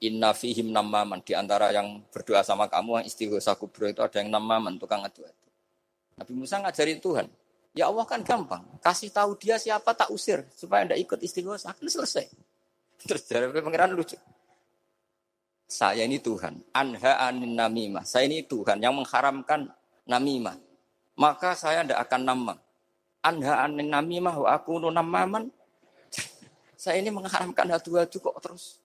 Inna 0.02 0.34
fihim 0.34 0.74
namaman. 0.74 1.22
Di 1.22 1.38
antara 1.38 1.70
yang 1.70 2.02
berdoa 2.10 2.42
sama 2.42 2.66
kamu, 2.66 3.02
yang 3.02 3.06
istighosa 3.06 3.54
kubro 3.54 3.86
itu 3.86 4.02
ada 4.02 4.18
yang 4.18 4.34
namaman, 4.34 4.82
tukang 4.82 5.06
ngadu 5.06 5.22
itu. 5.22 5.48
Nabi 6.18 6.34
Musa 6.34 6.58
ngajarin 6.58 6.98
Tuhan. 6.98 7.30
Ya 7.78 7.86
Allah 7.88 8.04
kan 8.10 8.26
gampang. 8.26 8.66
Kasih 8.82 9.14
tahu 9.14 9.38
dia 9.38 9.62
siapa 9.62 9.94
tak 9.94 10.10
usir. 10.10 10.42
Supaya 10.58 10.90
tidak 10.90 11.00
ikut 11.06 11.20
istighosa. 11.22 11.72
Akan 11.72 11.86
selesai. 11.86 12.26
Terus 13.08 13.22
dari 13.30 13.46
pengiran 13.54 13.94
lucu. 13.94 14.18
Saya 15.70 16.04
ini 16.04 16.18
Tuhan. 16.18 16.60
Anha 16.74 17.22
anin 17.22 17.54
namimah. 17.54 18.04
Saya 18.04 18.26
ini 18.26 18.44
Tuhan 18.44 18.82
yang 18.82 18.98
mengharamkan 18.98 19.70
namimah. 20.10 20.58
Maka 21.16 21.54
saya 21.54 21.86
tidak 21.86 22.10
akan 22.10 22.22
nama. 22.26 22.54
Anha 23.22 23.70
anin 23.70 23.88
namimah 23.88 24.34
wa 24.34 24.50
aku 24.50 24.82
namaman. 24.82 25.48
saya 26.82 26.98
ini 26.98 27.14
mengharamkan 27.14 27.70
hadu-hadu 27.70 28.18
kok 28.18 28.36
terus 28.42 28.81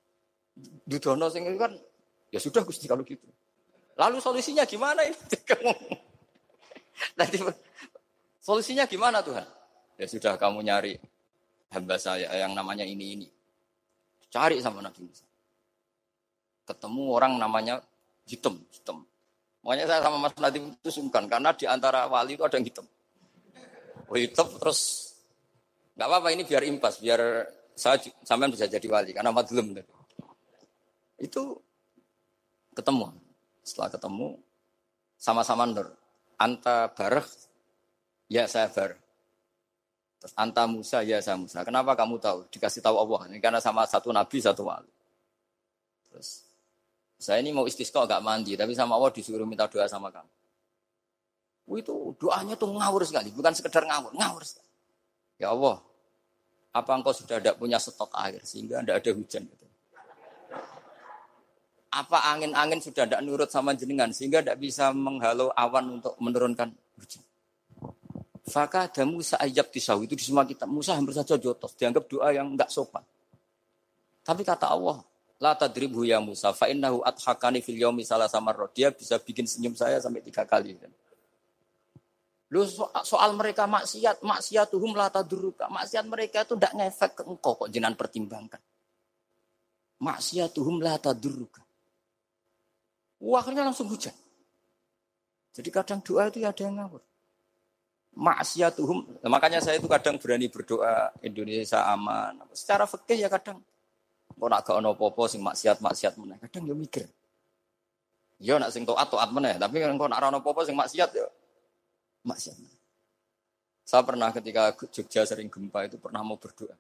Dudono 0.56 1.28
sing 1.28 1.44
kan 1.60 1.76
ya 2.32 2.40
sudah 2.40 2.64
Gusti 2.64 2.88
kalau 2.88 3.04
gitu. 3.04 3.28
Lalu 3.96 4.20
solusinya 4.20 4.64
gimana 4.64 5.04
ini? 5.04 5.16
Nanti 7.18 7.36
solusinya 8.40 8.88
gimana 8.88 9.20
Tuhan? 9.20 9.44
Ya 9.96 10.06
sudah 10.08 10.36
kamu 10.36 10.64
nyari 10.64 11.00
hamba 11.72 11.96
saya 11.96 12.28
yang 12.36 12.52
namanya 12.52 12.84
ini 12.84 13.16
ini. 13.16 13.28
Cari 14.28 14.60
sama 14.60 14.84
Nabi 14.84 15.00
Musa. 15.04 15.24
Ketemu 16.68 17.02
orang 17.12 17.40
namanya 17.40 17.80
hitam, 18.28 18.60
hitam. 18.68 19.04
Makanya 19.64 19.84
saya 19.88 20.00
sama 20.04 20.18
Mas 20.20 20.36
Nadim 20.36 20.76
itu 20.76 20.90
sungkan 20.92 21.24
karena 21.26 21.56
di 21.56 21.64
antara 21.64 22.04
wali 22.06 22.36
itu 22.36 22.44
ada 22.44 22.60
yang 22.60 22.68
hitam. 22.68 22.86
Oh, 24.06 24.14
hitam 24.14 24.46
terus 24.60 25.10
nggak 25.96 26.06
apa-apa 26.06 26.28
ini 26.36 26.44
biar 26.44 26.62
impas, 26.68 27.00
biar 27.00 27.48
saya 27.72 27.96
sampean 28.22 28.52
bisa 28.52 28.68
jadi 28.68 28.84
wali 28.86 29.16
karena 29.16 29.32
madlum 29.32 29.72
tadi. 29.72 29.95
Itu 31.16 31.60
ketemu. 32.76 33.12
Setelah 33.64 33.90
ketemu, 33.92 34.36
sama-sama 35.16 35.64
nur. 35.64 35.88
Anta 36.36 36.92
bareh, 36.92 37.24
ya 38.28 38.44
saya 38.44 38.68
bareh. 38.68 39.00
Terus 40.20 40.32
anta 40.36 40.64
Musa, 40.68 41.00
ya 41.00 41.20
saya 41.24 41.40
Musa. 41.40 41.64
Kenapa 41.64 41.96
kamu 41.96 42.20
tahu? 42.20 42.38
Dikasih 42.52 42.84
tahu 42.84 42.96
Allah. 43.00 43.32
Ini 43.32 43.40
karena 43.40 43.60
sama 43.60 43.88
satu 43.88 44.12
nabi, 44.12 44.36
satu 44.40 44.68
wali. 44.68 44.92
Terus 46.08 46.44
saya 47.16 47.40
ini 47.40 47.52
mau 47.52 47.64
istisqa 47.64 48.04
gak 48.04 48.20
mandi, 48.20 48.56
tapi 48.56 48.76
sama 48.76 49.00
Allah 49.00 49.08
disuruh 49.12 49.48
minta 49.48 49.64
doa 49.68 49.88
sama 49.88 50.12
kamu. 50.12 50.32
itu 51.82 52.14
doanya 52.22 52.54
tuh 52.54 52.70
ngawur 52.70 53.02
sekali, 53.02 53.34
bukan 53.34 53.50
sekedar 53.50 53.82
ngawur, 53.82 54.14
ngawur 54.14 54.46
sekali. 54.46 54.70
Ya 55.34 55.50
Allah, 55.50 55.82
apa 56.70 56.90
engkau 56.94 57.10
sudah 57.10 57.42
tidak 57.42 57.58
punya 57.58 57.74
stok 57.82 58.14
air 58.14 58.38
sehingga 58.46 58.86
tidak 58.86 59.02
ada 59.02 59.10
hujan? 59.18 59.42
Gitu 59.50 59.65
apa 61.96 62.28
angin-angin 62.36 62.84
sudah 62.84 63.08
tidak 63.08 63.24
nurut 63.24 63.48
sama 63.48 63.72
jenengan 63.72 64.12
sehingga 64.12 64.44
tidak 64.44 64.60
bisa 64.60 64.92
menghalau 64.92 65.48
awan 65.56 65.96
untuk 65.96 66.12
menurunkan 66.20 66.68
hujan. 67.00 67.24
Faka 68.46 68.86
ada 68.86 69.02
Musa 69.02 69.40
ayat 69.42 69.72
tisau 69.74 70.04
itu 70.06 70.14
di 70.14 70.22
semua 70.22 70.46
kitab. 70.46 70.70
Musa 70.70 70.94
hampir 70.94 71.16
saja 71.16 71.34
jotos, 71.34 71.74
dianggap 71.74 72.06
doa 72.06 72.30
yang 72.30 72.54
enggak 72.54 72.70
sopan. 72.70 73.02
Tapi 74.22 74.46
kata 74.46 74.70
Allah, 74.70 75.02
la 75.42 75.58
tadribu 75.58 76.06
ya 76.06 76.22
Musa, 76.22 76.54
fa 76.54 76.70
innahu 76.70 77.02
adhakani 77.02 77.58
fil 77.58 77.74
yaumi 77.74 78.06
sama. 78.06 78.54
Dia 78.70 78.94
bisa 78.94 79.18
bikin 79.18 79.50
senyum 79.50 79.74
saya 79.74 79.98
sampai 79.98 80.22
tiga 80.22 80.46
kali. 80.46 80.78
Lu 82.54 82.62
soal 83.02 83.34
mereka 83.34 83.66
maksiat, 83.66 84.22
maksiatuhum 84.22 84.94
la 84.94 85.10
tadruka. 85.10 85.66
Maksiat 85.66 86.06
mereka 86.06 86.46
itu 86.46 86.54
tidak 86.54 86.72
ngefek 86.78 87.12
ke 87.18 87.22
engkau 87.26 87.58
kok 87.58 87.68
jenengan 87.74 87.98
pertimbangkan. 87.98 88.62
Maksiatuhum 89.98 90.78
la 90.78 91.02
tadruka. 91.02 91.65
Akhirnya 93.20 93.64
langsung 93.64 93.88
hujan. 93.88 94.12
Jadi 95.56 95.68
kadang 95.72 96.04
doa 96.04 96.28
itu 96.28 96.44
ya 96.44 96.52
ada 96.52 96.62
yang 96.62 96.76
ngawur. 96.76 97.00
Maksiatuhum. 98.16 99.24
Nah, 99.24 99.30
makanya 99.32 99.60
saya 99.60 99.80
itu 99.80 99.88
kadang 99.88 100.20
berani 100.20 100.48
berdoa 100.52 101.12
Indonesia 101.24 101.84
aman. 101.88 102.44
Secara 102.52 102.84
fikih 102.84 103.24
ya 103.24 103.28
kadang. 103.32 103.60
Kok 104.36 104.48
nak 104.52 104.68
gak 104.68 104.76
ono 104.76 104.92
popo 104.92 105.24
sing 105.24 105.40
maksiat 105.40 105.80
maksiat 105.80 106.20
mana? 106.20 106.36
Kadang 106.36 106.68
ya 106.68 106.76
mikir. 106.76 107.08
Ya 108.36 108.60
nak 108.60 108.68
sing 108.68 108.84
toat 108.84 109.08
toat 109.08 109.32
mana? 109.32 109.56
Tapi 109.56 109.80
kan 109.80 109.96
kok 109.96 110.08
nak 110.12 110.20
ono 110.20 110.44
popo 110.44 110.60
sing 110.60 110.76
maksiat 110.76 111.10
ya 111.16 111.24
maksiat. 112.28 112.56
Saya 113.86 114.02
pernah 114.04 114.28
ketika 114.34 114.76
Jogja 114.92 115.24
sering 115.24 115.48
gempa 115.48 115.88
itu 115.88 115.96
pernah 115.96 116.20
mau 116.20 116.36
berdoa. 116.36 116.76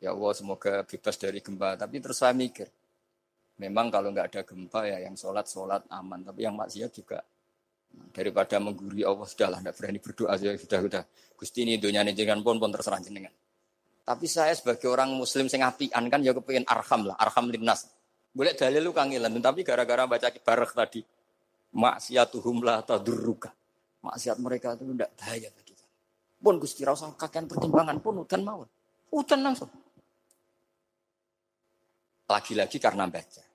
Ya 0.00 0.16
Allah 0.16 0.32
semoga 0.32 0.80
bebas 0.88 1.20
dari 1.20 1.44
gempa. 1.44 1.76
Tapi 1.76 2.00
terus 2.00 2.16
saya 2.16 2.32
mikir, 2.32 2.64
Memang 3.60 3.92
kalau 3.92 4.08
nggak 4.08 4.32
ada 4.32 4.40
gempa 4.40 4.88
ya 4.88 5.04
yang 5.04 5.12
sholat 5.20 5.44
sholat 5.44 5.84
aman, 5.92 6.24
tapi 6.24 6.48
yang 6.48 6.56
maksiat 6.56 6.90
juga 6.96 7.20
daripada 8.14 8.56
mengguri 8.56 9.04
Allah 9.04 9.26
sudahlah 9.28 9.60
nggak 9.60 9.74
berani 9.76 9.98
berdoa 10.00 10.34
ya 10.38 10.54
sudah 10.54 10.80
sudah 10.80 11.02
Gusti 11.36 11.66
ini 11.66 11.76
dunia 11.76 12.00
ini 12.00 12.16
jangan 12.16 12.40
pun 12.40 12.56
pun 12.56 12.72
terserah 12.72 13.00
jenengan. 13.04 13.32
Tapi 14.04 14.26
saya 14.26 14.56
sebagai 14.56 14.88
orang 14.88 15.12
Muslim 15.12 15.46
sing 15.52 15.60
apian 15.60 16.08
kan 16.08 16.24
ya 16.24 16.32
kepengen 16.32 16.64
arham 16.64 17.04
lah, 17.04 17.16
arham 17.20 17.52
linnas. 17.52 17.84
Boleh 18.32 18.56
dalil 18.56 18.80
lu 18.80 18.96
kangilan, 18.96 19.32
tapi 19.42 19.60
gara-gara 19.60 20.08
baca 20.08 20.32
kibarek 20.32 20.72
tadi 20.72 21.00
maksiatuhum 21.74 22.64
la 22.64 22.80
tadurruka. 22.80 23.52
Maksiat 24.00 24.40
mereka 24.40 24.72
itu 24.74 24.88
tidak 24.96 25.10
bahaya 25.20 25.48
bagi 25.52 25.76
kita. 25.76 25.84
Pun 26.40 26.56
Gusti 26.56 26.80
rasa 26.88 27.12
kakean 27.12 27.44
pertimbangan 27.44 28.00
pun 28.00 28.24
udan 28.24 28.40
mawon. 28.40 28.68
Udan 29.12 29.40
langsung. 29.44 29.68
Lagi-lagi 32.30 32.78
karena 32.80 33.04
baca. 33.10 33.49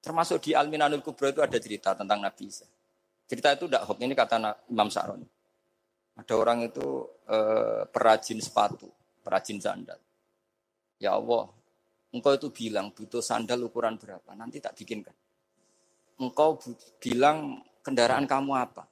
Termasuk 0.00 0.40
di 0.40 0.56
Al-Minanul 0.56 1.04
Kubro 1.04 1.28
itu 1.28 1.44
ada 1.44 1.56
cerita 1.60 1.92
tentang 1.92 2.24
Nabi 2.24 2.48
Isa. 2.48 2.64
Cerita 3.28 3.52
itu 3.52 3.68
tidak 3.68 3.84
hoax, 3.86 3.98
ini 4.00 4.16
kata 4.16 4.36
Imam 4.72 4.88
Sa'ron. 4.88 5.22
Ada 6.18 6.34
orang 6.34 6.66
itu 6.66 7.06
eh, 7.28 7.84
perajin 7.86 8.40
sepatu, 8.40 8.88
perajin 9.22 9.60
sandal. 9.60 10.00
Ya 11.00 11.14
Allah, 11.14 11.48
engkau 12.10 12.32
itu 12.34 12.48
bilang 12.50 12.90
butuh 12.90 13.22
sandal 13.22 13.64
ukuran 13.68 13.96
berapa, 14.00 14.34
nanti 14.34 14.58
tak 14.58 14.74
bikinkan. 14.76 15.14
Engkau 16.20 16.60
bilang 17.00 17.64
kendaraan 17.80 18.28
kamu 18.28 18.52
apa, 18.52 18.84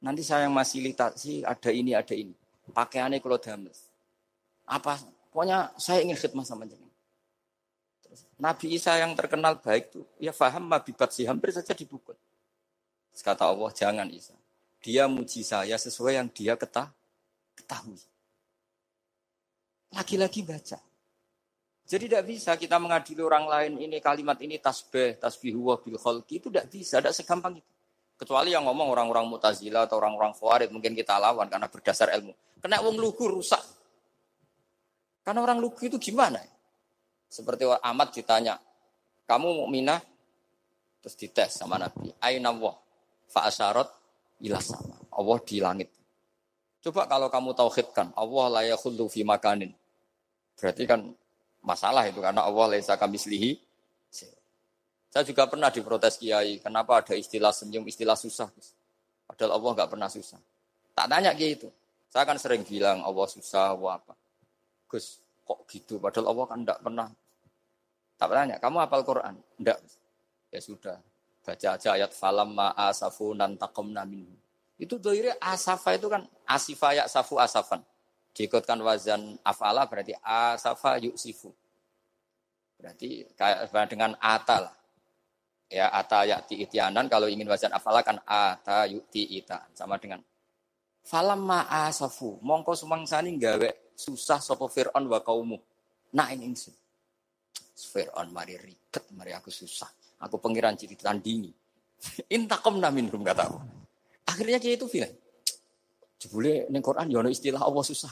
nanti 0.00 0.24
saya 0.24 0.48
yang 0.48 0.56
fasilitasi 0.56 1.44
ada 1.44 1.70
ini, 1.72 1.92
ada 1.92 2.16
ini. 2.16 2.32
Pakaiannya 2.64 3.20
kalau 3.20 3.36
dames. 3.36 3.92
Apa, 4.64 4.96
pokoknya 5.28 5.76
saya 5.76 6.00
ingin 6.00 6.16
khidmat 6.16 6.48
sama 6.48 6.64
jenengan. 6.64 6.83
Nabi 8.44 8.76
Isa 8.76 9.00
yang 9.00 9.16
terkenal 9.16 9.56
baik 9.56 9.88
itu 9.88 10.04
ya 10.20 10.28
faham 10.28 10.68
mabibat 10.68 11.08
sih 11.08 11.24
hampir 11.24 11.48
saja 11.48 11.72
dipukul. 11.72 12.12
Kata 13.16 13.48
Allah 13.48 13.72
jangan 13.72 14.04
Isa. 14.12 14.36
Dia 14.84 15.08
muji 15.08 15.40
saya 15.40 15.80
sesuai 15.80 16.20
yang 16.20 16.28
dia 16.28 16.52
ketah, 16.60 16.92
ketahui. 17.56 17.96
Lagi-lagi 19.96 20.44
baca. 20.44 20.76
Jadi 21.88 22.04
tidak 22.04 22.24
bisa 22.28 22.52
kita 22.60 22.76
mengadili 22.76 23.24
orang 23.24 23.48
lain 23.48 23.72
ini 23.80 23.96
kalimat 24.04 24.36
ini 24.44 24.60
tasbih, 24.60 25.16
tasbih 25.16 25.56
wa 25.56 25.80
bil 25.80 25.96
kholki 25.96 26.36
itu 26.36 26.52
tidak 26.52 26.68
bisa, 26.68 27.00
tidak 27.00 27.16
segampang 27.16 27.56
itu. 27.56 27.72
Kecuali 28.20 28.52
yang 28.52 28.68
ngomong 28.68 28.92
orang-orang 28.92 29.24
mutazila 29.24 29.88
atau 29.88 29.96
orang-orang 29.96 30.36
khawarij 30.36 30.68
mungkin 30.68 30.92
kita 30.92 31.16
lawan 31.16 31.48
karena 31.48 31.64
berdasar 31.72 32.12
ilmu. 32.12 32.36
Kena 32.60 32.84
wong 32.84 33.00
lugu 33.00 33.24
rusak. 33.24 33.60
Karena 35.24 35.40
orang 35.40 35.64
lugu 35.64 35.88
itu 35.88 35.96
gimana? 35.96 36.53
Seperti 37.28 37.66
amat 37.66 38.08
ditanya, 38.14 38.54
kamu 39.26 39.64
mukminah? 39.64 40.00
Terus 41.04 41.14
dites 41.20 41.50
sama 41.60 41.76
Nabi. 41.76 42.12
Aina 42.22 42.48
Allah. 42.52 42.74
Fa'asyarat 43.28 43.88
ila 44.44 44.58
sama. 44.60 44.96
Allah 45.14 45.38
di 45.44 45.58
langit. 45.60 45.88
Coba 46.84 47.08
kalau 47.08 47.32
kamu 47.32 47.56
tauhidkan, 47.56 48.12
Allah 48.12 48.46
la 48.60 48.62
yakhullu 48.68 49.08
fi 49.08 49.24
makanin. 49.24 49.72
Berarti 50.60 50.84
kan 50.84 51.00
masalah 51.64 52.04
itu 52.04 52.20
karena 52.20 52.44
Allah 52.44 52.76
laisa 52.76 53.00
kamislihi. 53.00 53.56
Saya 55.08 55.22
juga 55.24 55.46
pernah 55.46 55.70
diprotes 55.70 56.18
kiai, 56.18 56.58
kenapa 56.58 57.00
ada 57.00 57.14
istilah 57.14 57.54
senyum, 57.54 57.86
istilah 57.86 58.18
susah. 58.18 58.50
Padahal 59.24 59.56
Allah 59.56 59.70
nggak 59.80 59.90
pernah 59.94 60.10
susah. 60.10 60.42
Tak 60.92 61.06
tanya 61.06 61.30
kiai 61.32 61.54
itu. 61.54 61.70
Saya 62.10 62.26
kan 62.26 62.36
sering 62.36 62.66
bilang 62.66 63.00
Allah 63.00 63.26
susah, 63.30 63.72
Allah 63.72 64.02
apa. 64.02 64.12
Gus, 64.90 65.23
kok 65.44 65.68
gitu? 65.68 66.00
Padahal 66.00 66.32
Allah 66.32 66.46
kan 66.48 66.58
enggak 66.64 66.80
pernah. 66.80 67.08
Tak 68.16 68.28
tanya, 68.30 68.56
kamu 68.58 68.76
hafal 68.80 69.02
Quran? 69.04 69.34
Enggak. 69.60 69.78
Ya 70.50 70.60
sudah, 70.62 70.96
baca 71.44 71.68
aja 71.76 71.88
ayat 71.92 72.10
falam 72.16 72.56
ma'asafu 72.56 73.36
nantakom 73.36 73.92
namin. 73.92 74.24
Itu 74.80 74.98
doire 74.98 75.38
asafa 75.38 75.94
itu 75.94 76.10
kan 76.10 76.26
asifa 76.48 76.94
ya 76.96 77.04
safu 77.06 77.38
asafan. 77.38 77.82
Diikutkan 78.34 78.82
wazan 78.82 79.38
afala 79.46 79.86
berarti 79.86 80.14
asafa 80.18 80.98
yuksifu. 80.98 81.54
Berarti 82.78 83.30
kayak 83.38 83.70
dengan 83.86 84.18
ata 84.18 84.66
lah. 84.66 84.74
Ya 85.70 85.90
ata 85.90 86.26
yakti 86.26 86.62
itianan 86.66 87.06
kalau 87.06 87.30
ingin 87.30 87.46
wazan 87.46 87.70
afala 87.70 88.02
kan 88.02 88.18
ata 88.26 88.86
yukti 88.90 89.38
ita 89.38 89.66
sama 89.74 89.98
dengan 89.98 90.22
falam 91.04 91.44
ma'asafu 91.44 92.40
mongko 92.40 92.72
sumangsani 92.72 93.36
gawe 93.36 93.83
susah 93.94 94.42
sapa 94.42 94.66
Fir'aun 94.66 95.04
wa 95.06 95.22
kaumu. 95.22 95.58
Nah 96.14 96.30
ini 96.34 96.50
ingsun. 96.50 96.74
Fir'aun 97.74 98.30
mari 98.30 98.58
ribet, 98.58 99.04
mari 99.14 99.34
aku 99.34 99.50
susah. 99.50 99.90
Aku 100.22 100.38
pengiran 100.38 100.74
jadi 100.74 100.94
tandingi. 100.98 101.50
Intakom 102.36 102.78
namin 102.78 103.10
rum 103.10 103.22
kata 103.22 103.50
aku. 103.50 103.58
Akhirnya 104.24 104.58
kayak 104.58 104.82
itu 104.82 104.86
bilang, 104.88 105.14
jebule 106.18 106.66
ning 106.72 106.80
Quran 106.80 107.06
ya 107.12 107.20
istilah 107.28 107.60
Allah 107.60 107.84
susah. 107.84 108.10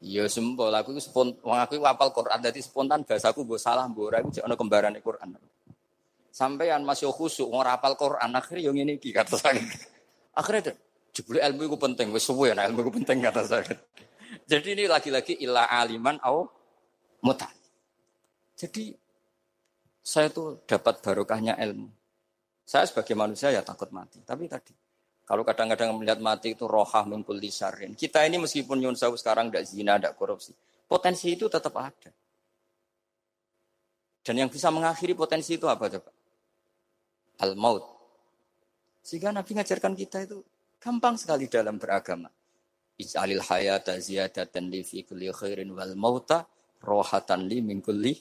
Iya 0.00 0.32
sempol 0.32 0.72
aku 0.72 0.96
itu 0.96 1.04
spon, 1.04 1.36
wong 1.44 1.60
aku 1.60 1.76
apal 1.84 2.08
Quran 2.16 2.40
dadi 2.40 2.64
spontan 2.64 3.04
bahasaku 3.04 3.44
mbok 3.44 3.60
salah 3.60 3.84
mbok 3.84 4.04
ora 4.08 4.24
iku 4.24 4.40
ana 4.40 4.56
kembarane 4.56 5.04
Quran. 5.04 5.36
Sampeyan 6.32 6.88
masih 6.88 7.12
khusuk 7.12 7.52
ora 7.52 7.76
apal 7.76 8.00
Quran 8.00 8.32
akhirnya 8.32 8.64
yo 8.64 8.72
ngene 8.72 8.96
iki 8.96 9.12
kata 9.12 9.36
saya. 9.36 9.60
Akhirnya 10.32 10.72
jebule 11.12 11.44
ilmu 11.44 11.68
itu 11.68 11.76
penting 11.76 12.08
wis 12.16 12.24
suwe 12.24 12.56
nah 12.56 12.64
ilmu 12.64 12.80
itu 12.80 12.92
penting 12.96 13.20
kata 13.20 13.42
saya. 13.44 13.76
Jadi 14.50 14.74
ini 14.74 14.90
lagi-lagi 14.90 15.38
ilah 15.38 15.70
aliman 15.70 16.18
au 16.26 16.50
mutan. 17.22 17.54
Jadi 18.58 18.90
saya 20.02 20.26
tuh 20.26 20.66
dapat 20.66 20.98
barokahnya 20.98 21.54
ilmu. 21.54 21.86
Saya 22.66 22.90
sebagai 22.90 23.14
manusia 23.14 23.54
ya 23.54 23.62
takut 23.62 23.94
mati. 23.94 24.18
Tapi 24.26 24.50
tadi 24.50 24.74
kalau 25.22 25.46
kadang-kadang 25.46 25.94
melihat 25.94 26.18
mati 26.18 26.58
itu 26.58 26.66
rohah 26.66 27.06
mingkul 27.06 27.38
lisarin. 27.38 27.94
Kita 27.94 28.26
ini 28.26 28.42
meskipun 28.42 28.82
nyun 28.82 28.98
sekarang 28.98 29.54
tidak 29.54 29.70
zina, 29.70 29.94
tidak 30.02 30.18
korupsi. 30.18 30.50
Potensi 30.90 31.30
itu 31.30 31.46
tetap 31.46 31.70
ada. 31.78 32.10
Dan 34.26 34.34
yang 34.34 34.50
bisa 34.50 34.74
mengakhiri 34.74 35.14
potensi 35.14 35.54
itu 35.54 35.70
apa 35.70 35.86
coba? 35.86 36.10
Al-maut. 37.46 37.86
Sehingga 39.06 39.30
Nabi 39.30 39.54
ngajarkan 39.54 39.94
kita 39.94 40.26
itu 40.26 40.42
gampang 40.82 41.14
sekali 41.14 41.46
dalam 41.46 41.78
beragama. 41.78 42.26
Ij'alil 43.00 43.40
hayata 43.40 43.96
ziyadatan 43.96 44.68
li 44.68 44.84
fi 44.84 45.02
kulli 45.08 45.32
khairin 45.32 45.72
wal 45.72 45.96
mauta 45.96 46.44
rohatan 46.84 47.48
li 47.48 47.64
min 47.64 47.80
kulli 47.80 48.12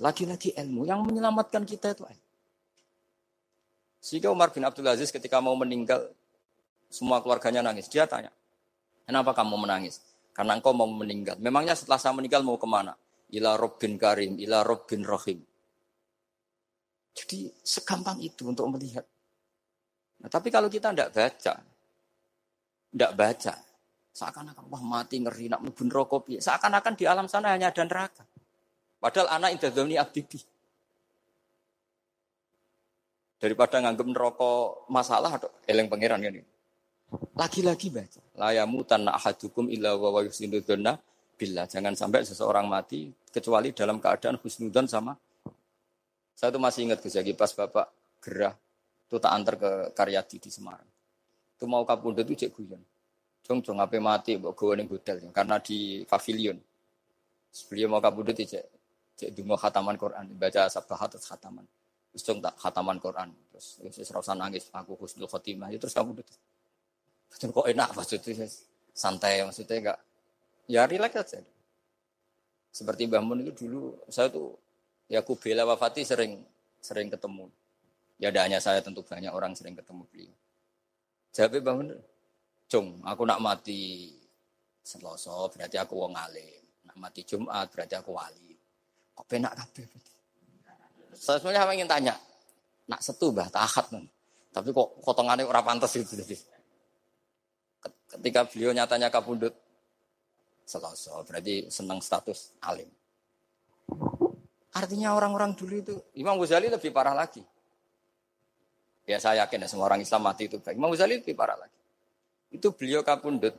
Lagi-lagi 0.00 0.56
ilmu 0.56 0.88
yang 0.88 1.04
menyelamatkan 1.04 1.68
kita 1.68 1.92
itu 1.92 2.08
ilmu. 2.08 2.28
Sehingga 4.00 4.32
Umar 4.32 4.48
bin 4.56 4.64
Abdul 4.64 4.88
Aziz 4.88 5.12
ketika 5.12 5.44
mau 5.44 5.52
meninggal, 5.52 6.08
semua 6.88 7.20
keluarganya 7.20 7.60
nangis. 7.60 7.84
Dia 7.92 8.08
tanya, 8.08 8.32
kenapa 9.04 9.36
kamu 9.36 9.60
menangis? 9.60 10.00
Karena 10.32 10.56
engkau 10.56 10.72
mau 10.72 10.88
meninggal. 10.88 11.36
Memangnya 11.36 11.76
setelah 11.76 12.00
saya 12.00 12.16
meninggal 12.16 12.40
mau 12.40 12.56
ke 12.56 12.64
mana? 12.64 12.96
Ila 13.36 13.60
Robbin 13.60 14.00
Karim, 14.00 14.40
ila 14.40 14.64
Robbin 14.64 15.04
Rohim. 15.04 15.44
Jadi 17.12 17.52
segampang 17.60 18.16
itu 18.24 18.48
untuk 18.48 18.64
melihat. 18.72 19.04
Nah, 20.24 20.32
tapi 20.32 20.48
kalau 20.48 20.72
kita 20.72 20.96
tidak 20.96 21.12
baca, 21.12 21.60
tidak 22.90 23.12
baca, 23.14 23.54
seakan-akan 24.12 24.64
wah 24.66 24.82
mati 24.82 25.22
ngeri 25.22 25.46
nak 25.46 25.62
mlebu 25.62 25.82
rokok 25.88 26.26
seakan-akan 26.42 26.94
di 26.98 27.04
alam 27.06 27.26
sana 27.30 27.54
hanya 27.54 27.70
ada 27.70 27.82
neraka. 27.86 28.26
Padahal 29.00 29.40
anak 29.40 29.56
indah 29.56 30.04
abdi 30.04 30.38
Daripada 33.40 33.80
nganggep 33.80 34.04
neraka 34.04 34.76
masalah 34.92 35.40
atau 35.40 35.48
eleng 35.64 35.88
pangeran 35.88 36.20
ini. 36.20 36.44
Lagi-lagi 37.32 37.88
baca. 37.88 38.20
Layamu 38.36 38.84
tanah 38.84 39.16
ahadukum 39.16 39.72
illa 39.72 39.96
wa 39.96 40.12
wa 40.12 40.20
bila 41.40 41.64
jangan 41.64 41.96
sampai 41.96 42.20
seseorang 42.28 42.68
mati 42.68 43.08
kecuali 43.32 43.72
dalam 43.72 43.96
keadaan 43.96 44.36
husnudon 44.44 44.84
sama 44.84 45.16
saya 46.36 46.56
tuh 46.56 46.60
masih 46.60 46.88
ingat 46.88 47.04
Gus 47.04 47.16
pas 47.36 47.52
Bapak 47.52 47.86
gerah 48.24 48.56
itu 49.04 49.16
tak 49.20 49.32
antar 49.32 49.54
ke 49.60 49.70
Karyadi 49.92 50.40
di 50.40 50.48
Semarang. 50.48 50.99
Itu 51.60 51.68
mau 51.68 51.84
kapundut 51.84 52.24
itu 52.24 52.48
cek 52.48 52.56
guyon. 52.56 52.80
Jong 53.44 53.60
jong 53.60 53.84
apa 53.84 54.00
mati 54.00 54.40
bawa 54.40 54.56
gue 54.56 54.80
nih 54.80 54.88
hotel 54.88 55.16
karena 55.28 55.60
di 55.60 56.08
pavilion. 56.08 56.56
Beliau 57.68 57.92
mau 57.92 58.00
kapundut 58.00 58.32
cek 58.32 58.64
cek 59.20 59.28
dungo 59.36 59.60
khataman 59.60 60.00
Quran 60.00 60.24
baca 60.40 60.72
sabah 60.72 61.04
atau 61.04 61.20
khataman. 61.20 61.68
Terus 62.16 62.24
dong 62.24 62.40
tak 62.40 62.56
khataman 62.56 62.96
Quran. 62.96 63.28
Terus 63.52 63.76
terus 63.92 64.08
rasa 64.08 64.32
nangis 64.32 64.72
aku 64.72 64.96
husnul 65.04 65.28
khotimah. 65.28 65.68
Ya, 65.68 65.76
terus 65.76 65.92
kamu 65.92 66.16
udah 66.16 66.24
Terus 67.28 67.52
kok 67.52 67.66
enak 67.68 67.88
maksudnya 67.92 68.48
santai 68.96 69.44
maksudnya 69.44 69.76
enggak 69.76 69.98
ya 70.64 70.88
rileks 70.88 71.36
aja. 71.36 71.44
Seperti 72.72 73.04
Mbah 73.04 73.20
Mun 73.20 73.44
itu 73.44 73.68
dulu 73.68 74.00
saya 74.08 74.32
tuh 74.32 74.56
ya 75.12 75.20
aku 75.20 75.36
bela 75.36 75.68
wafati 75.68 76.08
sering 76.08 76.40
sering 76.80 77.12
ketemu. 77.12 77.52
Ya 78.16 78.32
ada 78.32 78.48
hanya 78.48 78.64
saya 78.64 78.80
tentu 78.80 79.04
banyak 79.04 79.28
orang 79.28 79.52
sering 79.52 79.76
ketemu 79.76 80.08
beliau. 80.08 80.39
Jawabnya 81.30 81.58
Mbah 81.62 81.74
Jung, 82.70 83.02
aku 83.02 83.22
nak 83.26 83.42
mati 83.42 84.14
Selasa 84.80 85.46
berarti 85.50 85.76
aku 85.78 85.94
wong 86.02 86.14
alim. 86.18 86.62
Nak 86.90 86.96
mati 86.98 87.22
Jumat 87.22 87.70
berarti 87.70 87.94
aku 87.94 88.10
wali. 88.16 88.54
Kok 89.14 89.26
penak 89.28 89.54
kabeh. 89.54 89.86
Saya 91.14 91.38
ingin 91.76 91.86
tanya, 91.86 92.16
nak 92.88 93.04
setu 93.04 93.30
bah 93.30 93.46
tahat 93.52 93.92
nih. 93.92 94.06
Tapi 94.50 94.74
kok 94.74 94.98
potongannya 95.06 95.46
orang 95.46 95.62
pantas 95.62 95.94
itu 95.94 96.18
jadi. 96.18 96.34
Ketika 98.10 98.42
beliau 98.50 98.74
nyatanya 98.74 99.12
kabundut, 99.12 99.54
selasa 100.66 101.22
berarti 101.22 101.70
senang 101.70 102.02
status 102.02 102.58
alim. 102.64 102.90
Artinya 104.74 105.14
orang-orang 105.14 105.54
dulu 105.54 105.74
itu 105.82 105.94
Imam 106.18 106.38
Ghazali 106.38 106.70
lebih 106.70 106.90
parah 106.90 107.14
lagi. 107.14 107.42
Ya 109.10 109.18
saya 109.18 109.42
yakin 109.42 109.66
ya 109.66 109.68
semua 109.68 109.90
orang 109.90 110.06
Islam 110.06 110.22
mati 110.22 110.46
itu 110.46 110.62
baik. 110.62 110.78
Imam 110.78 110.94
Ghazali 110.94 111.18
lebih 111.18 111.34
parah 111.34 111.58
lagi. 111.58 111.74
Itu 112.54 112.70
beliau 112.70 113.02
kabundut. 113.02 113.58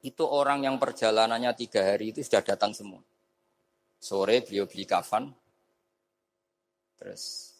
Itu 0.00 0.24
orang 0.24 0.64
yang 0.64 0.80
perjalanannya 0.80 1.52
tiga 1.52 1.84
hari 1.84 2.16
itu 2.16 2.24
sudah 2.24 2.40
datang 2.40 2.72
semua. 2.72 3.04
Sore 4.00 4.40
beliau 4.40 4.64
beli 4.64 4.88
kafan, 4.88 5.28
Terus 6.98 7.54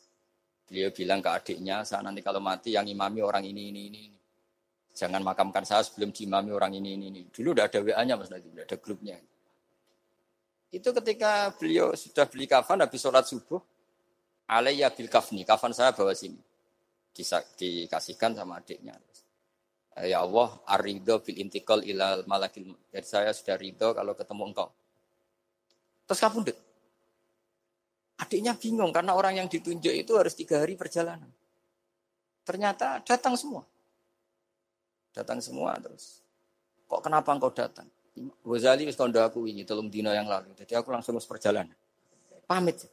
beliau 0.66 0.90
bilang 0.90 1.22
ke 1.22 1.30
adiknya, 1.30 1.86
saya 1.86 2.02
nanti 2.02 2.20
kalau 2.20 2.42
mati 2.42 2.74
yang 2.74 2.84
imami 2.84 3.22
orang 3.22 3.46
ini, 3.46 3.70
ini, 3.70 3.82
ini. 3.88 4.04
Jangan 4.98 5.22
makamkan 5.22 5.62
saya 5.62 5.86
sebelum 5.86 6.10
diimami 6.10 6.50
orang 6.50 6.74
ini, 6.74 6.98
ini, 6.98 7.06
ini. 7.14 7.22
Dulu 7.30 7.54
udah 7.54 7.70
ada 7.70 7.78
WA-nya 7.78 8.18
Mas 8.18 8.34
udah 8.34 8.66
ada 8.66 8.76
grupnya. 8.82 9.14
Itu 10.74 10.90
ketika 10.90 11.54
beliau 11.54 11.94
sudah 11.94 12.26
beli 12.26 12.50
kafan 12.50 12.82
habis 12.82 12.98
sholat 12.98 13.24
subuh, 13.24 13.62
alaiya 14.50 14.90
bil 14.90 15.06
kafni, 15.06 15.46
kafan 15.46 15.70
saya 15.70 15.94
bawa 15.94 16.12
sini. 16.12 16.47
Dikasihkan 17.58 18.38
sama 18.38 18.62
adiknya. 18.62 18.94
Ya 19.98 20.22
Allah, 20.22 20.54
arido 20.70 21.18
bil 21.18 21.42
intikal 21.42 21.82
ilal 21.82 22.22
malakil. 22.30 22.70
Jadi 22.94 23.06
saya 23.06 23.34
sudah 23.34 23.58
ridho 23.58 23.90
kalau 23.90 24.14
ketemu 24.14 24.42
engkau. 24.54 24.70
Terus 26.06 26.20
kabundut. 26.22 26.56
Adiknya 28.18 28.54
bingung 28.54 28.94
karena 28.94 29.14
orang 29.18 29.42
yang 29.42 29.48
ditunjuk 29.50 29.94
itu 29.94 30.12
harus 30.14 30.34
tiga 30.38 30.62
hari 30.62 30.78
perjalanan. 30.78 31.30
Ternyata 32.46 33.02
datang 33.02 33.34
semua. 33.34 33.66
Datang 35.10 35.42
semua 35.42 35.74
terus. 35.82 36.22
Kok 36.86 37.02
kenapa 37.02 37.34
engkau 37.34 37.50
datang? 37.50 37.90
Ghazali 38.42 38.86
wis 38.86 38.98
kondo 38.98 39.22
aku 39.22 39.46
ini 39.46 39.62
tolong 39.66 39.90
dino 39.90 40.10
yang 40.10 40.26
lalu. 40.26 40.54
Jadi 40.54 40.74
aku 40.78 40.90
langsung 40.90 41.14
harus 41.18 41.26
perjalanan. 41.26 41.74
Pamit. 42.46 42.86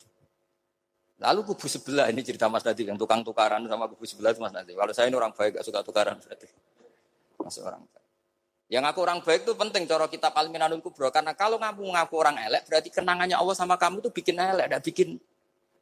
Lalu 1.15 1.47
kubu 1.47 1.71
sebelah 1.71 2.11
ini 2.11 2.19
cerita 2.27 2.51
Mas 2.51 2.67
Nadi 2.67 2.83
yang 2.83 2.99
tukang 2.99 3.23
tukaran 3.23 3.63
sama 3.71 3.87
kubu 3.87 4.03
sebelah 4.03 4.35
itu 4.35 4.43
Mas 4.43 4.51
Nadi. 4.51 4.75
Kalau 4.75 4.91
saya 4.91 5.07
ini 5.07 5.15
orang 5.15 5.31
baik 5.31 5.59
gak 5.59 5.65
suka 5.65 5.79
tukaran 5.79 6.19
berarti. 6.19 6.47
Masuk 7.39 7.63
orang 7.63 7.83
baik. 7.87 8.05
Yang 8.65 8.81
ngaku 8.89 8.99
orang 9.05 9.19
baik 9.21 9.41
itu 9.45 9.53
penting 9.53 9.83
cara 9.85 10.05
kita 10.09 10.33
Al-Minanul 10.33 10.81
Kubro 10.81 11.13
karena 11.13 11.37
kalau 11.37 11.61
ngaku 11.61 11.85
ngaku 11.85 12.15
orang 12.17 12.35
elek 12.41 12.65
berarti 12.65 12.89
kenangannya 12.89 13.37
Allah 13.37 13.53
sama 13.53 13.77
kamu 13.77 14.01
itu 14.01 14.09
bikin 14.09 14.35
elek, 14.41 14.65
tidak 14.67 14.81
bikin 14.81 15.09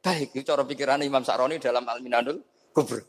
baik. 0.04 0.28
Itu 0.36 0.44
cara 0.44 0.62
pikiran 0.68 1.00
Imam 1.00 1.24
Sa'roni 1.24 1.56
dalam 1.56 1.82
Al-Minanul 1.88 2.44
Kubro. 2.76 3.00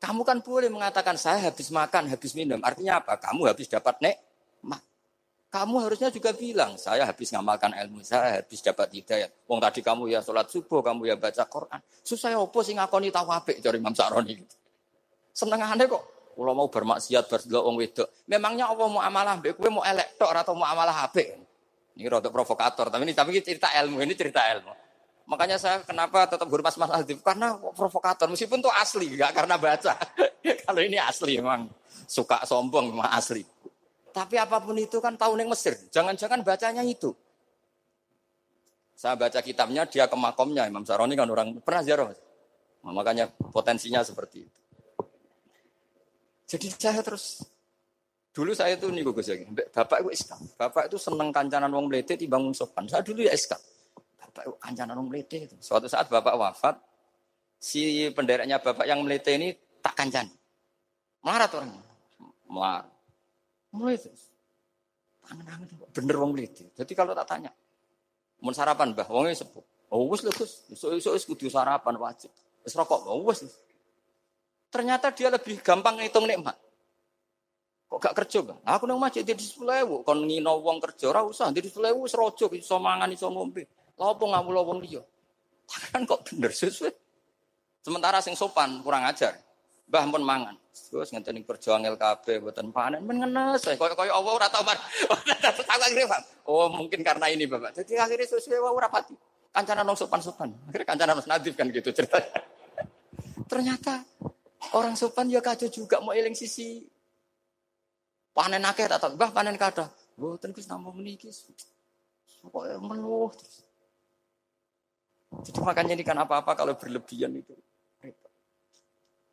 Kamu 0.00 0.20
kan 0.24 0.40
boleh 0.40 0.72
mengatakan 0.72 1.16
saya 1.20 1.48
habis 1.48 1.68
makan, 1.68 2.08
habis 2.08 2.32
minum. 2.32 2.60
Artinya 2.60 3.00
apa? 3.00 3.20
Kamu 3.20 3.48
habis 3.48 3.68
dapat 3.68 4.00
nek. 4.00 4.16
Kamu 5.54 5.86
harusnya 5.86 6.10
juga 6.10 6.34
bilang, 6.34 6.74
saya 6.74 7.06
habis 7.06 7.30
ngamalkan 7.30 7.70
ilmu, 7.70 8.02
saya 8.02 8.42
habis 8.42 8.58
dapat 8.58 8.90
hidayah. 8.90 9.30
Wong 9.46 9.62
tadi 9.62 9.86
kamu 9.86 10.10
ya 10.10 10.18
sholat 10.18 10.50
subuh, 10.50 10.82
kamu 10.82 11.06
ya 11.06 11.14
baca 11.14 11.46
Quran. 11.46 11.78
Susah 12.02 12.34
ya 12.34 12.42
opo 12.42 12.58
sing 12.66 12.74
ngakoni 12.82 13.14
tahu 13.14 13.30
dari 13.62 13.78
Imam 13.78 13.94
Sa'roni. 13.94 14.34
Seneng 15.30 15.62
aneh 15.62 15.86
kok. 15.86 16.02
Kalau 16.34 16.50
mau 16.58 16.66
bermaksiat 16.66 17.30
berdelok 17.30 17.62
wong 17.70 17.76
wedok. 17.78 18.10
Memangnya 18.26 18.66
Allah 18.66 18.86
mau 18.90 18.98
amalah 18.98 19.38
mbek 19.38 19.54
mau 19.70 19.86
elek 19.86 20.18
tok 20.18 20.34
atau 20.34 20.58
mau 20.58 20.66
amalah 20.66 21.06
HP? 21.06 21.38
Ini 21.94 22.10
rada 22.10 22.26
provokator, 22.26 22.90
tapi 22.90 23.06
ini 23.06 23.14
tapi 23.14 23.38
ini 23.38 23.42
cerita 23.46 23.70
ilmu, 23.70 24.02
ini 24.02 24.14
cerita 24.18 24.42
ilmu. 24.50 24.74
Makanya 25.30 25.56
saya 25.62 25.86
kenapa 25.86 26.26
tetap 26.26 26.50
hormat 26.50 26.74
Mas 26.74 26.90
Aldi 26.90 27.22
karena 27.22 27.54
provokator 27.54 28.26
meskipun 28.26 28.58
itu 28.58 28.70
asli, 28.74 29.06
enggak 29.14 29.30
karena 29.30 29.54
baca. 29.54 29.94
Kalau 30.66 30.80
ini 30.82 30.98
asli 30.98 31.38
memang 31.38 31.70
suka 32.10 32.42
sombong 32.42 32.90
memang 32.90 33.14
asli. 33.14 33.46
Tapi 34.14 34.38
apa 34.38 34.62
pun 34.62 34.78
itu 34.78 35.02
kan 35.02 35.18
tahun 35.18 35.42
yang 35.42 35.50
Mesir. 35.50 35.74
Jangan-jangan 35.90 36.46
bacanya 36.46 36.86
itu. 36.86 37.10
Saya 38.94 39.18
baca 39.18 39.42
kitabnya, 39.42 39.82
dia 39.90 40.06
ke 40.06 40.14
makomnya. 40.14 40.70
Imam 40.70 40.86
Saroni 40.86 41.18
kan 41.18 41.26
orang 41.26 41.58
pernah 41.58 41.82
ziarah. 41.82 42.14
makanya 42.84 43.26
potensinya 43.50 44.04
seperti 44.06 44.44
itu. 44.44 44.60
Jadi 46.44 46.68
saya 46.76 47.00
terus 47.00 47.42
dulu 48.28 48.52
saya 48.52 48.76
tuh 48.76 48.92
nih 48.92 49.00
Gus 49.02 49.24
ya, 49.24 49.40
bapak 49.72 50.04
itu 50.04 50.10
Islam. 50.14 50.40
Bapak 50.54 50.92
itu 50.92 51.00
seneng 51.00 51.32
kancanan 51.32 51.72
wong 51.72 51.88
melete 51.88 52.14
di 52.14 52.28
bangun 52.28 52.52
sopan. 52.52 52.84
Saya 52.86 53.00
dulu 53.00 53.24
ya 53.24 53.32
Islam. 53.32 53.58
Bapak 54.20 54.42
itu 54.46 54.54
kancanan 54.60 54.94
wong 55.00 55.08
melete 55.10 55.48
itu. 55.48 55.56
Suatu 55.64 55.88
saat 55.88 56.12
bapak 56.12 56.36
wafat, 56.36 56.76
si 57.56 58.12
pendereknya 58.12 58.60
bapak 58.60 58.84
yang 58.84 59.00
melete 59.00 59.32
ini 59.32 59.56
tak 59.80 59.96
kancan. 59.96 60.28
Tuh 61.24 61.58
orangnya. 61.64 61.82
Marah. 62.52 62.93
Mulai 63.74 63.98
itu. 63.98 64.10
Tangan-tangan 65.26 65.66
bener 65.90 66.16
wong 66.20 66.30
melete. 66.36 66.70
Jadi 66.78 66.92
kalau 66.94 67.10
tak 67.16 67.26
tanya, 67.26 67.50
mau 68.38 68.54
sarapan 68.54 68.94
bah, 68.94 69.08
wongnya 69.10 69.34
sepuh. 69.34 69.64
Oh 69.90 70.06
wis 70.10 70.22
lho 70.22 70.30
Gus, 70.30 70.68
esuk-esuk 70.70 71.12
wis 71.16 71.24
kudu 71.26 71.46
sarapan 71.50 71.98
wajib. 71.98 72.30
Wis 72.62 72.74
rokok, 72.78 73.08
oh 73.10 73.24
wis. 73.26 73.46
Ternyata 74.70 75.10
dia 75.10 75.30
lebih 75.30 75.58
gampang 75.62 75.98
ngitung 75.98 76.26
nikmat. 76.26 76.58
Kok 77.86 77.98
gak 78.02 78.14
kerja, 78.24 78.42
Bang? 78.42 78.58
Aku 78.66 78.90
nang 78.90 78.98
masjid 78.98 79.22
di 79.22 79.38
sepuluh 79.38 80.02
kon 80.02 80.26
ngino 80.26 80.58
wong 80.58 80.82
kerja 80.82 81.14
ora 81.14 81.22
usah 81.22 81.54
di 81.54 81.62
sepuluh 81.62 81.94
wis 82.02 82.14
rojo 82.18 82.50
iso 82.50 82.76
mangan 82.82 83.10
iso 83.14 83.30
ngombe. 83.30 83.70
Lha 83.94 84.04
opo 84.10 84.26
ngawula 84.26 84.66
wong 84.66 84.82
liya? 84.82 85.02
Kan 85.94 86.02
kok 86.02 86.26
bener 86.26 86.50
sesuai. 86.50 86.90
Sementara 87.86 88.18
sing 88.18 88.34
sopan 88.34 88.82
kurang 88.82 89.06
ajar. 89.06 89.43
Mbah 89.88 90.04
pun 90.10 90.24
mangan. 90.24 90.56
Terus 90.74 91.10
ngenteni 91.14 91.46
angel 91.46 91.94
kabeh 91.94 92.42
mboten 92.42 92.74
panen 92.74 93.02
men 93.06 93.22
ngenes 93.22 93.62
koyo-koyo 93.78 94.10
Allah 94.10 94.32
ora 94.34 94.48
tau 94.50 94.66
mar. 94.66 94.78
Oh, 96.50 96.66
mungkin 96.70 97.06
karena 97.06 97.30
ini 97.30 97.46
Bapak. 97.46 97.78
Jadi 97.78 97.94
akhirnya 97.94 98.26
sesuai 98.26 98.58
wae 98.58 98.72
ora 98.74 98.88
pati. 98.90 99.14
Kancana 99.54 99.86
nong 99.86 99.94
sopan-sopan. 99.94 100.50
Akhirnya 100.66 100.86
kancana 100.86 101.12
Mas 101.14 101.30
Nadif 101.30 101.54
kan 101.54 101.70
gitu 101.70 101.94
ceritanya. 101.94 102.42
Ternyata 103.50 104.02
Orang 104.72 104.96
sopan 104.96 105.28
ya 105.28 105.44
kacau 105.44 105.68
juga 105.68 106.00
mau 106.00 106.16
eling 106.16 106.32
sisi 106.32 106.80
panen 108.32 108.64
akeh 108.64 108.88
tak 108.88 109.02
tahu, 109.02 109.20
panen 109.20 109.60
kada. 109.60 109.92
Mboten 110.16 110.56
Gus 110.56 110.70
namung 110.70 110.96
meniki. 110.96 111.28
Pokoke 112.40 113.36
terus. 113.36 113.66
Jadi 115.34 115.58
makanya 115.60 115.92
ini 115.98 116.04
kan 116.06 116.16
apa-apa 116.22 116.54
kalau 116.54 116.78
berlebihan 116.78 117.34
itu. 117.34 117.52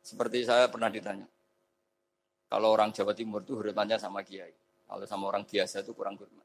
Seperti 0.02 0.42
saya 0.42 0.66
pernah 0.66 0.90
ditanya. 0.90 1.24
Kalau 2.50 2.74
orang 2.74 2.92
Jawa 2.92 3.16
Timur 3.16 3.40
itu 3.46 3.56
hormatnya 3.56 3.96
sama 3.96 4.20
kiai. 4.20 4.52
Kalau 4.84 5.08
sama 5.08 5.24
orang 5.32 5.48
biasa 5.48 5.80
itu 5.80 5.96
kurang 5.96 6.20
hormat. 6.20 6.44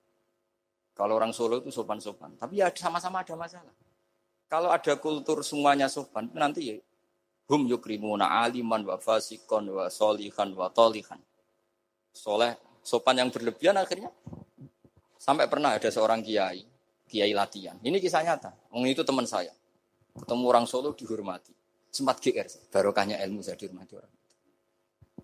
Kalau 0.96 1.14
orang 1.20 1.36
Solo 1.36 1.60
itu 1.60 1.74
sopan-sopan. 1.74 2.40
Tapi 2.40 2.64
ya 2.64 2.72
sama-sama 2.72 3.26
ada 3.26 3.36
masalah. 3.36 3.76
Kalau 4.48 4.72
ada 4.72 4.96
kultur 4.96 5.44
semuanya 5.44 5.92
sopan, 5.92 6.32
nanti 6.32 6.72
ya 6.72 6.78
Hum 7.48 7.64
yukrimuna 7.64 8.44
aliman 8.44 8.84
wa 8.84 9.00
fasikon 9.00 9.72
wa 9.72 9.88
solihan 9.88 10.52
wa 10.52 10.68
tolihan. 10.68 11.16
Soleh, 12.12 12.60
sopan 12.84 13.24
yang 13.24 13.32
berlebihan 13.32 13.80
akhirnya. 13.80 14.12
Sampai 15.16 15.48
pernah 15.48 15.76
ada 15.76 15.88
seorang 15.88 16.20
kiai, 16.20 16.68
kiai 17.08 17.32
latihan. 17.32 17.80
Ini 17.80 18.04
kisah 18.04 18.24
nyata. 18.24 18.52
Wong 18.72 18.92
itu 18.92 19.00
teman 19.08 19.24
saya. 19.24 19.56
Ketemu 20.16 20.44
orang 20.44 20.68
Solo 20.68 20.92
dihormati. 20.92 21.57
Sempat 21.98 22.22
GR, 22.22 22.46
barokahnya 22.70 23.18
ilmu 23.26 23.42
saya 23.42 23.58
dihormati 23.58 23.98
orang 23.98 24.14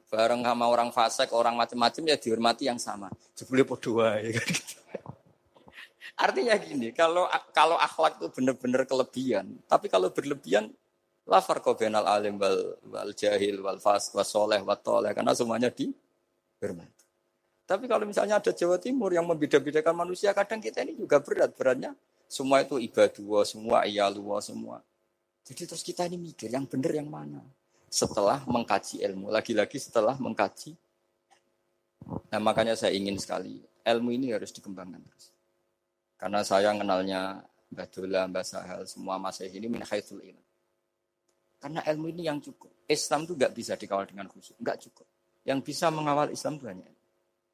Bareng 0.09 0.41
sama 0.41 0.65
orang 0.69 0.89
fasik, 0.89 1.29
orang 1.33 1.53
macam-macam 1.53 2.01
ya 2.09 2.17
dihormati 2.17 2.65
yang 2.65 2.81
sama. 2.81 3.13
Sebelum 3.37 3.65
berdua 3.65 4.17
ya 4.21 4.33
kan 4.33 4.47
gitu. 4.49 4.77
Artinya 6.13 6.53
gini, 6.57 6.93
kalau 6.93 7.25
kalau 7.53 7.77
akhlak 7.77 8.21
itu 8.21 8.29
benar-benar 8.29 8.85
kelebihan, 8.85 9.57
tapi 9.65 9.89
kalau 9.89 10.13
berlebihan 10.13 10.69
La 11.23 11.39
farqa 11.39 11.71
bainal 11.71 12.03
alim 12.03 12.35
wal, 12.35 12.75
wal 12.83 13.11
jahil 13.15 13.63
wal 13.63 13.79
fas 13.79 14.11
was 14.11 14.27
soleh 14.27 14.59
wa 14.59 14.75
toleh 14.75 15.15
karena 15.15 15.31
semuanya 15.31 15.71
di 15.71 15.87
firman. 16.59 16.89
Tapi 17.63 17.87
kalau 17.87 18.03
misalnya 18.03 18.43
ada 18.43 18.51
Jawa 18.51 18.75
Timur 18.75 19.07
yang 19.15 19.23
membeda-bedakan 19.23 19.95
manusia, 19.95 20.35
kadang 20.35 20.59
kita 20.59 20.83
ini 20.83 20.99
juga 20.99 21.23
berat 21.23 21.55
beratnya. 21.55 21.95
Semua 22.27 22.59
itu 22.59 22.75
ibadah, 22.75 23.47
semua 23.47 23.87
iyalua, 23.87 24.43
semua. 24.43 24.83
Jadi 25.43 25.61
terus 25.67 25.83
kita 25.83 26.07
ini 26.07 26.15
mikir 26.15 26.47
yang 26.47 26.63
benar 26.63 26.91
yang 26.95 27.11
mana. 27.11 27.43
Setelah 27.91 28.41
mengkaji 28.47 29.03
ilmu, 29.05 29.29
lagi-lagi 29.29 29.77
setelah 29.77 30.15
mengkaji. 30.17 30.73
Nah 32.31 32.39
makanya 32.41 32.73
saya 32.75 32.95
ingin 32.95 33.15
sekali 33.19 33.63
ilmu 33.83 34.09
ini 34.15 34.31
harus 34.31 34.49
dikembangkan 34.55 35.03
terus. 35.03 35.35
Karena 36.15 36.39
saya 36.41 36.71
kenalnya 36.71 37.43
Mbah 37.75 37.87
Dola, 37.91 38.21
Mbah 38.31 38.45
Sahal, 38.47 38.87
semua 38.87 39.19
masih 39.19 39.51
ini 39.51 39.67
min 39.67 39.83
ilmu. 39.83 40.43
Karena 41.59 41.79
ilmu 41.83 42.05
ini 42.11 42.27
yang 42.27 42.39
cukup. 42.39 42.71
Islam 42.87 43.27
itu 43.27 43.35
nggak 43.35 43.53
bisa 43.55 43.73
dikawal 43.75 44.07
dengan 44.07 44.27
khusyuk, 44.31 44.59
nggak 44.59 44.77
cukup. 44.87 45.07
Yang 45.43 45.59
bisa 45.67 45.91
mengawal 45.91 46.31
Islam 46.31 46.55
itu 46.59 46.65
hanya 46.71 46.87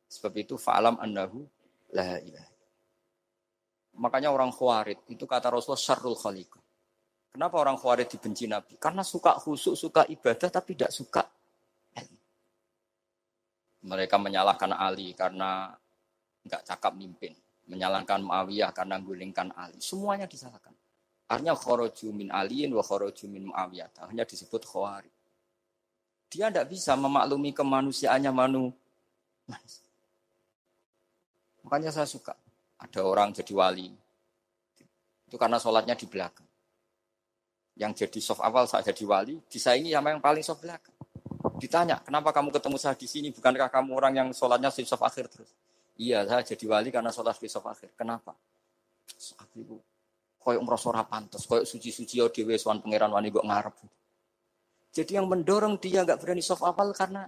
Sebab 0.09 0.33
itu 0.41 0.57
fa'alam 0.57 0.97
annahu 0.97 1.45
la 1.93 2.17
ilaha. 2.17 2.53
Makanya 3.97 4.29
orang 4.33 4.49
khawarid 4.49 4.97
itu 5.09 5.25
kata 5.29 5.53
Rasulullah 5.53 5.77
syarrul 5.77 6.17
khaliq. 6.17 6.49
Kenapa 7.29 7.55
orang 7.61 7.77
khawarid 7.77 8.09
dibenci 8.09 8.49
Nabi? 8.49 8.75
Karena 8.81 9.05
suka 9.05 9.37
khusyuk, 9.37 9.77
suka 9.77 10.01
ibadah 10.09 10.49
tapi 10.49 10.73
tidak 10.73 10.91
suka. 10.91 11.23
Mereka 13.85 14.19
menyalahkan 14.19 14.75
Ali 14.75 15.15
karena 15.15 15.71
nggak 16.43 16.65
cakap 16.67 16.97
mimpin, 16.97 17.31
menyalahkan 17.69 18.19
Muawiyah 18.25 18.73
karena 18.75 18.99
gulingkan 18.99 19.53
Ali. 19.55 19.79
Semuanya 19.79 20.27
disalahkan. 20.27 20.73
Artinya 21.29 21.53
khoroju 21.53 22.09
min 22.09 22.33
aliin 22.33 22.73
wa 22.73 22.81
khoroju 22.81 23.29
min 23.29 23.53
muawiyah. 23.53 24.09
Hanya 24.09 24.25
disebut 24.25 24.65
khawari. 24.65 25.13
Dia 26.33 26.49
tidak 26.49 26.73
bisa 26.73 26.97
memaklumi 26.97 27.53
kemanusiaannya 27.53 28.33
manu. 28.33 28.73
Makanya 31.61 31.93
saya 31.93 32.09
suka. 32.09 32.33
Ada 32.81 33.05
orang 33.05 33.29
jadi 33.29 33.53
wali. 33.53 33.93
Itu 35.29 35.37
karena 35.37 35.61
sholatnya 35.61 35.93
di 35.93 36.09
belakang. 36.09 36.48
Yang 37.79 38.05
jadi 38.05 38.19
soft 38.19 38.43
awal 38.43 38.67
saat 38.67 38.83
jadi 38.83 39.07
wali, 39.07 39.39
disaingi 39.47 39.95
sama 39.95 40.11
yang 40.11 40.19
paling 40.19 40.43
soft 40.43 40.59
belakang. 40.59 40.91
Ditanya, 41.63 42.03
kenapa 42.03 42.35
kamu 42.35 42.51
ketemu 42.51 42.75
saya 42.75 42.95
di 42.99 43.07
sini? 43.07 43.31
Bukankah 43.31 43.71
kamu 43.71 43.89
orang 43.95 44.13
yang 44.19 44.27
sholatnya 44.35 44.67
di 44.67 44.83
soft 44.83 45.07
akhir 45.07 45.31
terus? 45.31 45.47
Iya, 45.95 46.27
saya 46.27 46.43
jadi 46.43 46.65
wali 46.67 46.91
karena 46.91 47.11
sholat 47.15 47.39
di 47.39 47.47
soft 47.47 47.71
akhir. 47.71 47.95
Kenapa? 47.95 48.35
Aku 49.39 49.79
koyok 50.39 50.61
merasa 50.63 50.91
ora 50.91 51.03
pantes, 51.07 51.43
koyok 51.47 51.63
suci-suci 51.63 52.19
ya 52.19 52.27
dhewe 52.27 52.55
pangeran 52.59 53.11
wani 53.11 53.31
kok 53.31 53.47
ngarep. 53.47 53.75
Jadi 54.89 55.11
yang 55.15 55.27
mendorong 55.31 55.79
dia 55.79 56.03
nggak 56.03 56.19
berani 56.19 56.43
soft 56.43 56.63
awal 56.63 56.91
karena 56.91 57.27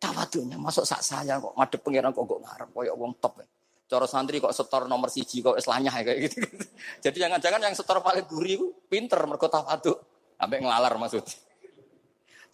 tawadunya. 0.00 0.56
Masuk 0.56 0.84
sak 0.88 1.04
saya 1.04 1.40
kok 1.40 1.56
madep 1.56 1.80
pangeran 1.80 2.12
kok 2.12 2.24
kok 2.24 2.40
ngarep 2.44 2.68
koyok 2.72 2.96
wong 2.96 3.12
top. 3.20 3.40
Ya. 3.40 3.46
Cara 3.90 4.06
santri 4.06 4.38
kok 4.38 4.54
setor 4.54 4.86
nomor 4.86 5.10
siji 5.10 5.42
kok 5.42 5.58
eslanya 5.58 5.90
kayak 5.90 6.30
gitu. 6.30 6.46
Jadi 7.04 7.16
jangan-jangan 7.26 7.58
yang 7.58 7.74
setor 7.74 7.98
paling 7.98 8.22
gurih 8.30 8.54
itu 8.54 8.66
pinter 8.86 9.18
mergo 9.26 9.50
tawadu. 9.50 9.98
Sampai 10.38 10.62
ngelalar 10.62 10.94
maksud. 10.94 11.26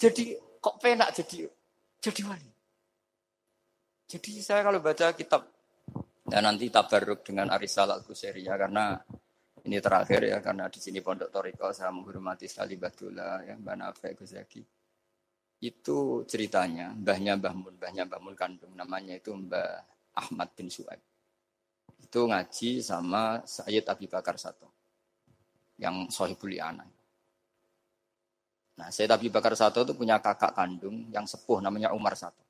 Jadi 0.00 0.32
kok 0.58 0.82
penak 0.82 1.14
jadi 1.14 1.46
jadi 2.02 2.20
wali. 2.26 2.50
Jadi 4.10 4.30
saya 4.42 4.66
kalau 4.66 4.82
baca 4.82 5.14
kitab 5.14 5.46
dan 6.26 6.42
nanti 6.42 6.66
tabarruk 6.66 7.22
dengan 7.22 7.54
Arisal 7.54 7.86
Al-Qusairi 7.94 8.42
ya 8.42 8.58
karena 8.58 8.98
ini 9.62 9.78
terakhir 9.78 10.26
ya 10.26 10.38
karena 10.42 10.66
di 10.66 10.82
sini 10.82 10.98
Pondok 10.98 11.30
Toriko 11.30 11.70
saya 11.70 11.94
menghormati 11.94 12.50
sekali 12.50 12.74
Batula 12.74 13.46
ya 13.46 13.54
Mbak 13.54 13.76
Nafek 13.78 14.12
Gus 14.18 14.34
Zaki. 14.34 14.62
itu 15.56 16.20
ceritanya 16.28 16.92
mbahnya 16.92 17.40
Mbah 17.40 17.54
Mun, 17.56 17.74
mbahnya 17.80 18.04
Mbah 18.04 18.20
Mun 18.20 18.36
kandung 18.36 18.76
namanya 18.76 19.16
itu 19.16 19.32
Mbah 19.32 19.88
Ahmad 20.12 20.52
bin 20.52 20.68
Su'aib. 20.68 21.00
Itu 22.00 22.28
ngaji 22.28 22.84
sama 22.84 23.44
Sayyid 23.44 23.88
Abi 23.88 24.06
Bakar 24.06 24.36
Sato 24.36 24.68
yang 25.76 26.08
Sohibul 26.08 26.56
Anak. 26.60 26.88
Nah, 28.76 28.88
Sayyid 28.92 29.12
Abi 29.12 29.32
Bakar 29.32 29.56
Sato 29.56 29.80
itu 29.84 29.96
punya 29.96 30.20
kakak 30.20 30.52
kandung 30.52 31.08
yang 31.08 31.24
sepuh 31.24 31.64
namanya 31.64 31.96
Umar 31.96 32.12
Sato. 32.12 32.44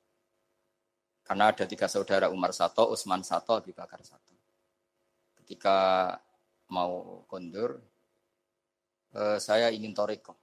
Karena 1.26 1.51
ada 1.51 1.66
tiga 1.66 1.90
saudara 1.90 2.30
Umar 2.30 2.55
Sato, 2.55 2.86
Usman 2.86 3.26
Sato, 3.26 3.59
Abi 3.59 3.74
Bakar 3.74 3.99
Sato. 4.07 4.34
Ketika 5.42 6.11
mau 6.70 7.22
kondur, 7.26 7.82
eh, 9.14 9.38
saya 9.42 9.70
ingin 9.74 9.90
toriko. 9.90 10.34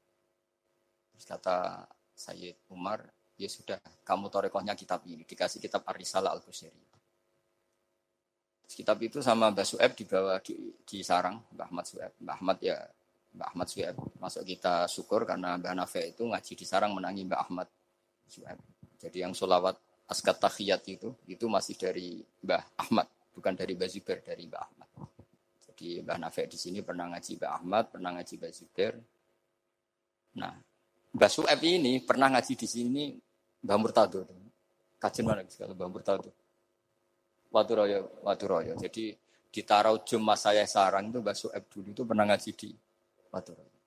Terus 1.16 1.24
kata 1.28 1.88
Sayyid 2.16 2.68
Umar, 2.72 3.08
ya 3.39 3.47
sudah, 3.47 3.80
kamu 4.04 4.28
torekohnya 4.28 4.76
kitab 4.76 5.08
ini. 5.08 5.24
Dikasih 5.24 5.64
kitab 5.64 5.88
Ar-Risalah 5.88 6.36
Al-Qusairi. 6.36 6.93
Kitab 8.74 8.97
itu 9.05 9.21
sama 9.21 9.53
Mbah 9.53 9.65
Su'eb 9.65 9.93
dibawa 9.93 10.41
di, 10.41 10.74
di 10.82 11.05
sarang, 11.05 11.38
Mbah 11.53 11.69
Ahmad 11.69 11.86
Su'eb. 11.86 12.11
Mbah 12.19 12.36
Ahmad 12.41 12.57
ya, 12.59 12.78
Mbah 13.38 13.47
Ahmad 13.53 13.67
Su'eb. 13.69 13.95
Masuk 14.17 14.43
kita 14.43 14.89
syukur 14.89 15.30
karena 15.30 15.55
Mbah 15.61 15.78
Nafe 15.78 16.09
itu 16.09 16.26
ngaji 16.26 16.53
di 16.57 16.65
sarang 16.65 16.97
menangi 16.97 17.24
Mbah 17.30 17.39
Ahmad 17.45 17.69
Su'eb. 18.26 18.57
Jadi 18.97 19.17
yang 19.21 19.38
solawat 19.38 19.78
askat 20.09 20.38
tahiyat 20.41 20.82
itu, 20.89 21.13
itu 21.30 21.45
masih 21.45 21.78
dari 21.78 22.26
Mbah 22.41 22.63
Ahmad. 22.82 23.07
Bukan 23.34 23.53
dari 23.53 23.78
Mbah 23.78 23.89
Zubair, 23.89 24.26
dari 24.26 24.49
Mbah 24.49 24.61
Ahmad. 24.61 24.89
Jadi 25.69 26.01
Mbah 26.01 26.17
Nafe 26.17 26.49
di 26.49 26.57
sini 26.57 26.82
pernah 26.82 27.09
ngaji 27.13 27.32
Mbah 27.38 27.51
Ahmad, 27.61 27.84
pernah 27.93 28.09
ngaji 28.17 28.34
Mbah 28.41 28.51
Zubair. 28.53 28.93
Nah, 30.38 30.53
Mbah 31.13 31.30
Su'eb 31.30 31.61
ini 31.61 32.01
pernah 32.01 32.34
ngaji 32.34 32.53
di 32.57 32.67
sini 32.69 33.03
Mbah 33.61 33.78
Murtado. 33.78 34.26
Kajian 34.97 35.30
mana 35.30 35.45
sekali 35.45 35.78
Mbah 35.78 35.89
Murtado. 35.89 36.43
Waturoyo, 37.54 38.26
Waturoyo. 38.26 38.74
Jadi 38.82 39.14
di 39.54 39.62
Taraujum 39.62 40.18
mas 40.26 40.41
saya 40.41 40.66
sarang 40.66 41.14
itu 41.14 41.22
Mbah 41.22 41.38
Su'eb 41.38 41.70
dulu 41.70 41.93
itu 41.93 42.01
pernah 42.01 42.26
ngaji 42.26 42.51
di 42.58 42.74
Waturoyo. 43.30 43.78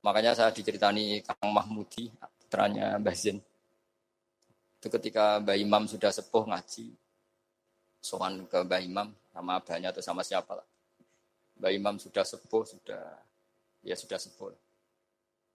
Makanya 0.00 0.32
saya 0.32 0.48
diceritani 0.48 1.20
Kang 1.20 1.52
Mahmudi, 1.52 2.08
putranya 2.40 2.96
Mbah 2.96 3.12
Zain. 3.12 3.36
Itu 4.80 4.88
ketika 4.88 5.44
Mbah 5.44 5.60
Imam 5.60 5.84
sudah 5.84 6.08
sepuh 6.08 6.48
ngaji, 6.48 6.96
soan 8.00 8.48
ke 8.48 8.64
Mbah 8.64 8.80
Imam 8.80 9.12
sama 9.28 9.60
abahnya 9.60 9.92
atau 9.92 10.00
sama 10.00 10.24
siapa 10.24 10.56
lah. 10.56 10.66
Mbah 11.60 11.72
Imam 11.76 12.00
sudah 12.00 12.24
sepuh, 12.24 12.64
sudah 12.64 13.04
ya 13.84 13.92
sudah 13.92 14.16
sepuh. 14.16 14.56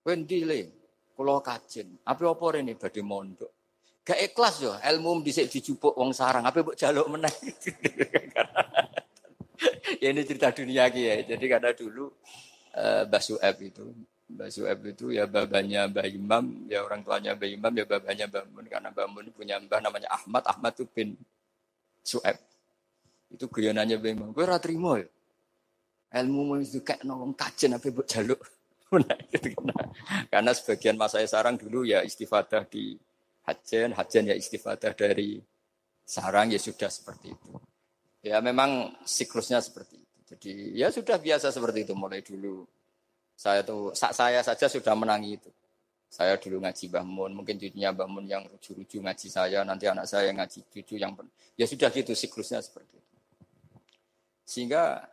Wendi 0.06 0.46
Kulo 1.12 1.38
kajen. 1.44 2.02
Apa 2.08 2.34
apa 2.34 2.46
ini 2.58 2.74
badhe 2.74 3.02
mondok. 3.06 3.61
Gak 4.02 4.18
ikhlas 4.18 4.66
yo, 4.66 4.74
ilmu 4.82 5.22
dhisik 5.22 5.46
dijupuk 5.46 5.94
wong 5.94 6.10
sarang, 6.10 6.42
apa 6.42 6.66
mbok 6.66 6.74
jaluk 6.74 7.06
meneh. 7.06 7.30
ya 10.02 10.10
ini 10.10 10.26
cerita 10.26 10.50
dunia 10.50 10.90
ki 10.90 11.02
ya. 11.06 11.16
Jadi 11.22 11.46
karena 11.46 11.70
dulu 11.70 12.10
uh, 12.74 13.06
Mbah 13.06 13.22
Su'eb 13.22 13.62
itu, 13.62 13.86
Mbah 14.34 14.50
Su'eb 14.50 14.80
itu 14.90 15.14
ya 15.14 15.30
babanya 15.30 15.86
Mbah 15.86 16.10
Imam, 16.10 16.66
ya 16.66 16.82
orang 16.82 17.06
tuanya 17.06 17.38
Mbah 17.38 17.50
Imam, 17.54 17.74
ya 17.78 17.86
babanya 17.86 18.26
Mbah 18.26 18.44
Mun. 18.50 18.66
Karena 18.66 18.90
Mbah 18.90 19.06
Mun 19.06 19.26
punya 19.38 19.62
mbah 19.62 19.80
namanya 19.86 20.10
Ahmad, 20.10 20.44
Ahmad 20.50 20.74
itu 20.74 20.90
bin 20.90 21.14
Su'eb. 22.02 22.42
Itu 23.30 23.54
guyonannya 23.54 24.02
Mbah 24.02 24.12
Imam. 24.18 24.30
Gue 24.34 24.50
ratrimo 24.50 24.98
ya. 24.98 25.06
Ilmu 26.12 26.58
itu 26.58 26.82
kayak 26.82 27.06
nolong 27.06 27.38
kajen 27.38 27.78
apa 27.78 27.86
mbok 27.86 28.10
jaluk. 28.10 28.42
Karena 30.34 30.52
sebagian 30.52 30.98
masa 30.98 31.22
saya 31.22 31.30
sarang 31.30 31.56
dulu 31.56 31.88
ya 31.88 32.04
istifadah 32.04 32.68
di 32.68 33.00
hajen, 33.52 33.92
hajen 33.92 34.24
ya 34.32 34.36
istifadah 34.36 34.96
dari 34.96 35.44
sarang 36.08 36.50
ya 36.50 36.60
sudah 36.60 36.88
seperti 36.88 37.36
itu. 37.36 37.52
Ya 38.24 38.40
memang 38.40 38.96
siklusnya 39.04 39.60
seperti 39.60 40.00
itu. 40.00 40.18
Jadi 40.32 40.54
ya 40.80 40.88
sudah 40.88 41.20
biasa 41.20 41.52
seperti 41.52 41.84
itu 41.84 41.94
mulai 41.94 42.24
dulu. 42.24 42.64
Saya 43.36 43.68
tuh 43.68 43.92
saya 43.92 44.40
saja 44.40 44.72
sudah 44.72 44.96
menangi 44.96 45.36
itu. 45.36 45.52
Saya 46.12 46.36
dulu 46.36 46.60
ngaji 46.60 46.92
bangun, 46.92 47.32
mungkin 47.32 47.56
cucunya 47.56 47.96
bangun 47.96 48.28
yang 48.28 48.44
ruju-ruju 48.44 49.00
ngaji 49.00 49.28
saya, 49.32 49.64
nanti 49.64 49.88
anak 49.88 50.12
saya 50.12 50.28
yang 50.28 50.44
ngaji 50.44 50.60
cucu 50.68 51.00
yang 51.00 51.16
ya 51.56 51.64
sudah 51.64 51.88
gitu 51.88 52.12
siklusnya 52.12 52.60
seperti 52.60 53.00
itu. 53.00 53.12
Sehingga 54.44 55.08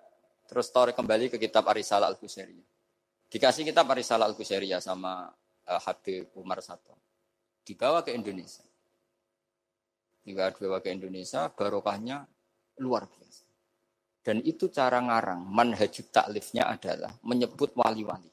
terus 0.50 0.66
tarik 0.74 0.98
kembali 0.98 1.30
ke 1.30 1.38
kitab 1.38 1.70
Arisalah 1.70 2.10
Al-Qusairiyah. 2.10 2.68
Dikasih 3.28 3.68
kita 3.68 3.84
Risalah 3.84 4.32
Al-Qusairiyah 4.32 4.80
sama 4.80 5.28
uh, 5.68 5.80
Habib 5.84 6.32
Umar 6.40 6.64
Sato. 6.64 6.96
Dibawa 7.68 8.00
ke 8.00 8.16
Indonesia. 8.16 8.64
Dibawa 10.24 10.80
ke 10.80 10.88
Indonesia, 10.88 11.52
barokahnya 11.52 12.24
luar 12.80 13.04
biasa. 13.04 13.44
Dan 14.24 14.40
itu 14.40 14.72
cara 14.72 15.04
ngarang, 15.04 15.44
manhajut 15.44 16.08
taklifnya 16.08 16.64
adalah 16.64 17.12
menyebut 17.28 17.76
wali-wali. 17.76 18.32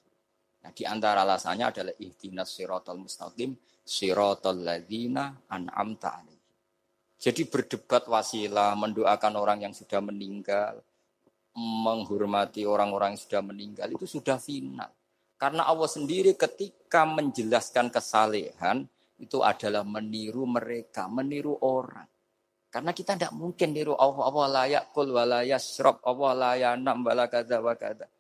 Nah, 0.64 0.72
di 0.72 0.88
antara 0.88 1.28
alasannya 1.28 1.68
adalah 1.68 1.94
ihdinas 2.00 2.56
siratal 2.56 2.96
mustaqim, 2.96 3.60
siratal 3.84 4.56
ladzina 4.56 5.36
an'amta. 5.52 6.24
Jadi 7.20 7.44
berdebat 7.48 8.08
wasilah, 8.08 8.72
mendoakan 8.80 9.34
orang 9.36 9.68
yang 9.68 9.74
sudah 9.76 10.00
meninggal, 10.00 10.80
menghormati 11.56 12.64
orang-orang 12.64 13.16
yang 13.16 13.22
sudah 13.24 13.42
meninggal 13.44 13.88
itu 13.92 14.08
sudah 14.08 14.40
final. 14.40 14.92
Karena 15.36 15.68
Allah 15.68 15.88
sendiri 15.92 16.36
ketika 16.36 17.04
menjelaskan 17.04 17.92
kesalehan 17.92 18.88
itu 19.20 19.40
adalah 19.40 19.88
meniru 19.88 20.44
mereka, 20.44 21.08
meniru 21.08 21.56
orang. 21.64 22.08
Karena 22.68 22.92
kita 22.92 23.16
tidak 23.16 23.32
mungkin 23.32 23.72
niru 23.72 23.96
Allah, 23.96 24.24
Allah 24.28 24.48
layak 24.52 24.92
kul 24.92 25.16
walaya 25.16 25.56
srob, 25.56 26.04
Allah 26.04 26.36
layak 26.36 26.74
nam 26.84 27.08
balakada 27.08 27.64
wakada. 27.64 28.12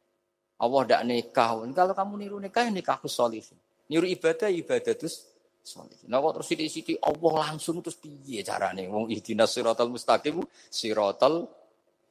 Allah 0.55 0.81
tidak 0.87 1.03
nikah. 1.03 1.51
Kalau 1.75 1.91
kamu 1.91 2.13
niru 2.23 2.37
nikah, 2.39 2.63
ya 2.63 2.71
nikah 2.71 2.95
solihin. 3.03 3.59
Niru 3.91 4.07
ibadah, 4.07 4.47
ibadah 4.47 4.95
terus 4.95 5.27
solihin. 5.59 6.07
Nah, 6.07 6.23
terus 6.31 6.47
siti-siti 6.47 6.95
Allah 7.03 7.51
langsung 7.51 7.83
terus 7.83 7.99
piye 7.99 8.39
caranya? 8.47 8.87
Wong 8.87 9.11
ihdinas 9.11 9.51
siratal 9.51 9.91
mustaqim, 9.91 10.39
siratal 10.71 11.51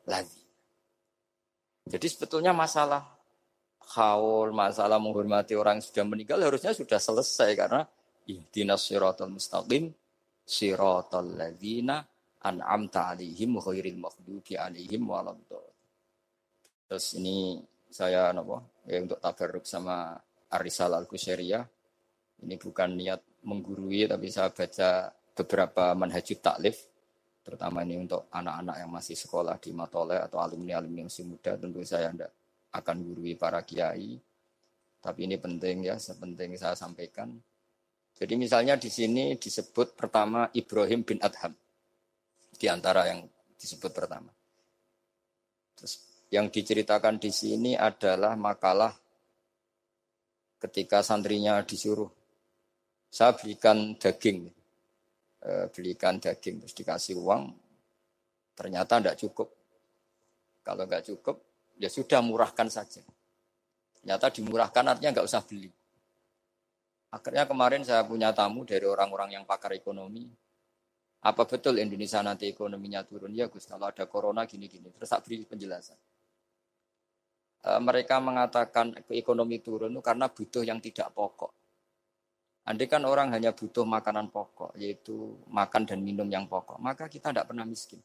ladzi. 0.04 0.44
Jadi 1.88 2.06
sebetulnya 2.12 2.52
masalah 2.52 3.04
haul, 3.96 4.52
masalah 4.52 5.00
menghormati 5.00 5.56
orang 5.56 5.80
yang 5.80 5.84
sudah 5.84 6.04
meninggal 6.04 6.40
harusnya 6.44 6.76
sudah 6.76 7.00
selesai 7.00 7.56
karena 7.56 7.88
ihdinas 8.28 8.88
siratal 8.88 9.32
mustaqim 9.32 9.92
siratal 10.44 11.36
ladzina 11.36 12.04
an'amta 12.44 13.16
alaihim 13.16 13.56
khairil 13.60 13.98
maghdubi 14.00 14.56
alaihim 14.60 15.08
waladdallin. 15.08 15.76
Terus 16.88 17.16
ini 17.16 17.60
saya 17.88 18.32
napa 18.36 18.60
ya 18.84 19.00
untuk 19.00 19.18
tabarruk 19.20 19.64
sama 19.64 20.18
Arisal 20.52 20.92
Al-Qusairiyah. 20.92 21.64
Ini 22.44 22.54
bukan 22.60 22.90
niat 22.92 23.20
menggurui 23.48 24.04
tapi 24.04 24.28
saya 24.28 24.52
baca 24.52 25.08
beberapa 25.34 25.92
manhajut 25.96 26.38
taklif 26.40 26.76
terutama 27.44 27.84
ini 27.84 28.00
untuk 28.00 28.24
anak-anak 28.32 28.76
yang 28.80 28.90
masih 28.90 29.16
sekolah 29.20 29.60
di 29.60 29.76
Matole 29.76 30.16
atau 30.16 30.40
alumni-alumni 30.40 31.04
yang 31.04 31.10
masih 31.12 31.28
muda 31.28 31.60
tentu 31.60 31.84
saya 31.84 32.08
tidak 32.08 32.32
akan 32.72 32.96
gurui 33.04 33.36
para 33.36 33.60
kiai 33.60 34.16
tapi 35.04 35.28
ini 35.28 35.36
penting 35.36 35.84
ya 35.84 36.00
sepenting 36.00 36.56
saya 36.56 36.72
sampaikan 36.72 37.36
jadi 38.14 38.38
misalnya 38.38 38.78
di 38.78 38.86
sini 38.86 39.34
disebut 39.34 39.98
pertama 39.98 40.46
Ibrahim 40.54 41.02
bin 41.02 41.18
Adham. 41.18 41.50
Di 42.54 42.70
antara 42.70 43.10
yang 43.10 43.26
disebut 43.58 43.90
pertama. 43.90 44.30
Terus 45.74 45.98
yang 46.30 46.46
diceritakan 46.46 47.18
di 47.18 47.34
sini 47.34 47.74
adalah 47.74 48.38
makalah 48.38 48.94
ketika 50.62 51.02
santrinya 51.02 51.58
disuruh 51.66 52.06
saya 53.10 53.34
belikan 53.34 53.98
daging. 53.98 54.46
Eh, 55.44 55.66
belikan 55.74 56.22
daging 56.22 56.62
terus 56.62 56.74
dikasih 56.78 57.18
uang. 57.18 57.50
Ternyata 58.54 59.02
tidak 59.02 59.18
cukup. 59.18 59.48
Kalau 60.62 60.86
nggak 60.86 61.04
cukup 61.10 61.36
ya 61.82 61.90
sudah 61.90 62.22
murahkan 62.22 62.70
saja. 62.70 63.02
Ternyata 63.98 64.30
dimurahkan 64.30 64.86
artinya 64.86 65.18
nggak 65.18 65.26
usah 65.26 65.42
beli 65.42 65.66
akhirnya 67.14 67.46
kemarin 67.46 67.86
saya 67.86 68.02
punya 68.02 68.34
tamu 68.34 68.66
dari 68.66 68.82
orang-orang 68.82 69.38
yang 69.38 69.44
pakar 69.46 69.70
ekonomi 69.78 70.26
apa 71.24 71.42
betul 71.46 71.78
Indonesia 71.78 72.20
nanti 72.20 72.50
ekonominya 72.50 73.06
turun 73.06 73.30
ya 73.32 73.46
Gus 73.46 73.70
kalau 73.70 73.88
ada 73.88 74.04
corona 74.10 74.42
gini-gini 74.44 74.90
terus 74.90 75.08
tak 75.08 75.22
beri 75.24 75.46
penjelasan 75.46 75.96
e, 77.62 77.70
mereka 77.78 78.18
mengatakan 78.18 79.06
ekonomi 79.14 79.62
turun 79.62 79.94
karena 80.02 80.26
butuh 80.26 80.66
yang 80.66 80.82
tidak 80.82 81.14
pokok 81.14 81.54
Andai 82.64 82.88
kan 82.88 83.04
orang 83.04 83.28
hanya 83.28 83.52
butuh 83.52 83.84
makanan 83.84 84.32
pokok, 84.32 84.72
yaitu 84.80 85.36
makan 85.52 85.84
dan 85.84 86.00
minum 86.00 86.24
yang 86.24 86.48
pokok, 86.48 86.80
maka 86.80 87.12
kita 87.12 87.28
tidak 87.28 87.52
pernah 87.52 87.68
miskin. 87.68 88.00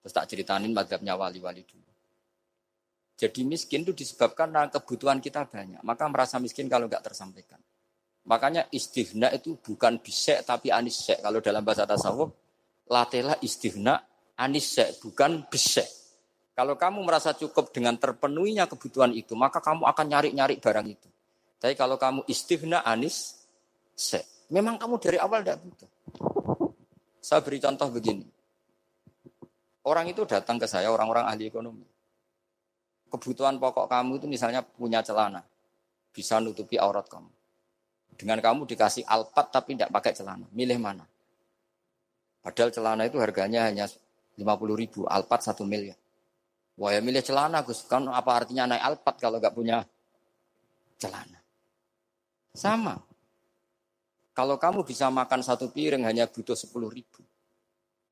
Terus 0.00 0.12
tak 0.16 0.32
ceritanin 0.32 0.72
madhabnya 0.72 1.12
wali-wali 1.12 1.60
dulu. 1.68 1.92
Jadi 3.20 3.44
miskin 3.44 3.84
itu 3.84 3.92
disebabkan 3.92 4.48
kebutuhan 4.72 5.20
kita 5.20 5.44
banyak. 5.44 5.84
Maka 5.84 6.08
merasa 6.08 6.40
miskin 6.40 6.72
kalau 6.72 6.88
nggak 6.88 7.04
tersampaikan. 7.04 7.60
Makanya 8.30 8.70
istihna 8.70 9.34
itu 9.34 9.58
bukan 9.58 9.98
bisek 9.98 10.46
tapi 10.46 10.70
anisek. 10.70 11.18
Kalau 11.18 11.42
dalam 11.42 11.66
bahasa 11.66 11.82
tasawuf, 11.82 12.30
latela 12.86 13.34
istihna 13.42 13.98
anisek, 14.38 15.02
bukan 15.02 15.50
bisek. 15.50 15.90
Kalau 16.54 16.78
kamu 16.78 17.02
merasa 17.02 17.34
cukup 17.34 17.74
dengan 17.74 17.98
terpenuhinya 17.98 18.70
kebutuhan 18.70 19.10
itu, 19.18 19.34
maka 19.34 19.58
kamu 19.58 19.82
akan 19.82 20.06
nyari-nyari 20.06 20.62
barang 20.62 20.86
itu. 20.86 21.08
Tapi 21.58 21.74
kalau 21.74 21.98
kamu 21.98 22.22
istihna 22.30 22.86
anis, 22.86 23.42
se. 23.98 24.46
Memang 24.54 24.78
kamu 24.78 25.02
dari 25.02 25.18
awal 25.18 25.42
tidak 25.42 25.58
butuh. 25.66 25.90
Saya 27.18 27.42
beri 27.42 27.58
contoh 27.58 27.90
begini. 27.90 28.26
Orang 29.90 30.06
itu 30.06 30.22
datang 30.22 30.54
ke 30.60 30.70
saya, 30.70 30.86
orang-orang 30.94 31.26
ahli 31.26 31.50
ekonomi. 31.50 31.86
Kebutuhan 33.10 33.58
pokok 33.58 33.90
kamu 33.90 34.22
itu 34.22 34.26
misalnya 34.30 34.62
punya 34.62 35.02
celana. 35.02 35.42
Bisa 36.14 36.38
nutupi 36.38 36.78
aurat 36.78 37.10
kamu. 37.10 37.39
Dengan 38.20 38.36
kamu 38.36 38.68
dikasih 38.68 39.08
alpat 39.08 39.48
tapi 39.48 39.72
tidak 39.72 39.88
pakai 39.96 40.12
celana. 40.12 40.44
Milih 40.52 40.76
mana? 40.76 41.08
Padahal 42.44 42.68
celana 42.68 43.08
itu 43.08 43.16
harganya 43.16 43.64
hanya 43.64 43.88
50 44.36 44.44
ribu. 44.76 45.08
Alpat 45.08 45.48
satu 45.48 45.64
miliar. 45.64 45.96
Wah 46.76 46.92
ya 46.92 47.00
milih 47.00 47.24
celana 47.24 47.64
Gus. 47.64 47.88
Kan 47.88 48.04
apa 48.12 48.44
artinya 48.44 48.76
naik 48.76 48.84
alpat 48.84 49.16
kalau 49.16 49.40
nggak 49.40 49.56
punya 49.56 49.80
celana? 51.00 51.40
Sama. 52.52 53.00
Kalau 54.36 54.60
kamu 54.60 54.84
bisa 54.84 55.08
makan 55.08 55.40
satu 55.40 55.72
piring 55.72 56.04
hanya 56.04 56.28
butuh 56.28 56.52
10 56.52 56.76
ribu. 56.92 57.24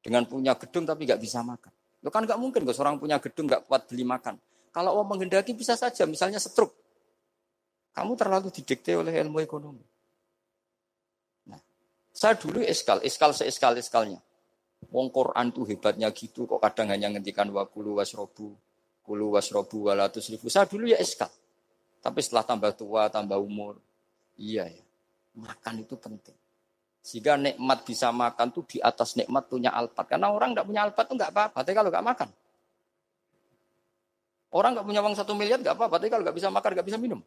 Dengan 0.01 0.25
punya 0.25 0.57
gedung 0.57 0.89
tapi 0.89 1.05
nggak 1.05 1.21
bisa 1.21 1.45
makan. 1.45 1.73
Lo 2.01 2.09
kan 2.09 2.25
nggak 2.25 2.41
mungkin 2.41 2.65
Gus 2.65 2.81
orang 2.81 2.97
punya 2.97 3.21
gedung 3.21 3.45
nggak 3.45 3.69
kuat 3.69 3.85
beli 3.93 4.09
makan. 4.09 4.41
Kalau 4.73 4.97
mau 5.05 5.13
menghendaki 5.17 5.53
bisa 5.53 5.77
saja, 5.77 6.09
misalnya 6.09 6.41
setruk. 6.41 6.73
Kamu 7.93 8.17
terlalu 8.17 8.49
didikte 8.49 8.97
oleh 8.97 9.21
ilmu 9.21 9.43
ekonomi. 9.45 9.98
Saya 12.19 12.35
dulu 12.35 12.59
eskal, 12.67 12.99
eskal 13.07 13.31
seeskal 13.31 13.79
eskalnya. 13.79 14.19
Wong 14.91 15.07
Quran 15.15 15.55
tuh 15.55 15.71
hebatnya 15.71 16.11
gitu, 16.11 16.51
kok 16.51 16.59
kadang 16.59 16.91
hanya 16.91 17.15
ngendikan 17.15 17.47
wakulu 17.55 18.03
wasrobu, 18.03 18.59
kulu 19.07 19.39
wasrobu 19.39 19.87
walatus 19.87 20.27
ribu. 20.35 20.51
Saya 20.51 20.67
dulu 20.67 20.91
ya 20.91 20.99
eskal. 20.99 21.31
Tapi 22.03 22.19
setelah 22.19 22.43
tambah 22.43 22.75
tua, 22.75 23.07
tambah 23.07 23.39
umur, 23.39 23.79
iya 24.35 24.67
ya, 24.67 24.83
makan 25.39 25.87
itu 25.87 25.95
penting. 25.95 26.35
Sehingga 27.07 27.39
nikmat 27.39 27.87
bisa 27.87 28.11
makan 28.11 28.51
tuh 28.51 28.67
di 28.67 28.83
atas 28.83 29.15
nikmat 29.15 29.47
punya 29.47 29.71
alpat. 29.71 30.11
Karena 30.11 30.35
orang 30.35 30.59
nggak 30.59 30.67
punya 30.67 30.91
alpat 30.91 31.05
tuh 31.07 31.15
nggak 31.15 31.31
apa-apa. 31.31 31.59
Tapi 31.63 31.75
kalau 31.79 31.91
nggak 31.95 32.07
makan, 32.07 32.29
orang 34.59 34.71
nggak 34.75 34.87
punya 34.91 35.01
uang 35.07 35.15
satu 35.15 35.39
miliar 35.39 35.63
nggak 35.63 35.79
apa-apa. 35.79 36.03
Tapi 36.03 36.11
kalau 36.11 36.23
nggak 36.27 36.35
bisa 36.35 36.51
makan, 36.51 36.71
nggak 36.75 36.87
bisa 36.91 36.99
minum. 36.99 37.23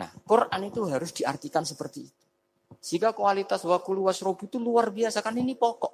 Nah, 0.00 0.08
Quran 0.24 0.60
itu 0.64 0.80
harus 0.88 1.12
diartikan 1.12 1.68
seperti 1.68 2.08
itu. 2.08 2.29
Sehingga 2.78 3.10
kualitas 3.10 3.66
wakulu 3.66 4.06
wasrobu 4.06 4.46
itu 4.46 4.62
luar 4.62 4.94
biasa 4.94 5.18
kan 5.18 5.34
ini 5.34 5.58
pokok. 5.58 5.92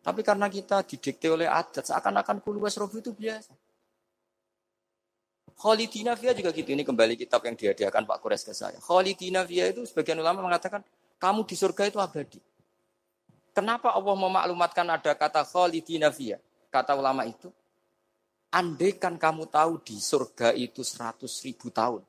Tapi 0.00 0.24
karena 0.24 0.48
kita 0.48 0.80
didikte 0.88 1.28
oleh 1.28 1.44
adat, 1.44 1.84
seakan-akan 1.84 2.40
kulu 2.40 2.64
wasrobu 2.64 3.04
itu 3.04 3.12
biasa. 3.12 3.52
Khalidina 5.58 6.14
Fia 6.14 6.32
juga 6.32 6.54
gitu. 6.54 6.70
Ini 6.70 6.86
kembali 6.86 7.18
kitab 7.18 7.42
yang 7.44 7.58
dihadiahkan 7.58 8.06
Pak 8.06 8.18
Kures 8.22 8.46
ke 8.46 8.54
saya. 8.54 8.78
Khalidina 8.78 9.42
Fia 9.44 9.68
itu 9.68 9.84
sebagian 9.84 10.16
ulama 10.22 10.40
mengatakan, 10.46 10.80
kamu 11.18 11.44
di 11.44 11.58
surga 11.58 11.82
itu 11.90 11.98
abadi. 11.98 12.40
Kenapa 13.52 13.90
Allah 13.90 14.14
memaklumatkan 14.14 14.86
ada 14.86 15.12
kata 15.18 15.42
Khalidina 15.42 16.14
Fia? 16.14 16.38
Kata 16.70 16.94
ulama 16.94 17.26
itu, 17.26 17.50
andaikan 18.54 19.18
kamu 19.18 19.50
tahu 19.50 19.82
di 19.82 19.98
surga 19.98 20.54
itu 20.54 20.80
100 20.80 21.26
ribu 21.44 21.68
tahun, 21.68 22.00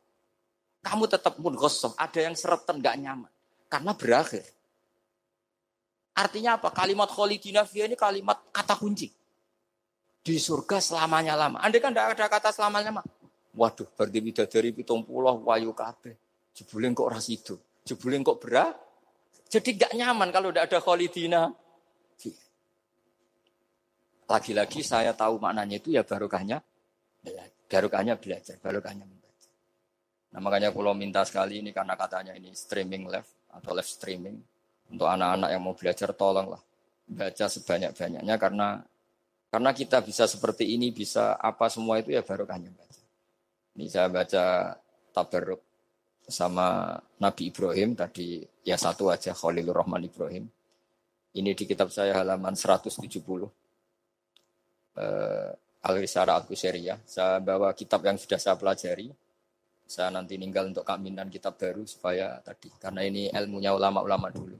kamu 0.85 1.03
tetap 1.09 1.35
pun 1.35 1.55
gosong, 1.55 1.91
ada 1.97 2.19
yang 2.21 2.35
seretan 2.37 2.79
gak 2.79 2.95
nyaman. 2.95 3.31
Karena 3.69 3.93
berakhir. 3.93 4.43
Artinya 6.17 6.57
apa? 6.57 6.73
Kalimat 6.73 7.07
kholidina 7.07 7.63
fiyah 7.63 7.85
ini 7.85 7.95
kalimat 7.95 8.49
kata 8.49 8.75
kunci. 8.75 9.07
Di 10.19 10.35
surga 10.35 10.81
selamanya 10.81 11.37
lama. 11.37 11.61
Andai 11.61 11.79
kan 11.79 11.93
tidak 11.93 12.17
ada 12.17 12.25
kata 12.27 12.49
selamanya 12.51 12.91
lama. 12.91 13.03
Waduh, 13.55 13.87
berarti 13.93 14.19
dari 14.49 14.69
pitung 14.73 15.05
pulau 15.05 15.45
wayu 15.47 15.71
kabeh. 15.71 16.17
Jebulin 16.51 16.91
kok 16.97 17.07
ras 17.07 17.29
itu. 17.29 17.55
Jebulin 17.85 18.25
kok 18.25 18.41
berat. 18.41 18.75
Jadi 19.49 19.79
gak 19.79 19.93
nyaman 19.95 20.29
kalau 20.33 20.51
tidak 20.51 20.69
ada 20.69 20.79
kholidina. 20.83 21.43
Lagi-lagi 24.29 24.85
saya 24.85 25.17
tahu 25.17 25.41
maknanya 25.41 25.81
itu 25.81 25.89
ya 25.89 26.05
barokahnya. 26.05 26.61
Barokahnya 27.65 28.13
belajar, 28.21 28.61
barokahnya 28.61 29.05
membaca. 29.09 29.49
Nah 30.35 30.39
makanya 30.41 30.69
kalau 30.69 30.93
minta 30.93 31.25
sekali 31.25 31.65
ini 31.65 31.73
karena 31.73 31.97
katanya 31.97 32.37
ini 32.37 32.53
streaming 32.53 33.09
live 33.09 33.38
atau 33.49 33.71
live 33.73 33.89
streaming 33.89 34.37
untuk 34.89 35.05
anak-anak 35.05 35.49
yang 35.53 35.61
mau 35.61 35.77
belajar 35.77 36.13
tolonglah 36.13 36.61
baca 37.09 37.45
sebanyak-banyaknya 37.49 38.35
karena 38.37 38.85
karena 39.49 39.73
kita 39.73 40.05
bisa 40.05 40.29
seperti 40.29 40.77
ini 40.77 40.93
bisa 40.93 41.33
apa 41.41 41.65
semua 41.73 41.97
itu 41.97 42.13
ya 42.13 42.21
barokahnya 42.21 42.69
baca. 42.69 43.01
Ini 43.73 43.85
saya 43.89 44.05
baca 44.13 44.77
tabaruk 45.09 45.61
sama 46.29 46.93
Nabi 47.17 47.49
Ibrahim 47.49 47.97
tadi 47.97 48.45
ya 48.61 48.77
satu 48.77 49.09
aja 49.09 49.33
Khalilur 49.33 49.73
Rahman 49.73 50.05
Ibrahim. 50.05 50.45
Ini 51.33 51.57
di 51.57 51.65
kitab 51.65 51.89
saya 51.89 52.21
halaman 52.21 52.53
170. 52.53 53.49
Eh, 54.99 55.49
Al-Risara 55.79 56.37
Al-Kusyairiyah. 56.37 57.01
Saya 57.09 57.41
bawa 57.41 57.73
kitab 57.73 58.05
yang 58.05 58.21
sudah 58.21 58.37
saya 58.37 58.53
pelajari 58.53 59.09
saya 59.89 60.13
nanti 60.13 60.37
ninggal 60.37 60.69
untuk 60.69 60.85
kaminan 60.85 61.33
kitab 61.33 61.57
baru 61.57 61.81
supaya 61.81 62.37
tadi 62.45 62.69
karena 62.77 63.01
ini 63.01 63.33
ilmunya 63.33 63.73
ulama-ulama 63.73 64.29
dulu. 64.29 64.53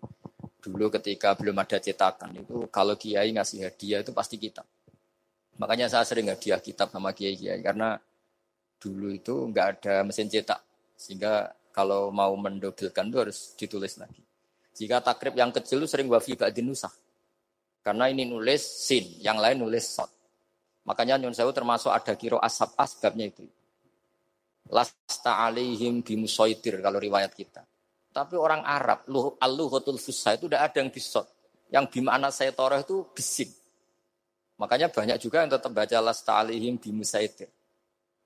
Dulu 0.58 0.90
ketika 0.98 1.38
belum 1.38 1.54
ada 1.62 1.78
cetakan 1.78 2.34
itu 2.34 2.66
kalau 2.74 2.98
kiai 2.98 3.30
ngasih 3.38 3.70
hadiah 3.70 4.02
itu 4.02 4.10
pasti 4.10 4.42
kitab. 4.42 4.66
Makanya 5.62 5.86
saya 5.86 6.02
sering 6.02 6.34
hadiah 6.34 6.58
kitab 6.58 6.90
sama 6.90 7.14
kiai-kiai 7.14 7.62
karena 7.62 8.02
dulu 8.82 9.14
itu 9.14 9.46
nggak 9.54 9.68
ada 9.78 10.02
mesin 10.02 10.26
cetak 10.26 10.66
sehingga 10.98 11.54
kalau 11.78 12.10
mau 12.10 12.34
mendobelkan 12.34 13.14
itu 13.14 13.18
harus 13.22 13.54
ditulis 13.54 14.02
lagi. 14.02 14.26
Jika 14.74 14.98
takrib 14.98 15.38
yang 15.38 15.54
kecil 15.54 15.78
itu 15.86 15.94
sering 15.94 16.10
wafi 16.10 16.34
ba'din 16.34 16.66
nusah. 16.66 16.92
Karena 17.86 18.10
ini 18.10 18.26
nulis 18.26 18.66
sin, 18.66 19.06
yang 19.22 19.38
lain 19.38 19.62
nulis 19.62 19.86
sot. 19.86 20.10
Makanya 20.90 21.22
Nyun 21.22 21.38
Sewu 21.38 21.54
termasuk 21.54 21.94
ada 21.94 22.18
kiro 22.18 22.42
asap 22.42 22.74
asbabnya 22.76 23.30
itu 23.30 23.46
lasta 24.70 25.46
alaihim 25.46 26.06
bimusaitir 26.06 26.78
kalau 26.80 27.02
riwayat 27.02 27.34
kita. 27.34 27.66
Tapi 28.10 28.36
orang 28.38 28.66
Arab, 28.66 29.06
luh 29.10 29.38
al-luhatul 29.38 30.02
fusha 30.02 30.34
itu 30.34 30.50
tidak 30.50 30.70
ada 30.70 30.78
yang 30.82 30.90
bisot. 30.90 31.26
Yang 31.70 31.86
bimana 31.94 32.34
saya 32.34 32.50
torah 32.54 32.82
itu 32.82 33.06
bising. 33.14 33.54
Makanya 34.58 34.90
banyak 34.90 35.18
juga 35.22 35.46
yang 35.46 35.52
tetap 35.54 35.72
baca 35.72 35.98
lasta 36.02 36.42
alaihim 36.42 36.82
bimusaitir. 36.82 37.50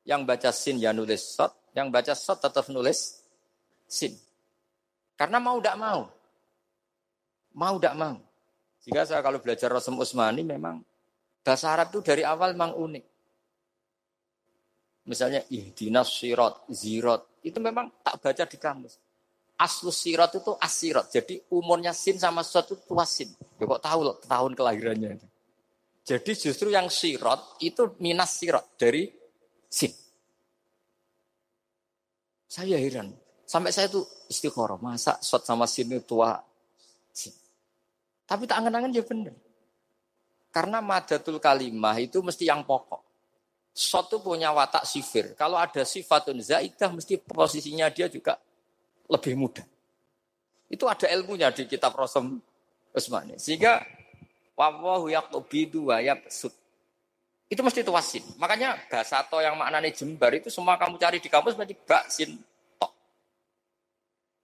Yang 0.08 0.22
baca 0.24 0.50
sin 0.52 0.80
ya 0.80 0.92
nulis 0.96 1.24
sot, 1.36 1.52
yang 1.76 1.92
baca 1.92 2.16
sot 2.16 2.40
tetap 2.40 2.68
nulis 2.72 3.24
sin. 3.88 4.16
Karena 5.20 5.40
mau 5.40 5.60
tidak 5.60 5.78
mau. 5.80 6.02
Mau 7.54 7.76
tidak 7.78 7.96
mau. 7.96 8.16
Jika 8.84 9.08
saya 9.08 9.22
kalau 9.24 9.40
belajar 9.40 9.72
Rasul 9.72 9.96
Usmani 9.96 10.44
memang 10.44 10.84
bahasa 11.46 11.72
Arab 11.72 11.94
itu 11.94 12.04
dari 12.04 12.24
awal 12.26 12.58
memang 12.58 12.76
unik. 12.76 13.04
Misalnya 15.04 15.44
ihdinas 15.52 16.08
sirat, 16.08 16.64
zirat. 16.72 17.28
Itu 17.44 17.60
memang 17.60 17.92
tak 18.00 18.24
baca 18.24 18.44
di 18.48 18.56
kamus. 18.56 18.96
Aslus 19.60 20.00
sirat 20.00 20.32
itu 20.40 20.56
asirat. 20.58 21.12
Jadi 21.12 21.44
umurnya 21.52 21.92
sin 21.92 22.16
sama 22.16 22.42
suatu 22.42 22.80
itu 22.80 22.84
tua 22.88 23.04
sin. 23.04 23.30
Ya 23.60 23.68
kok 23.68 23.84
tahu 23.84 24.00
loh, 24.02 24.16
tahun 24.24 24.56
kelahirannya. 24.56 25.20
Jadi 26.04 26.32
justru 26.36 26.72
yang 26.72 26.88
sirat 26.88 27.60
itu 27.64 27.96
minas 28.00 28.32
sirat 28.32 28.64
dari 28.80 29.12
sin. 29.68 29.92
Saya 32.48 32.80
heran. 32.80 33.12
Sampai 33.44 33.76
saya 33.76 33.92
tuh 33.92 34.08
istiqoroh. 34.32 34.80
Masa 34.80 35.20
sot 35.20 35.44
sama 35.44 35.68
sin 35.68 35.92
itu 35.92 36.16
tua 36.16 36.40
sin. 37.12 37.36
Tapi 38.24 38.48
tak 38.48 38.64
angen-angen 38.64 38.96
ya 38.96 39.04
benar. 39.04 39.36
Karena 40.54 40.80
madatul 40.80 41.44
kalimah 41.44 41.98
itu 42.00 42.24
mesti 42.24 42.48
yang 42.48 42.64
pokok. 42.64 43.13
Sot 43.74 44.06
itu 44.06 44.22
punya 44.22 44.54
watak 44.54 44.86
sifir. 44.86 45.34
Kalau 45.34 45.58
ada 45.58 45.82
sifatun 45.82 46.38
zaidah, 46.38 46.94
mesti 46.94 47.18
posisinya 47.18 47.90
dia 47.90 48.06
juga 48.06 48.38
lebih 49.10 49.34
mudah. 49.34 49.66
Itu 50.70 50.86
ada 50.86 51.10
ilmunya 51.10 51.50
di 51.50 51.66
kitab 51.66 51.98
Rasul 51.98 52.38
Usmani. 52.94 53.42
Sehingga 53.42 53.82
wawahu 54.54 55.10
yaqubidu 55.10 55.90
wa 55.90 55.98
yabsud. 55.98 56.54
Itu 57.50 57.66
mesti 57.66 57.82
tuasin. 57.82 58.22
Makanya 58.38 58.78
bahasa 58.90 59.26
to 59.26 59.42
yang 59.42 59.58
maknanya 59.58 59.90
jembar 59.90 60.34
itu 60.38 60.54
semua 60.54 60.78
kamu 60.78 61.02
cari 61.02 61.18
di 61.18 61.30
kampus 61.30 61.58
berarti 61.58 61.74
baksin 61.74 62.38
to. 62.78 62.88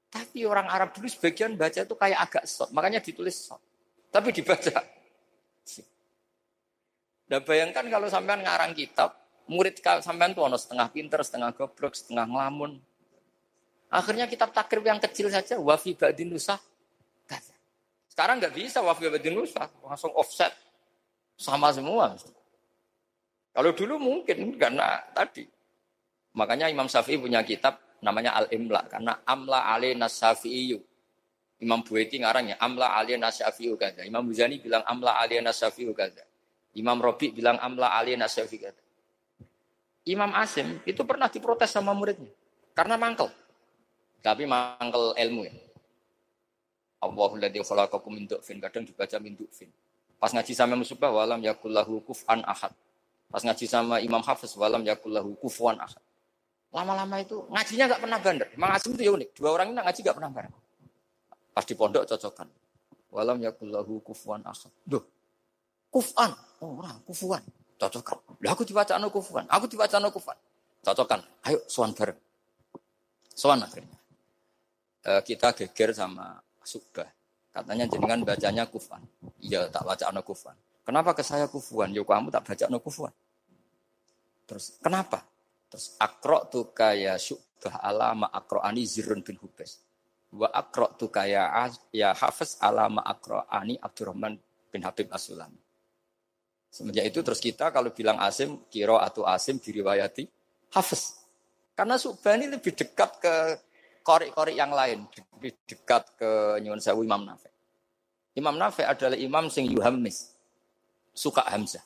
Tapi 0.10 0.42
orang 0.42 0.66
Arab 0.74 0.90
dulu 0.90 1.06
sebagian 1.06 1.54
baca 1.54 1.86
itu 1.86 1.96
kayak 1.98 2.20
agak 2.30 2.44
sot. 2.50 2.74
Makanya 2.74 2.98
ditulis 2.98 3.38
sot. 3.38 3.62
Tapi 4.10 4.34
dibaca. 4.34 4.99
Dan 7.30 7.46
bayangkan 7.46 7.86
kalau 7.86 8.10
sampean 8.10 8.42
ngarang 8.42 8.74
kitab, 8.74 9.14
murid 9.46 9.78
sampean 10.02 10.34
tuh 10.34 10.50
ono 10.50 10.58
setengah 10.58 10.90
pinter, 10.90 11.22
setengah 11.22 11.54
goblok, 11.54 11.94
setengah 11.94 12.26
ngelamun. 12.26 12.82
Akhirnya 13.94 14.26
kitab 14.26 14.50
takrib 14.50 14.82
yang 14.82 14.98
kecil 14.98 15.30
saja 15.30 15.62
wafi 15.62 15.94
ba'din 15.94 16.34
nusa. 16.34 16.58
Sekarang 18.10 18.42
nggak 18.42 18.54
bisa 18.58 18.82
wafi 18.82 19.06
ba'din 19.10 19.38
nusa, 19.38 19.70
langsung 19.86 20.10
offset 20.18 20.50
sama 21.38 21.70
semua. 21.70 22.18
Kalau 23.54 23.72
dulu 23.78 24.02
mungkin 24.02 24.58
karena 24.58 25.02
tadi. 25.14 25.46
Makanya 26.38 26.70
Imam 26.70 26.86
Syafi'i 26.86 27.18
punya 27.18 27.42
kitab 27.42 27.82
namanya 28.06 28.38
Al-Imla 28.38 28.86
karena 28.86 29.18
Amla 29.26 29.74
Ali 29.74 29.98
Nasyafi'iyu. 29.98 30.78
Imam 31.60 31.82
Bueti 31.82 32.22
ngarangnya 32.22 32.62
Amla 32.62 32.94
Ali 32.94 33.18
Nasyafi'u 33.18 33.74
kata. 33.74 34.06
Imam 34.06 34.22
Buzani 34.22 34.62
bilang 34.62 34.86
Amla 34.86 35.18
Ali 35.18 35.42
Nasyafi'u 35.42 35.92
kata. 35.98 36.29
Imam 36.78 37.02
Robi 37.02 37.34
bilang 37.34 37.58
Amla 37.58 37.96
Ali 37.98 38.14
Nasyafi'u 38.14 38.62
kata. 38.62 38.84
Imam 40.10 40.32
Asim 40.38 40.82
itu 40.86 41.02
pernah 41.06 41.30
diprotes 41.30 41.70
sama 41.70 41.94
muridnya 41.94 42.30
karena 42.78 42.98
mangkel. 42.98 43.30
Tapi 44.20 44.44
mangkel 44.46 45.16
ilmu 45.16 45.42
ya. 45.48 45.54
Allahu 47.00 47.40
ladzi 47.40 47.64
khalaqakum 47.64 48.12
min 48.12 48.28
du'fin 48.28 48.60
kadang 48.60 48.84
dibaca 48.84 49.18
min 49.24 49.38
du'fin. 49.38 49.72
Pas 50.20 50.36
ngaji 50.36 50.52
sama 50.52 50.76
Musibah 50.76 51.14
walam 51.16 51.40
yakullahu 51.40 52.04
kuf'an 52.04 52.44
ahad. 52.44 52.76
Pas 53.30 53.46
ngaji 53.46 53.66
sama 53.70 54.02
Imam 54.02 54.20
Hafiz 54.26 54.52
walam 54.58 54.82
yakullahu 54.82 55.38
kufuan 55.38 55.78
ahad. 55.78 56.02
Lama-lama 56.74 57.22
itu 57.22 57.46
ngajinya 57.50 57.86
nggak 57.90 58.02
pernah 58.02 58.20
bandar. 58.20 58.48
Imam 58.58 58.70
Asim 58.74 58.98
itu 58.98 59.06
ya 59.06 59.12
unik. 59.14 59.30
Dua 59.38 59.50
orang 59.54 59.74
ini 59.74 59.80
ngaji 59.80 60.00
nggak 60.02 60.18
pernah 60.18 60.32
bandar. 60.34 60.62
Pas 61.54 61.66
di 61.66 61.74
pondok 61.78 62.04
cocokan. 62.10 62.50
Walam 63.14 63.38
yakullahu 63.42 64.02
kufuan 64.02 64.42
ahad. 64.46 64.74
Duh, 64.86 65.02
kufan. 65.94 66.34
Orang 66.60 67.00
kufuan. 67.08 67.44
Cocokan. 67.80 68.20
Lah 68.44 68.52
aku 68.52 68.68
dibaca 68.68 68.94
anu 69.00 69.08
kufuan. 69.08 69.48
Aku 69.48 69.66
dibaca 69.72 69.96
anu 69.96 70.12
kufuan. 70.12 70.36
Cocokan. 70.84 71.24
Ayo 71.48 71.64
suan 71.68 71.96
bareng. 71.96 72.20
Suan 73.32 73.64
akhirnya 73.64 74.00
uh, 75.06 75.22
kita 75.24 75.56
geger 75.56 75.96
sama 75.96 76.40
Subah. 76.66 77.08
Katanya 77.50 77.90
jenengan 77.90 78.22
bacanya 78.22 78.64
kufan. 78.70 79.02
Iya, 79.42 79.74
tak 79.74 79.82
baca 79.82 80.06
anak 80.06 80.22
kufan. 80.22 80.54
Kenapa 80.86 81.18
ke 81.18 81.26
saya 81.26 81.50
kufuan? 81.50 81.90
Yo 81.90 82.06
kamu 82.06 82.30
tak 82.30 82.46
baca 82.46 82.64
anak 82.70 82.82
kufan. 82.86 83.14
Terus 84.46 84.78
kenapa? 84.78 85.26
Terus 85.70 85.98
akro 85.98 86.46
tu 86.50 86.70
kaya 86.74 87.18
syubah 87.18 87.82
alama 87.82 88.30
akro 88.30 88.62
ani 88.62 88.86
zirun 88.86 89.26
bin 89.26 89.38
hubes. 89.42 89.82
Wa 90.30 90.50
akro 90.54 90.94
tu 90.94 91.10
kaya 91.10 91.50
ya 91.90 92.14
hafiz 92.14 92.62
alama 92.62 93.02
akro 93.02 93.42
ani 93.50 93.82
Abdurrahman 93.82 94.38
bin 94.70 94.82
Habib 94.86 95.10
Asulami. 95.10 95.58
Semenjak 96.70 97.06
itu 97.10 97.20
terus 97.26 97.42
kita 97.42 97.74
kalau 97.74 97.90
bilang 97.90 98.22
asim, 98.22 98.62
kiro 98.70 99.02
atau 99.02 99.26
asim 99.26 99.58
diriwayati 99.58 100.30
hafiz. 100.78 101.18
Karena 101.74 101.98
subah 101.98 102.38
ini 102.38 102.52
lebih 102.54 102.78
dekat 102.78 103.12
ke 103.18 103.36
korik-korik 104.06 104.58
yang 104.58 104.74
lain 104.74 105.06
lebih 105.40 105.56
dekat 105.64 106.04
ke 106.20 106.60
nyuwun 106.60 106.84
sewu 106.84 107.08
Imam 107.08 107.24
Nafi. 107.24 107.48
Imam 108.36 108.56
Nafi 108.60 108.84
adalah 108.84 109.16
imam 109.16 109.48
sing 109.48 109.72
yuhammis, 109.72 110.36
suka 111.16 111.48
Hamzah. 111.48 111.84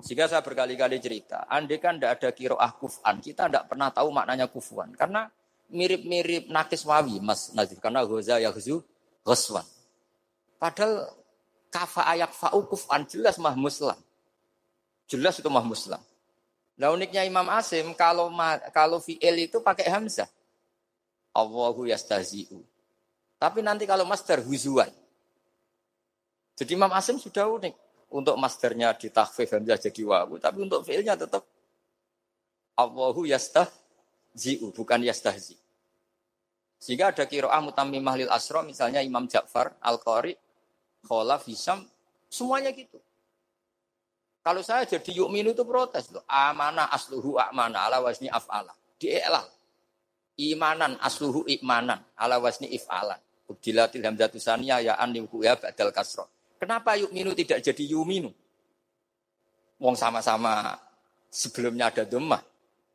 Sehingga 0.00 0.30
saya 0.30 0.40
berkali-kali 0.40 0.96
cerita, 1.02 1.44
andai 1.44 1.76
kan 1.76 2.00
tidak 2.00 2.22
ada 2.22 2.28
kiroah 2.32 2.72
kufan, 2.80 3.20
kita 3.20 3.52
tidak 3.52 3.68
pernah 3.68 3.92
tahu 3.92 4.08
maknanya 4.08 4.48
kufuan. 4.48 4.96
Karena 4.96 5.28
mirip-mirip 5.68 6.48
nakis 6.48 6.88
wawi, 6.88 7.20
Mas 7.20 7.52
Nazif. 7.52 7.76
Karena 7.82 8.06
goza 8.08 8.40
yahzu 8.40 8.80
ghoswan. 9.20 9.66
Padahal 10.56 11.19
kafa 11.70 12.02
ayak 12.12 12.34
fa'u 12.34 12.66
kufan 12.66 13.06
jelas 13.06 13.38
mah 13.38 13.54
muslam. 13.54 13.96
Jelas 15.06 15.38
itu 15.38 15.46
mah 15.46 15.64
muslam. 15.64 16.02
Nah 16.80 16.90
uniknya 16.90 17.22
Imam 17.22 17.46
Asim, 17.54 17.94
kalau 17.94 18.28
kalau 18.74 18.98
fi'il 18.98 19.46
itu 19.46 19.62
pakai 19.62 19.86
hamzah. 19.88 20.28
Allahu 21.30 21.86
yastahzi'u. 21.86 22.58
Tapi 23.38 23.62
nanti 23.62 23.86
kalau 23.86 24.04
master 24.04 24.42
huzuan. 24.42 24.90
Jadi 26.58 26.76
Imam 26.76 26.90
Asim 26.92 27.16
sudah 27.16 27.46
unik. 27.48 27.74
Untuk 28.10 28.34
masternya 28.34 28.90
ditakhfif 28.98 29.54
hamzah 29.54 29.78
jadi 29.78 30.02
wawu. 30.02 30.42
Tapi 30.42 30.58
untuk 30.66 30.82
fiilnya 30.82 31.14
tetap 31.14 31.46
Allahu 32.74 33.22
yastahzi'u. 33.28 34.74
Bukan 34.74 35.06
yastahzi. 35.06 35.54
Sehingga 36.80 37.12
ada 37.12 37.28
kiro'ah 37.28 37.60
mutamimah 37.62 38.16
lil 38.18 38.30
asro. 38.32 38.64
Misalnya 38.66 39.04
Imam 39.04 39.28
Ja'far, 39.28 39.76
Al-Qari, 39.84 40.34
Kholaf, 41.06 41.46
Hisam. 41.48 41.86
Semuanya 42.30 42.70
gitu. 42.70 43.00
Kalau 44.40 44.64
saya 44.64 44.88
jadi 44.88 45.20
yukminu 45.20 45.52
itu 45.52 45.64
protes 45.68 46.08
loh. 46.08 46.24
Amanah 46.24 46.88
asluhu 46.88 47.36
amanah 47.36 47.84
ala 47.86 48.00
wasni 48.00 48.30
af'ala. 48.32 48.72
Di'elal 48.96 49.48
imanan 50.40 50.96
asluhu 51.04 51.44
imanan 51.44 52.00
ala 52.16 52.40
wasni 52.40 52.72
if'alan. 52.72 53.20
Ubdilatil 53.50 54.00
hamzatu 54.00 54.40
saniyah 54.40 54.80
ya 54.80 54.92
an 54.96 55.12
ya 55.12 55.54
badal 55.60 55.92
kasroh. 55.92 56.30
Kenapa 56.56 56.96
yuk 56.96 57.12
minu 57.12 57.36
tidak 57.36 57.60
jadi 57.60 57.84
yuminu? 57.92 58.32
Wong 59.80 59.96
sama-sama 59.96 60.76
sebelumnya 61.28 61.92
ada 61.92 62.04
dhammah. 62.08 62.40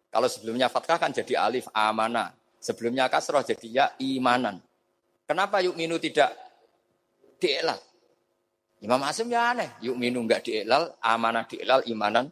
Kalau 0.10 0.30
sebelumnya 0.32 0.72
fathah 0.72 0.97
kan 0.97 1.12
jadi 1.12 1.38
alif 1.38 1.68
amana. 1.76 2.34
Sebelumnya 2.58 3.12
kasroh 3.12 3.43
jadi 3.45 3.68
ya 3.68 3.86
imanan. 4.01 4.58
Kenapa 5.28 5.60
yuk 5.62 5.76
minu 5.76 5.99
tidak 6.01 6.34
dielal? 7.38 7.78
Imam 8.86 9.02
Asim 9.02 9.26
ya 9.34 9.50
aneh. 9.50 9.82
Yuk 9.82 9.98
minu 9.98 10.22
enggak 10.22 10.46
dielal, 10.46 10.94
amanah 11.02 11.50
dielal, 11.50 11.82
imanan. 11.90 12.30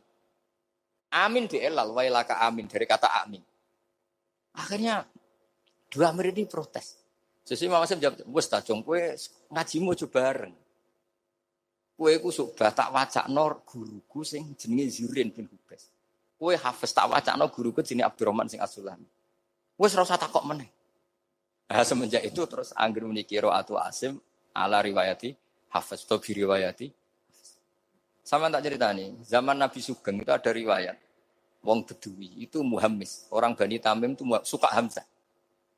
Amin 1.09 1.49
dielal, 1.49 1.89
wailaka 1.89 2.45
amin. 2.45 2.69
Dari 2.69 2.85
kata 2.85 3.09
amin. 3.25 3.41
Akhirnya 4.53 5.01
dua 5.89 6.13
murid 6.13 6.37
ini 6.37 6.45
protes. 6.45 7.01
Sesuai 7.41 7.73
Mama 7.73 7.89
Sam 7.89 7.99
jawab, 7.99 8.21
wes 8.29 8.47
tak 8.47 8.69
jong 8.69 8.85
kue 8.85 9.17
ngajimu 9.49 9.97
coba 10.05 10.13
bareng. 10.13 10.55
Kue 11.97 12.21
ku 12.21 12.29
suka 12.29 12.69
tak 12.69 12.93
wacak 12.93 13.25
nor 13.33 13.65
guruku 13.65 14.21
sing 14.21 14.53
jenenge 14.53 14.93
Zurin 14.93 15.33
bin 15.33 15.49
Hubes. 15.49 15.89
Kue 16.37 16.53
hafiz 16.53 16.93
tak 16.93 17.09
wacak 17.09 17.33
nor 17.33 17.49
guruku 17.49 17.81
jenenge 17.81 18.07
Abdurrahman 18.07 18.45
sing 18.45 18.61
Asulan. 18.61 19.01
Wes 19.75 19.91
rasa 19.97 20.21
takok 20.21 20.45
meneh. 20.45 20.69
Nah, 21.65 21.81
semenjak 21.81 22.21
itu 22.21 22.45
terus 22.45 22.69
angger 22.77 23.01
menikiro 23.09 23.49
atau 23.49 23.81
asim 23.81 24.21
ala 24.53 24.79
riwayati 24.85 25.33
hafiz 25.73 26.05
atau 26.05 26.21
riwayati. 26.21 26.93
Sama 28.23 28.47
tak 28.47 28.63
cerita 28.69 28.93
nih, 28.93 29.19
zaman 29.25 29.57
Nabi 29.57 29.83
Sugeng 29.83 30.21
itu 30.21 30.31
ada 30.31 30.53
riwayat 30.53 30.95
wong 31.63 31.87
Bedui 31.87 32.43
itu 32.43 32.59
Muhammis. 32.61 33.25
Orang 33.31 33.55
Bani 33.55 33.79
Tamim 33.79 34.13
itu 34.13 34.27
suka 34.43 34.69
Hamzah. 34.69 35.07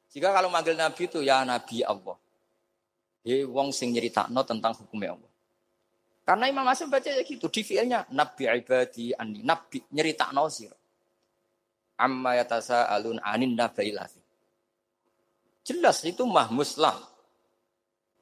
Jika 0.09 0.33
kalau 0.33 0.49
manggil 0.49 0.73
Nabi 0.73 1.05
itu 1.07 1.21
ya 1.21 1.45
Nabi 1.45 1.85
Allah. 1.85 2.17
He 3.25 3.45
wong 3.45 3.73
sing 3.73 3.93
nyeritakno 3.93 4.41
tentang 4.45 4.73
hukumnya 4.77 5.17
Allah. 5.17 5.31
Karena 6.25 6.49
Imam 6.49 6.65
Asim 6.65 6.89
baca 6.89 7.05
ya 7.05 7.21
gitu, 7.21 7.49
di 7.53 7.61
fiilnya 7.61 8.09
Nabi 8.09 8.49
ibadi 8.49 9.13
ani, 9.13 9.45
Nabi 9.45 9.81
nyeritakno 9.93 10.49
sir. 10.49 10.73
Amma 12.01 12.35
yatasa 12.37 12.89
alun 12.89 13.21
anin 13.21 13.53
nabailafi. 13.53 14.21
Jelas 15.65 16.01
itu 16.05 16.25
mah 16.25 16.49
muslam. 16.53 16.97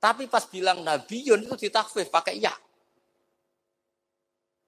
Tapi 0.03 0.27
pas 0.27 0.43
bilang 0.51 0.83
Nabiun 0.83 1.47
itu 1.47 1.55
ditakfif 1.55 2.11
pakai 2.11 2.35
ya. 2.35 2.51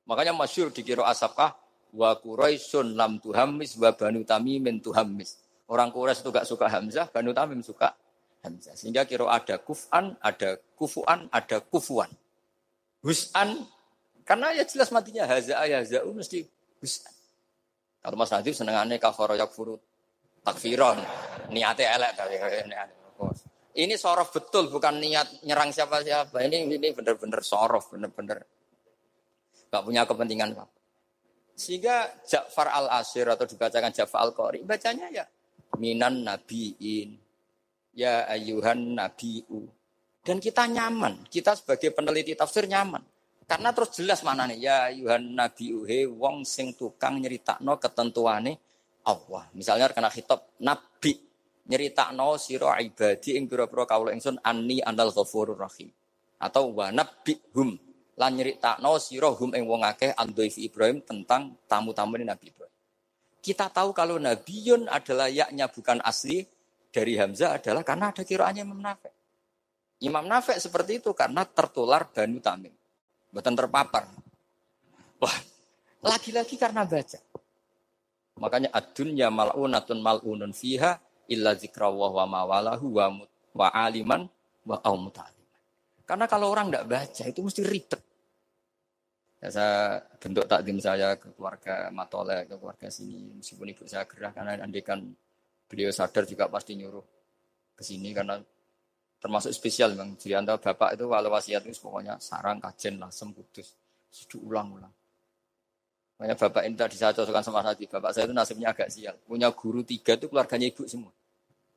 Makanya 0.07 0.31
masyur 0.31 0.71
dikira 0.71 1.03
asapkah 1.11 1.59
wa 1.91 2.15
Quraisyun 2.15 2.95
lam 2.95 3.19
tuhammis 3.19 3.75
wa 3.75 3.91
Banu 3.91 4.23
Tamimin 4.23 4.79
tuhammis. 4.79 5.43
Orang 5.67 5.91
Quraisy 5.91 6.23
itu 6.23 6.29
gak 6.31 6.47
suka 6.47 6.71
Hamzah, 6.71 7.11
Banu 7.11 7.35
Tamim 7.35 7.59
suka 7.59 7.91
Hamzah. 8.47 8.79
Sehingga 8.79 9.03
kira 9.03 9.27
ada 9.27 9.59
kufan, 9.59 10.15
ada 10.23 10.61
kufuan, 10.77 11.27
ada 11.33 11.57
kufuan. 11.59 12.07
Hus'an, 13.01 13.65
karena 14.23 14.55
ya 14.55 14.63
jelas 14.65 14.89
matinya 14.89 15.29
haza 15.29 15.57
haza'u 15.61 16.09
mesti 16.15 16.45
hus'an. 16.79 17.13
Kalau 18.01 18.15
Mas 18.15 18.29
Nadif 18.29 18.53
senengannya 18.57 19.01
kafara 19.01 19.35
yakfuru 19.35 19.81
takfiron. 20.45 21.01
Niatnya 21.49 21.97
elek 21.97 22.11
tapi 22.13 22.37
ini 23.75 23.99
sorof 23.99 24.31
betul, 24.31 24.71
bukan 24.71 25.03
niat 25.03 25.43
nyerang 25.43 25.75
siapa-siapa. 25.75 26.39
Ini 26.47 26.63
ini 26.71 26.89
benar-benar 26.95 27.43
sorof, 27.43 27.91
benar-benar 27.91 28.39
gak 29.67 29.83
punya 29.83 30.07
kepentingan 30.07 30.55
apa. 30.55 30.71
Sehingga 31.55 32.23
Ja'far 32.23 32.71
al-Asir 32.71 33.27
atau 33.27 33.43
dibacakan 33.43 33.91
Ja'far 33.91 34.27
al-Qari, 34.27 34.63
bacanya 34.63 35.07
ya 35.11 35.25
minan 35.79 36.23
nabiin, 36.23 37.19
ya 37.95 38.27
ayuhan 38.31 38.95
nabiu. 38.95 39.67
Dan 40.25 40.39
kita 40.39 40.65
nyaman, 40.67 41.27
kita 41.27 41.55
sebagai 41.55 41.91
peneliti 41.91 42.33
tafsir 42.33 42.65
nyaman. 42.65 43.03
Karena 43.45 43.69
terus 43.75 43.93
jelas 43.93 44.25
mana 44.25 44.49
nih, 44.49 44.57
ya 44.57 44.75
ayuhan 44.89 45.35
nabiu, 45.35 45.85
he 45.85 46.07
wong 46.07 46.47
sing 46.47 46.73
tukang 46.73 47.21
nyeritakno 47.21 47.77
ketentuane 47.77 48.57
Allah. 49.05 49.45
Misalnya 49.53 49.91
kena 49.93 50.09
hitop 50.09 50.57
nabi, 50.63 51.13
nyeritakno 51.65 52.37
siro 52.37 52.69
ibadi 52.77 53.37
ing 53.37 53.49
pira-pira 53.49 53.89
kawula 53.89 54.13
ingsun 54.13 54.37
anni 54.45 54.81
anal 54.85 55.09
ghafurur 55.09 55.57
rahim. 55.57 55.89
Atau 56.37 56.77
wa 56.77 56.93
hum 57.57 57.69
lan 58.15 58.31
nyeritakno 58.37 58.95
sira 59.01 59.33
hum 59.33 59.51
ing 59.57 59.65
wong 59.65 59.81
akeh 59.83 60.13
andhoif 60.13 60.55
Ibrahim 60.61 61.01
tentang 61.01 61.57
tamu-tamu 61.65 62.21
Nabi 62.21 62.53
Ibrahim. 62.53 62.73
Kita 63.45 63.69
tahu 63.69 63.93
kalau 63.93 64.17
Nabiun 64.17 64.89
adalah 64.89 65.29
yaknya 65.29 65.69
bukan 65.69 66.01
asli 66.01 66.41
dari 66.89 67.13
Hamzah 67.13 67.61
adalah 67.61 67.85
karena 67.85 68.09
ada 68.09 68.25
kiraannya 68.25 68.63
Imam 68.65 68.81
Nafek. 68.81 69.13
Imam 70.01 70.25
Nafek 70.25 70.57
seperti 70.57 70.97
itu 70.97 71.13
karena 71.13 71.45
tertular 71.45 72.09
Banu 72.09 72.41
Tamim. 72.41 72.73
Buatan 73.29 73.53
terpapar. 73.53 74.09
Wah, 75.21 75.37
lagi-lagi 76.01 76.55
karena 76.57 76.87
baca. 76.87 77.19
Makanya 78.35 78.71
adunya 78.73 79.31
mal'unatun 79.31 79.99
mal'unun 79.99 80.51
fiha 80.51 80.99
illa 81.31 81.57
zikrawah 81.57 82.11
wa 82.11 82.25
mawalahu 82.25 82.87
wa, 82.91 83.05
mut, 83.11 83.29
wa 83.55 83.67
aliman 83.71 84.27
wa. 84.65 84.77
Karena 86.05 86.25
kalau 86.29 86.53
orang 86.53 86.69
tidak 86.69 86.85
baca 86.85 87.23
itu 87.25 87.39
mesti 87.41 87.61
ribet. 87.65 88.01
Ya, 89.41 89.49
saya 89.53 90.01
bentuk 90.17 90.45
takdim 90.49 90.77
saya 90.81 91.17
ke 91.17 91.33
keluarga 91.37 91.89
Matole, 91.93 92.49
ke 92.49 92.55
keluarga 92.57 92.87
sini. 92.89 93.37
Meskipun 93.41 93.73
ibu 93.73 93.83
saya 93.85 94.05
gerah 94.09 94.33
karena 94.33 94.57
andikan 94.57 95.01
beliau 95.65 95.89
sadar 95.93 96.25
juga 96.29 96.49
pasti 96.49 96.77
nyuruh 96.77 97.05
ke 97.73 97.83
sini 97.85 98.13
karena 98.13 98.37
termasuk 99.21 99.53
spesial 99.53 99.97
bang. 99.97 100.13
Jadi 100.17 100.33
anda 100.33 100.57
bapak 100.57 100.97
itu 100.97 101.05
walau 101.09 101.33
wasiat 101.33 101.65
itu 101.65 101.77
pokoknya 101.81 102.21
sarang 102.21 102.61
kajen 102.61 103.01
lasem 103.01 103.33
kudus. 103.33 103.73
Sudah 104.09 104.39
ulang-ulang. 104.45 104.93
Makanya 106.15 106.35
bapak 106.39 106.63
ini 106.63 106.75
tadi 106.79 106.95
saya 106.95 107.11
cocokkan 107.11 107.43
sama 107.43 107.59
Hadi. 107.59 107.91
Bapak 107.91 108.15
saya 108.15 108.23
itu 108.23 108.35
nasibnya 108.35 108.71
agak 108.71 108.87
sial. 108.87 109.19
Punya 109.27 109.51
guru 109.51 109.83
tiga 109.83 110.15
itu 110.15 110.31
keluarganya 110.31 110.71
ibu 110.71 110.87
semua. 110.87 111.11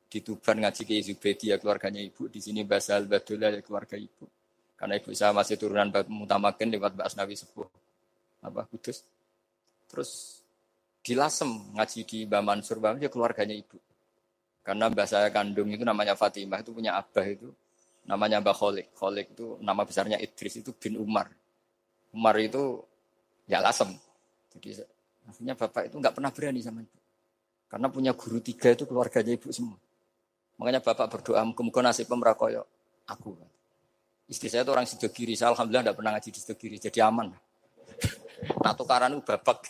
Di 0.09 0.23
Tuban 0.23 0.63
ngaji 0.63 0.81
ke 0.87 0.95
Zubedi 1.03 1.51
ya 1.51 1.59
keluarganya 1.59 1.99
ibu. 1.99 2.31
Di 2.31 2.39
sini 2.39 2.63
Basal 2.63 3.03
Badullah 3.03 3.59
ya 3.59 3.61
keluarga 3.61 3.99
ibu. 3.99 4.25
Karena 4.79 4.95
ibu 4.95 5.11
saya 5.11 5.35
masih 5.35 5.59
turunan 5.59 5.91
mutamakin 6.07 6.71
lewat 6.71 6.95
Mbak 6.95 7.05
Asnawi 7.11 7.35
Sepuh. 7.35 7.67
Apa, 8.39 8.63
Kudus. 8.71 9.03
Terus 9.91 10.39
di 11.03 11.13
Lasem 11.19 11.75
ngaji 11.75 11.99
di 12.07 12.17
Mbak 12.23 12.41
Mansur, 12.47 12.79
Mbak 12.79 13.03
ya 13.03 13.11
keluarganya 13.11 13.59
ibu. 13.59 13.75
Karena 14.63 14.87
Mbak 14.87 15.03
saya 15.03 15.27
kandung 15.35 15.67
itu 15.67 15.83
namanya 15.83 16.15
Fatimah, 16.15 16.63
itu 16.63 16.71
punya 16.71 16.95
abah 16.95 17.27
itu. 17.27 17.51
Namanya 18.07 18.39
Mbak 18.39 18.55
Kholik. 18.55 18.87
Kholik 18.95 19.35
itu 19.35 19.59
nama 19.59 19.83
besarnya 19.83 20.15
Idris, 20.15 20.63
itu 20.63 20.71
bin 20.71 20.95
Umar. 20.95 21.27
Umar 22.15 22.39
itu 22.39 22.79
ya 23.51 23.59
Lasem 23.59 23.91
jadi 24.53 24.85
akhirnya 25.29 25.53
bapak 25.53 25.93
itu 25.93 25.95
nggak 26.01 26.13
pernah 26.17 26.31
berani 26.33 26.59
sama 26.63 26.81
ibu. 26.81 26.99
Karena 27.69 27.87
punya 27.93 28.11
guru 28.17 28.41
tiga 28.41 28.73
itu 28.73 28.89
keluarganya 28.89 29.37
ibu 29.37 29.53
semua. 29.53 29.77
Makanya 30.57 30.81
bapak 30.81 31.07
berdoa, 31.07 31.45
muka 31.45 31.79
nasib 31.85 32.09
pemerakoyok 32.09 32.65
aku. 33.07 33.37
Istri 34.29 34.47
saya 34.49 34.61
itu 34.65 34.71
orang 34.73 34.85
Sidogiri, 34.89 35.33
saya 35.33 35.53
alhamdulillah 35.53 35.89
tidak 35.89 35.97
pernah 35.97 36.11
ngaji 36.17 36.29
di 36.29 36.39
Sidogiri, 36.39 36.75
jadi 36.81 36.99
aman. 37.05 37.29
Nah 38.39 38.71
tukaran 38.71 39.19
itu 39.19 39.23
bapak. 39.27 39.67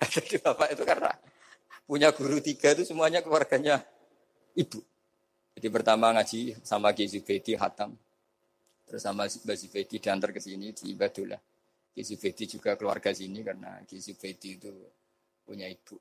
jadi 0.16 0.40
bapak 0.40 0.72
itu 0.72 0.82
karena 0.88 1.12
punya 1.84 2.08
guru 2.12 2.40
tiga 2.40 2.72
itu 2.72 2.88
semuanya 2.88 3.20
keluarganya 3.20 3.84
ibu. 4.56 4.80
Jadi 5.58 5.68
pertama 5.74 6.14
ngaji 6.14 6.56
sama 6.64 6.94
Ki 6.96 7.04
Zubaidi 7.04 7.52
Hatam. 7.58 7.92
Terus 8.88 9.04
sama 9.04 9.28
Mbak 9.28 9.56
Zubaidi 9.60 10.00
diantar 10.00 10.32
ke 10.32 10.40
sini 10.40 10.72
di 10.72 10.96
Badullah. 10.96 11.36
Ki 11.98 12.06
Zubaidi 12.06 12.46
juga 12.46 12.78
keluarga 12.78 13.10
sini 13.10 13.42
karena 13.42 13.82
Ki 13.82 13.98
Zubaidi 13.98 14.54
itu 14.54 14.70
punya 15.42 15.66
ibu 15.66 15.98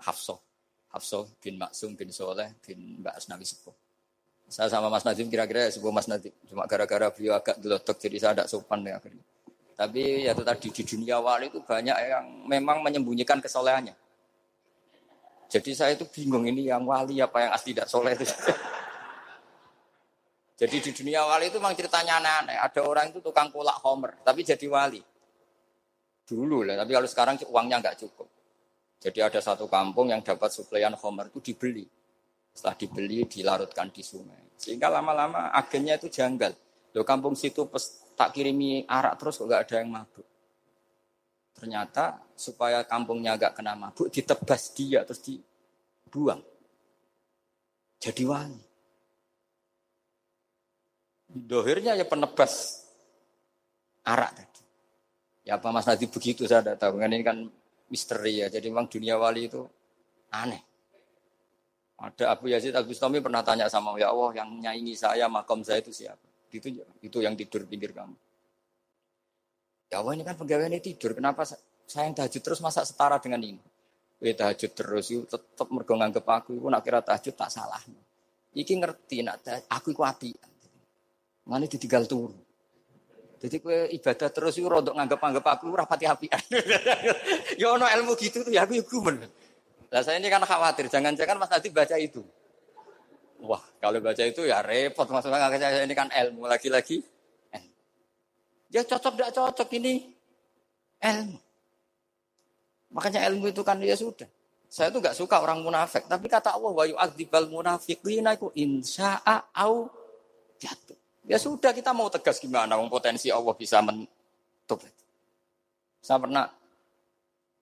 Hafsah. 0.00 0.40
Hafsah 0.88 1.28
bin 1.44 1.60
Maksum 1.60 1.92
bin 1.92 2.08
Soleh 2.08 2.56
bin 2.64 3.04
Mbak 3.04 3.20
Asnawi 3.20 3.44
Sepuh. 3.44 3.76
Saya 4.48 4.72
sama 4.72 4.88
Mas 4.88 5.04
Nadim 5.04 5.28
kira-kira 5.28 5.68
ya 5.68 5.70
sebuah 5.76 5.92
Mas 5.92 6.08
Nadim. 6.08 6.32
Cuma 6.48 6.64
gara-gara 6.64 7.12
beliau 7.12 7.36
agak 7.36 7.60
gelotok 7.60 8.00
jadi 8.00 8.16
saya 8.16 8.32
tidak 8.32 8.48
sopan 8.48 8.80
ya 8.80 8.96
akhirnya. 8.96 9.20
Tapi 9.76 10.24
ya 10.24 10.32
itu 10.32 10.40
tadi 10.40 10.66
di 10.72 10.82
dunia 10.88 11.20
wali 11.20 11.52
itu 11.52 11.60
banyak 11.60 11.96
yang 12.00 12.24
memang 12.48 12.80
menyembunyikan 12.80 13.44
kesolehannya. 13.44 13.92
Jadi 15.52 15.70
saya 15.76 15.92
itu 15.92 16.08
bingung 16.08 16.48
ini 16.48 16.72
yang 16.72 16.88
wali 16.88 17.20
apa 17.20 17.44
yang 17.44 17.52
asli 17.52 17.76
tidak 17.76 17.92
soleh 17.92 18.16
itu. 18.16 18.24
Jadi 20.58 20.76
di 20.82 20.90
dunia 20.90 21.22
wali 21.22 21.54
itu 21.54 21.62
memang 21.62 21.78
ceritanya 21.78 22.18
aneh-aneh. 22.18 22.58
Ada 22.58 22.82
orang 22.82 23.14
itu 23.14 23.22
tukang 23.22 23.54
kolak 23.54 23.78
homer, 23.86 24.18
tapi 24.26 24.42
jadi 24.42 24.66
wali. 24.66 24.98
Dulu 26.26 26.66
lah, 26.66 26.74
tapi 26.82 26.98
kalau 26.98 27.06
sekarang 27.06 27.38
uangnya 27.46 27.78
nggak 27.78 27.96
cukup. 28.02 28.26
Jadi 28.98 29.22
ada 29.22 29.38
satu 29.38 29.70
kampung 29.70 30.10
yang 30.10 30.18
dapat 30.26 30.50
suplaian 30.50 30.90
homer 30.98 31.30
itu 31.30 31.38
dibeli. 31.38 31.86
Setelah 32.50 32.74
dibeli, 32.74 33.22
dilarutkan 33.30 33.94
di 33.94 34.02
sungai. 34.02 34.58
Sehingga 34.58 34.90
lama-lama 34.90 35.54
agennya 35.54 35.94
itu 35.94 36.10
janggal. 36.10 36.50
Loh 36.98 37.06
kampung 37.06 37.38
situ 37.38 37.70
pes, 37.70 38.02
tak 38.18 38.34
kirimi 38.34 38.82
arak 38.82 39.14
terus 39.14 39.38
kok 39.38 39.46
nggak 39.46 39.62
ada 39.62 39.74
yang 39.78 39.94
mabuk. 39.94 40.26
Ternyata 41.54 42.34
supaya 42.34 42.82
kampungnya 42.82 43.38
nggak 43.38 43.54
kena 43.54 43.78
mabuk, 43.78 44.10
ditebas 44.10 44.74
dia 44.74 45.06
terus 45.06 45.22
dibuang. 45.22 46.42
Jadi 48.02 48.22
wali. 48.26 48.67
Dohirnya 51.28 51.92
ya 51.92 52.08
penebas 52.08 52.84
arak 54.08 54.32
tadi. 54.32 54.62
Ya 55.44 55.60
apa 55.60 55.68
Mas 55.72 55.84
Nadi 55.84 56.08
begitu 56.08 56.48
saya 56.48 56.64
tidak 56.64 56.80
tahu. 56.80 57.00
Kan 57.00 57.12
ini 57.12 57.24
kan 57.24 57.44
misteri 57.92 58.44
ya. 58.44 58.48
Jadi 58.48 58.68
memang 58.72 58.88
dunia 58.88 59.20
wali 59.20 59.48
itu 59.48 59.60
aneh. 60.32 60.60
Ada 61.98 62.32
Abu 62.32 62.48
Yazid 62.48 62.72
Al 62.78 62.86
Bustami 62.86 63.18
pernah 63.18 63.42
tanya 63.42 63.66
sama 63.66 63.98
ya 63.98 64.14
Allah 64.14 64.44
yang 64.44 64.62
nyanyi 64.62 64.94
saya 64.94 65.26
makom 65.26 65.66
saya 65.66 65.82
itu 65.82 65.90
siapa? 65.90 66.22
Itu 66.48 66.70
itu 67.02 67.18
yang 67.18 67.34
tidur 67.34 67.66
pinggir 67.66 67.90
kamu. 67.90 68.14
Ya 69.90 69.98
Allah 69.98 70.14
ini 70.14 70.22
kan 70.22 70.38
pegawai 70.38 70.68
ini 70.70 70.78
tidur. 70.78 71.16
Kenapa 71.18 71.42
saya 71.44 72.04
yang 72.06 72.14
tahajud 72.14 72.40
terus 72.44 72.60
masa 72.62 72.86
setara 72.86 73.18
dengan 73.18 73.42
ini? 73.42 73.60
Ya 74.22 74.30
tahajud 74.30 74.70
terus 74.78 75.10
itu 75.10 75.26
tetap 75.26 75.68
mergo 75.74 75.98
nganggep 75.98 76.22
aku 76.22 76.54
itu 76.54 76.66
nak 76.70 76.86
kira 76.86 77.02
tahajud 77.02 77.34
tak 77.34 77.50
salah. 77.50 77.82
Iki 78.54 78.74
ngerti 78.78 79.26
nak 79.26 79.42
aku 79.66 79.90
iku 79.90 80.06
api. 80.06 80.30
Mana 81.48 81.64
ditinggal 81.64 82.04
turu. 82.04 82.36
Jadi 83.38 83.56
kue 83.62 83.88
ibadah 83.94 84.28
terus 84.34 84.58
itu 84.58 84.66
rodok 84.66 84.98
nganggap-anggap 84.98 85.44
aku 85.46 85.72
rapati 85.72 86.04
apian. 86.04 86.42
ya 87.60 87.72
ono 87.72 87.86
ilmu 87.86 88.18
gitu 88.18 88.44
tuh 88.44 88.52
ya 88.52 88.66
aku 88.66 88.76
gumen. 88.84 89.24
Lah 89.88 90.02
saya 90.04 90.20
ini 90.20 90.28
kan 90.28 90.44
khawatir, 90.44 90.92
jangan-jangan 90.92 91.40
Mas 91.40 91.48
Nadib 91.48 91.72
baca 91.72 91.96
itu. 91.96 92.20
Wah, 93.40 93.62
kalau 93.78 94.02
baca 94.02 94.20
itu 94.20 94.42
ya 94.44 94.60
repot 94.60 95.06
maksudnya 95.08 95.48
saya 95.54 95.86
ini 95.86 95.94
kan 95.94 96.10
ilmu 96.10 96.44
lagi-lagi. 96.50 97.00
Ya 98.68 98.84
cocok 98.84 99.16
tidak 99.16 99.30
cocok 99.32 99.68
ini 99.80 100.12
ilmu. 101.00 101.38
Makanya 102.92 103.24
ilmu 103.32 103.48
itu 103.48 103.62
kan 103.64 103.80
ya 103.80 103.96
sudah. 103.96 104.28
Saya 104.68 104.92
tuh 104.92 105.00
nggak 105.00 105.16
suka 105.16 105.40
orang 105.40 105.64
munafik, 105.64 106.04
tapi 106.04 106.28
kata 106.28 106.52
Allah 106.52 106.72
wa 106.76 106.84
yu'adzibal 106.84 107.48
munafiqina 107.48 108.36
iku 108.36 108.52
insya'a 108.52 109.48
au 109.56 109.88
jatuh. 110.60 111.07
Ya 111.28 111.36
sudah 111.36 111.76
kita 111.76 111.92
mau 111.92 112.08
tegas 112.08 112.40
gimana 112.40 112.80
wong 112.80 112.88
potensi 112.88 113.28
Allah 113.28 113.52
bisa 113.52 113.84
menutup. 113.84 114.80
Saya 116.00 116.16
pernah 116.16 116.48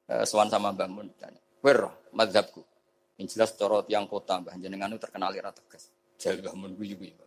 eh, 0.07 0.23
suan 0.23 0.47
sama 0.47 0.71
Mbak 0.71 0.89
Mun 0.89 1.11
"Wer 1.67 1.91
madzhabku?" 2.15 2.63
Yang 3.19 3.35
jelas 3.35 3.51
corot 3.59 3.91
yang 3.91 4.07
kota 4.07 4.39
Mbah 4.39 4.55
jenengan 4.63 4.95
itu 4.95 5.03
terkenal 5.03 5.35
ira 5.35 5.51
tegas. 5.51 5.91
Jadi 6.15 6.47
Mbah 6.47 6.55
Mun 6.55 6.79
guyu 6.79 6.95
guyu. 6.95 7.19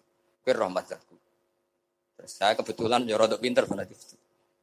"Wer 0.47 0.57
madzhabku?" 0.71 1.19
Terus 2.15 2.31
saya 2.31 2.55
kebetulan 2.55 3.03
ya 3.03 3.19
rada 3.19 3.35
pinter 3.35 3.67
fanatik. 3.67 3.99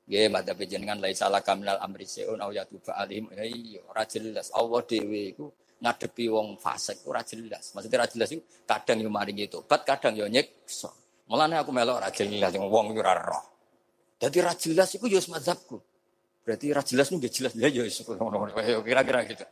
Ya 0.06 0.28
madzhab 0.30 0.60
jenengan 0.62 1.02
lai 1.02 1.18
salah 1.18 1.42
kamilal 1.42 1.82
amri 1.82 2.06
seun 2.06 2.38
au 2.38 2.54
yatuba 2.54 2.94
alim. 2.96 3.26
Ya 3.34 3.42
iya 3.42 3.80
ora 3.90 4.06
jelas 4.06 4.54
Allah 4.54 4.80
dhewe 4.86 5.34
iku 5.34 5.50
ngadepi 5.82 6.30
wong 6.30 6.56
fasik 6.62 7.04
ora 7.10 7.26
jelas. 7.26 7.74
Maksudnya 7.74 8.06
ora 8.06 8.08
jelas 8.08 8.28
itu 8.32 8.40
kadang 8.64 9.02
yo 9.02 9.10
maringi 9.10 9.50
tobat, 9.50 9.82
kadang 9.82 10.14
yo 10.14 10.30
nyiksa. 10.30 11.05
Mulane 11.26 11.58
aku 11.58 11.74
melok 11.74 11.98
ra 11.98 12.10
jelas 12.14 12.54
sing 12.54 12.62
wong 12.62 12.94
iku 12.94 13.00
ora 13.02 13.18
roh. 13.18 13.44
Dadi 14.16 14.38
ra 14.38 14.54
jelas 14.54 14.94
iku 14.94 15.10
ya 15.10 15.18
mazhabku. 15.26 15.76
Berarti 16.46 16.70
ra 16.70 16.82
jelas 16.86 17.10
nggih 17.10 17.32
jelas 17.32 17.52
ya 17.58 17.66
ya 17.66 17.82
kira-kira 18.82 19.26
gitu. 19.26 19.44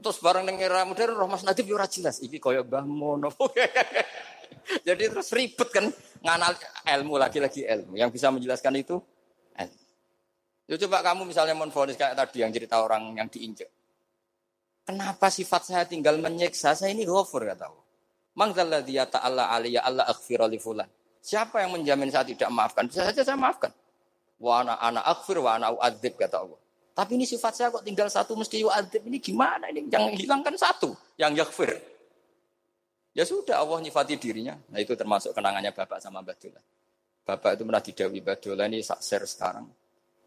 Terus 0.00 0.18
bareng 0.24 0.44
ning 0.48 0.56
era 0.58 0.88
modern 0.88 1.12
roh 1.14 1.28
Mas 1.28 1.44
Nadib 1.44 1.68
yo 1.68 1.76
ora 1.76 1.84
jelas 1.84 2.18
iki 2.24 2.40
kaya 2.40 2.64
Mbah 2.64 2.84
Mono. 2.88 3.28
Jadi 4.88 5.04
terus 5.12 5.28
ribet 5.36 5.68
kan 5.68 5.92
nganal 6.24 6.56
ilmu 6.88 7.20
lagi-lagi 7.20 7.68
ilmu. 7.68 8.00
Yang 8.00 8.10
bisa 8.16 8.32
menjelaskan 8.32 8.80
itu. 8.80 8.96
Ya 10.64 10.80
coba 10.80 11.04
kamu 11.04 11.28
misalnya 11.28 11.52
menfonis 11.52 12.00
kayak 12.00 12.16
tadi 12.16 12.40
yang 12.40 12.48
cerita 12.48 12.80
orang 12.80 13.12
yang 13.12 13.28
diinjek. 13.28 13.68
Kenapa 14.84 15.28
sifat 15.28 15.68
saya 15.68 15.84
tinggal 15.84 16.16
menyiksa? 16.16 16.72
Saya 16.72 16.96
ini 16.96 17.04
ghafur 17.04 17.44
kata 17.44 17.68
Allah. 17.68 17.83
Mangzalladzi 18.34 18.98
ta'ala 19.10 19.54
Allah 19.54 20.10
fulan. 20.58 20.90
Siapa 21.24 21.64
yang 21.64 21.72
menjamin 21.72 22.12
saya 22.12 22.26
tidak 22.28 22.50
maafkan? 22.52 22.84
Bisa 22.84 23.06
saja 23.08 23.22
saya 23.24 23.38
maafkan. 23.38 23.72
Wa 24.36 24.60
ana 24.60 24.76
ana 24.76 25.00
aghfir 25.06 25.40
wa 25.40 25.56
ana 25.56 25.72
uadzib 25.72 26.18
kata 26.20 26.42
Allah. 26.44 26.60
Tapi 26.94 27.18
ini 27.18 27.26
sifat 27.26 27.52
saya 27.56 27.68
kok 27.72 27.82
tinggal 27.82 28.06
satu 28.12 28.36
mesti 28.36 28.60
yuadzib. 28.60 29.02
Ini 29.08 29.18
gimana 29.18 29.72
ini? 29.72 29.88
Yang 29.88 30.26
hilangkan 30.26 30.54
satu, 30.54 30.92
yang 31.18 31.32
yaghfir. 31.32 31.74
Ya 33.14 33.22
sudah 33.22 33.62
Allah 33.62 33.78
nyifati 33.78 34.18
dirinya. 34.18 34.58
Nah 34.74 34.82
itu 34.82 34.98
termasuk 34.98 35.32
kenangannya 35.32 35.70
Bapak 35.70 36.02
sama 36.02 36.20
Badullah. 36.20 36.62
Bapak 37.24 37.56
itu 37.56 37.62
pernah 37.62 37.82
didawi 37.82 38.18
Badullah 38.20 38.66
ini 38.66 38.82
sakser 38.82 39.22
sekarang. 39.24 39.66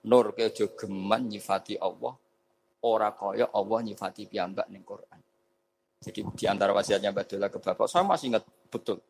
Nur 0.07 0.31
kejo 0.31 0.71
geman 0.73 1.27
nyifati 1.27 1.75
Allah. 1.77 2.15
Ora 2.87 3.11
kaya 3.11 3.51
Allah 3.51 3.79
nyifati 3.83 4.25
piyambak 4.31 4.71
ning 4.71 4.87
Quran. 4.87 5.19
Jadi 5.97 6.21
di 6.21 6.45
antara 6.45 6.71
wasiatnya 6.77 7.09
Badullah 7.09 7.49
ke 7.49 7.57
Bapak, 7.57 7.89
saya 7.89 8.05
masih 8.05 8.33
ingat 8.33 8.45
betul. 8.69 9.01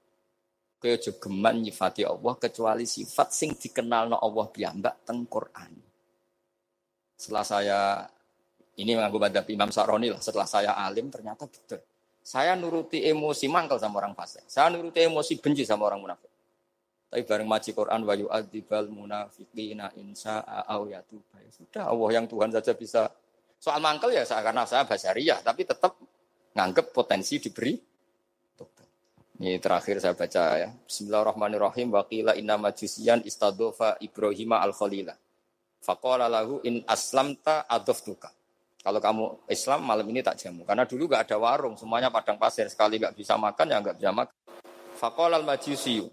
Kaya 0.78 1.02
geman 1.02 1.66
nyifati 1.66 2.06
Allah 2.06 2.38
kecuali 2.38 2.86
sifat 2.86 3.34
sing 3.34 3.58
dikenal 3.58 4.14
no 4.14 4.18
Allah 4.22 4.46
piyambak 4.46 5.04
teng 5.04 5.26
Quran. 5.26 5.74
Setelah 7.18 7.46
saya 7.46 7.80
ini 8.78 8.94
mengaku 8.94 9.18
pada 9.18 9.42
Imam 9.50 9.74
Saroni 9.74 10.14
lah. 10.14 10.22
Setelah 10.22 10.46
saya 10.46 10.72
alim 10.78 11.10
ternyata 11.10 11.50
betul. 11.50 11.82
Saya 12.22 12.54
nuruti 12.54 13.02
emosi 13.02 13.50
mangkal 13.50 13.82
sama 13.82 14.06
orang 14.06 14.14
fasik. 14.14 14.46
Saya 14.46 14.70
nuruti 14.70 15.02
emosi 15.02 15.42
benci 15.42 15.66
sama 15.66 15.90
orang 15.90 15.98
munafik. 16.06 16.30
Tapi 17.08 17.24
bareng 17.24 17.48
maji 17.48 17.72
Quran 17.74 18.04
wa 18.04 18.14
yu'adzibal 18.14 18.92
munafiqina 18.94 19.98
insya 19.98 20.46
au 20.70 20.86
yatuba. 20.86 21.42
Ya 21.42 21.52
sudah 21.56 21.84
Allah 21.90 22.10
yang 22.14 22.30
Tuhan 22.30 22.54
saja 22.54 22.78
bisa. 22.78 23.10
Soal 23.58 23.82
mangkel 23.82 24.14
ya 24.14 24.22
karena 24.30 24.62
saya 24.70 24.86
basariyah 24.86 25.42
tapi 25.42 25.66
tetap 25.66 25.98
nganggep 26.58 26.90
potensi 26.90 27.38
diberi 27.38 27.78
ini 29.38 29.62
terakhir 29.62 30.02
saya 30.02 30.18
baca 30.18 30.44
ya. 30.58 30.70
Bismillahirrahmanirrahim. 30.90 31.94
Waqila 31.94 32.34
inna 32.34 32.58
majusian 32.58 33.22
istadofa 33.22 34.02
Ibrahim 34.02 34.58
al-Khalila. 34.58 35.14
Faqala 35.78 36.26
lahu 36.26 36.58
in 36.66 36.82
aslamta 36.90 37.70
adoftuka. 37.70 38.34
Kalau 38.82 38.98
kamu 38.98 39.46
Islam 39.46 39.86
malam 39.86 40.10
ini 40.10 40.26
tak 40.26 40.42
jamu. 40.42 40.66
Karena 40.66 40.90
dulu 40.90 41.06
gak 41.06 41.30
ada 41.30 41.38
warung. 41.38 41.78
Semuanya 41.78 42.10
padang 42.10 42.42
pasir. 42.42 42.66
Sekali 42.66 42.98
gak 42.98 43.14
bisa 43.14 43.38
makan 43.38 43.66
ya 43.70 43.78
gak 43.78 44.02
bisa 44.02 44.10
makan. 44.10 44.36
Faqala 44.98 45.38
al-majusiyu. 45.38 46.10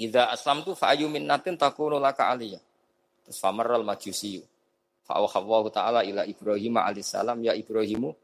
Idza 0.00 0.32
aslam 0.32 0.64
tu 0.64 0.72
fa'ayu 0.72 1.04
minnatin 1.12 1.60
takunu 1.60 2.00
laka 2.00 2.32
aliyah. 2.32 2.64
Terus 3.28 3.36
famar 3.36 3.68
al-majusiyu. 3.76 4.40
Fa'awahawwahu 5.04 5.68
ta'ala 5.68 6.00
ila 6.00 6.24
Ibrahim 6.24 6.80
alaihissalam. 6.80 7.44
Ya 7.44 7.52
Ibrahimu 7.52 8.16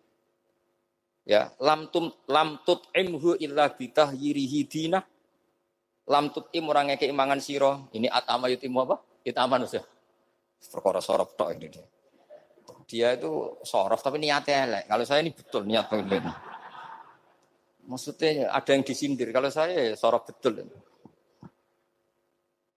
ya 1.24 1.48
lam 1.60 1.88
tum 1.88 2.12
lam 2.28 2.60
tut 2.62 2.88
imhu 2.92 3.36
illa 3.40 3.72
bitahyirihi 3.72 4.60
dina. 4.68 5.00
Lam 6.04 6.28
tut 6.36 6.52
im 6.52 6.68
orang 6.68 6.92
ngeke 6.92 7.08
imangan 7.08 7.40
siro 7.40 7.88
ini 7.96 8.12
atama 8.12 8.52
yutimu 8.52 8.84
apa? 8.84 9.00
Itaman 9.24 9.64
ya? 9.64 9.80
Perkara 10.68 11.00
sorof 11.00 11.32
tok 11.32 11.48
ini 11.56 11.72
dia. 11.72 11.84
Dia 12.84 13.08
itu 13.16 13.56
sorof 13.64 14.04
tapi 14.04 14.20
niatnya 14.20 14.68
elek. 14.68 14.84
Kalau 14.84 15.04
saya 15.08 15.24
ini 15.24 15.32
betul 15.32 15.64
niat 15.64 15.88
begini 15.88 16.32
maksudnya 17.88 18.52
ada 18.52 18.70
yang 18.72 18.84
disindir. 18.84 19.28
Kalau 19.32 19.48
saya 19.48 19.92
ya 19.92 19.94
sorof 19.96 20.28
betul 20.28 20.64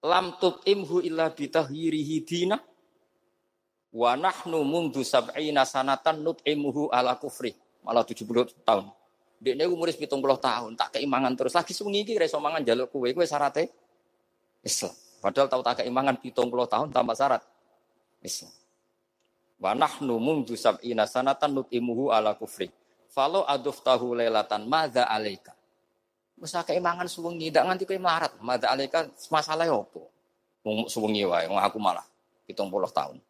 lam 0.03 0.39
tut 0.39 0.63
imhu 0.63 1.03
illa 1.03 1.31
bitahyirihi 1.31 2.17
dina. 2.23 2.57
Wa 3.87 4.13
nahnu 4.19 4.61
mundu 4.67 5.01
sab'ina 5.01 5.63
sanatan 5.63 6.21
nut'imuhu 6.21 6.91
ala 6.91 7.15
kufri 7.17 7.55
malah 7.87 8.03
70 8.03 8.27
tahun. 8.67 8.85
Dia 9.37 9.69
umur 9.69 9.87
pitung 9.93 10.17
puluh 10.17 10.35
tahun, 10.35 10.73
tak 10.73 10.97
keimangan 10.97 11.37
terus 11.37 11.53
lagi 11.53 11.69
sungi 11.69 12.01
iki 12.01 12.17
reso 12.17 12.41
mangan 12.41 12.65
jaluk 12.65 12.89
kue, 12.89 13.13
kue 13.13 13.21
syaratnya 13.21 13.69
Islam. 14.65 14.93
Padahal 15.21 15.45
tahu 15.45 15.61
tak 15.61 15.75
keimangan 15.85 16.17
pitung 16.17 16.49
puluh 16.49 16.65
tahun 16.65 16.89
tanpa 16.89 17.13
syarat 17.13 17.45
Islam. 18.25 18.49
Wa 19.61 19.77
nahnu 19.77 20.17
mundu 20.17 20.57
sab'ina 20.57 21.05
sanatan 21.05 21.53
nutimuhu 21.53 22.09
ala 22.09 22.33
kufri. 22.33 22.73
Falo 23.13 23.45
aduf 23.45 23.81
tahu 23.85 24.17
lelatan 24.17 24.65
madza 24.65 25.05
alaika. 25.05 25.53
Masa 26.37 26.65
keimangan 26.65 27.05
suwengi 27.05 27.53
ndak 27.53 27.65
nganti 27.65 27.83
kowe 27.85 27.97
melarat. 27.97 28.33
Madza 28.41 28.73
alaika 28.73 29.05
masalah 29.29 29.69
opo? 29.69 30.09
Wong 30.65 30.89
suwengi 30.89 31.25
wae, 31.29 31.45
aku 31.45 31.77
malah 31.77 32.05
pitung 32.49 32.73
puluh 32.73 32.89
tahun. 32.89 33.21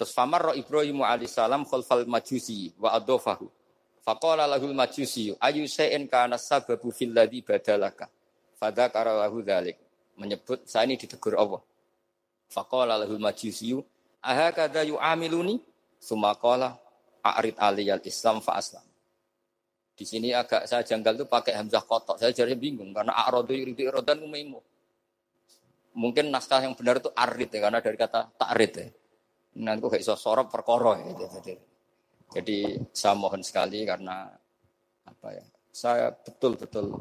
Terus 0.00 0.16
famar 0.16 0.48
roh 0.48 0.56
Ibrahim 0.56 1.04
alaihissalam 1.04 1.68
khalfal 1.68 2.08
majusi 2.08 2.72
wa 2.80 2.96
adofahu. 2.96 3.52
Faqala 4.00 4.48
lahul 4.48 4.72
majusi 4.72 5.36
ayu 5.36 5.68
sayin 5.68 6.08
kana 6.08 6.40
sababu 6.40 6.88
fil 6.88 7.12
ladhi 7.12 7.44
badalaka. 7.44 8.08
Fadzakara 8.56 9.12
lahu 9.20 9.44
dzalik. 9.44 9.76
Menyebut 10.16 10.64
saya 10.64 10.88
ini 10.88 10.96
ditegur 10.96 11.36
Allah. 11.36 11.60
Faqala 12.48 12.96
lahul 12.96 13.20
majusi 13.20 13.76
aha 14.24 14.48
kada 14.56 14.88
yu'amiluni 14.88 15.60
summa 16.00 16.32
qala 16.32 16.80
a'rid 17.20 17.60
aliyal 17.60 18.00
islam 18.00 18.40
fa 18.40 18.56
aslam. 18.56 18.88
Di 19.92 20.08
sini 20.08 20.32
agak 20.32 20.64
saya 20.64 20.80
janggal 20.80 21.20
itu 21.20 21.26
pakai 21.28 21.60
hamzah 21.60 21.84
kotok. 21.84 22.16
Saya 22.16 22.32
jadi 22.32 22.56
bingung 22.56 22.96
karena 22.96 23.12
a'radu 23.20 23.52
yuridu 23.52 23.84
iradan 23.84 24.24
umaimu. 24.24 24.64
Mungkin 25.92 26.32
naskah 26.32 26.64
yang 26.64 26.72
benar 26.72 27.04
itu 27.04 27.12
arid 27.12 27.52
ya 27.52 27.68
karena 27.68 27.84
dari 27.84 28.00
kata 28.00 28.32
ta'rid 28.40 28.72
ya. 28.80 28.88
Nanti 29.58 29.82
gak 29.82 29.98
iso 29.98 30.14
sorot 30.14 30.46
perkoro 30.46 30.94
ya. 30.94 31.10
Jadi, 31.10 31.54
jadi 32.30 32.58
saya 32.94 33.18
mohon 33.18 33.42
sekali 33.42 33.82
karena 33.82 34.30
apa 35.02 35.28
ya, 35.34 35.44
saya 35.74 36.14
betul-betul 36.14 36.94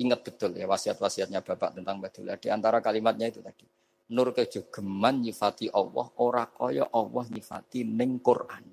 ingat 0.00 0.20
betul 0.24 0.56
ya 0.56 0.66
wasiat-wasiatnya 0.66 1.44
Bapak 1.44 1.78
tentang 1.78 2.00
Badullah. 2.00 2.40
Di 2.40 2.48
antara 2.50 2.80
kalimatnya 2.80 3.30
itu 3.30 3.44
tadi. 3.44 3.68
Nur 4.10 4.34
kejogeman 4.34 5.22
nyifati 5.22 5.70
Allah, 5.70 6.10
ora 6.18 6.42
kaya 6.50 6.90
Allah 6.90 7.24
nyifati 7.30 7.86
ning 7.86 8.18
Quran. 8.18 8.66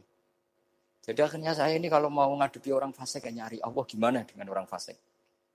Jadi 1.07 1.19
akhirnya 1.21 1.53
saya 1.53 1.77
ini 1.77 1.87
kalau 1.87 2.09
mau 2.09 2.33
ngadepi 2.33 2.73
orang 2.73 2.91
fasik 2.91 3.29
ya 3.29 3.31
nyari 3.31 3.61
Allah 3.61 3.83
gimana 3.85 4.25
dengan 4.25 4.49
orang 4.49 4.65
fasik. 4.65 4.97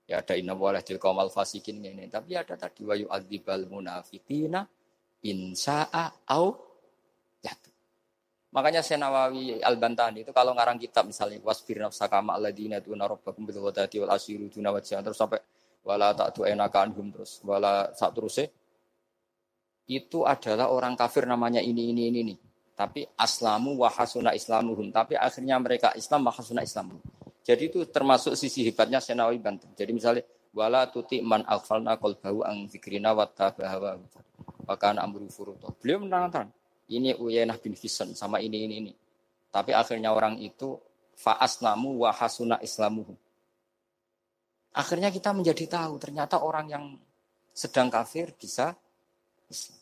Ya 0.06 0.22
ada 0.22 0.38
inna 0.38 0.54
waleh 0.54 0.80
kamal 0.96 1.28
fasikin 1.28 1.82
ini. 1.82 2.08
Tapi 2.08 2.38
ada 2.38 2.54
tadi 2.56 2.86
wayu 2.86 3.10
adzibal 3.10 3.66
munafiqina 3.68 4.64
insa'a 5.26 6.30
au 6.30 6.71
jatuh. 7.42 7.74
Makanya 8.54 8.80
Senawawi 8.84 9.58
Al-Bantani 9.60 10.22
itu 10.22 10.30
kalau 10.30 10.54
ngarang 10.54 10.78
kitab 10.78 11.08
misalnya 11.08 11.40
wasfir 11.42 11.80
nafsaka 11.80 12.20
ma'ladina 12.20 12.78
tuna 12.84 13.08
rabbakum 13.08 13.48
bil 13.48 13.58
ghadati 13.58 13.98
wal 13.98 14.12
asiru 14.12 14.46
tuna 14.52 14.70
wajah 14.70 15.02
terus 15.02 15.16
sampai 15.16 15.40
wala 15.82 16.14
tak 16.14 16.36
tu 16.36 16.46
enaka 16.46 16.84
anhum 16.86 17.10
terus 17.10 17.42
wala 17.42 17.90
sak 17.96 18.14
terusnya 18.14 18.46
itu 19.90 20.22
adalah 20.22 20.70
orang 20.70 20.94
kafir 20.94 21.26
namanya 21.26 21.58
ini 21.58 21.90
ini 21.90 22.12
ini 22.12 22.20
nih. 22.32 22.38
Tapi 22.72 23.04
aslamu 23.18 23.76
wahasuna 23.82 24.32
islamuhum. 24.32 24.88
Tapi 24.94 25.18
akhirnya 25.18 25.58
mereka 25.60 25.92
Islam 25.92 26.24
wahasuna 26.26 26.64
islamu. 26.64 26.98
Jadi 27.42 27.68
itu 27.68 27.80
termasuk 27.90 28.38
sisi 28.38 28.62
hebatnya 28.62 29.02
Senawawi 29.02 29.42
Banten. 29.42 29.74
Jadi 29.74 29.90
misalnya 29.90 30.22
wala 30.54 30.86
tuti 30.88 31.18
man 31.20 31.42
aghfalna 31.42 31.98
qalbahu 31.98 32.46
an 32.46 32.70
dzikrina 32.70 33.12
wa 33.12 33.26
tabahawa 33.26 33.98
wa 34.62 34.74
kana 34.78 35.02
amru 35.02 35.26
furuto. 35.26 35.74
Beliau 35.82 36.06
menerangkan 36.06 36.48
ini 36.98 37.16
Uyainah 37.16 37.56
bin 37.62 37.72
Hisan 37.76 38.12
sama 38.12 38.42
ini 38.42 38.66
ini 38.66 38.74
ini. 38.82 38.92
Tapi 39.52 39.76
akhirnya 39.76 40.16
orang 40.16 40.40
itu 40.40 40.80
fa'aslamu 41.16 42.02
wa 42.02 42.10
hasuna 42.10 42.56
islamuhu. 42.64 43.12
Akhirnya 44.72 45.12
kita 45.12 45.36
menjadi 45.36 45.68
tahu 45.68 46.00
ternyata 46.00 46.40
orang 46.40 46.66
yang 46.72 46.84
sedang 47.52 47.92
kafir 47.92 48.32
bisa 48.32 48.72
Islam. 49.52 49.80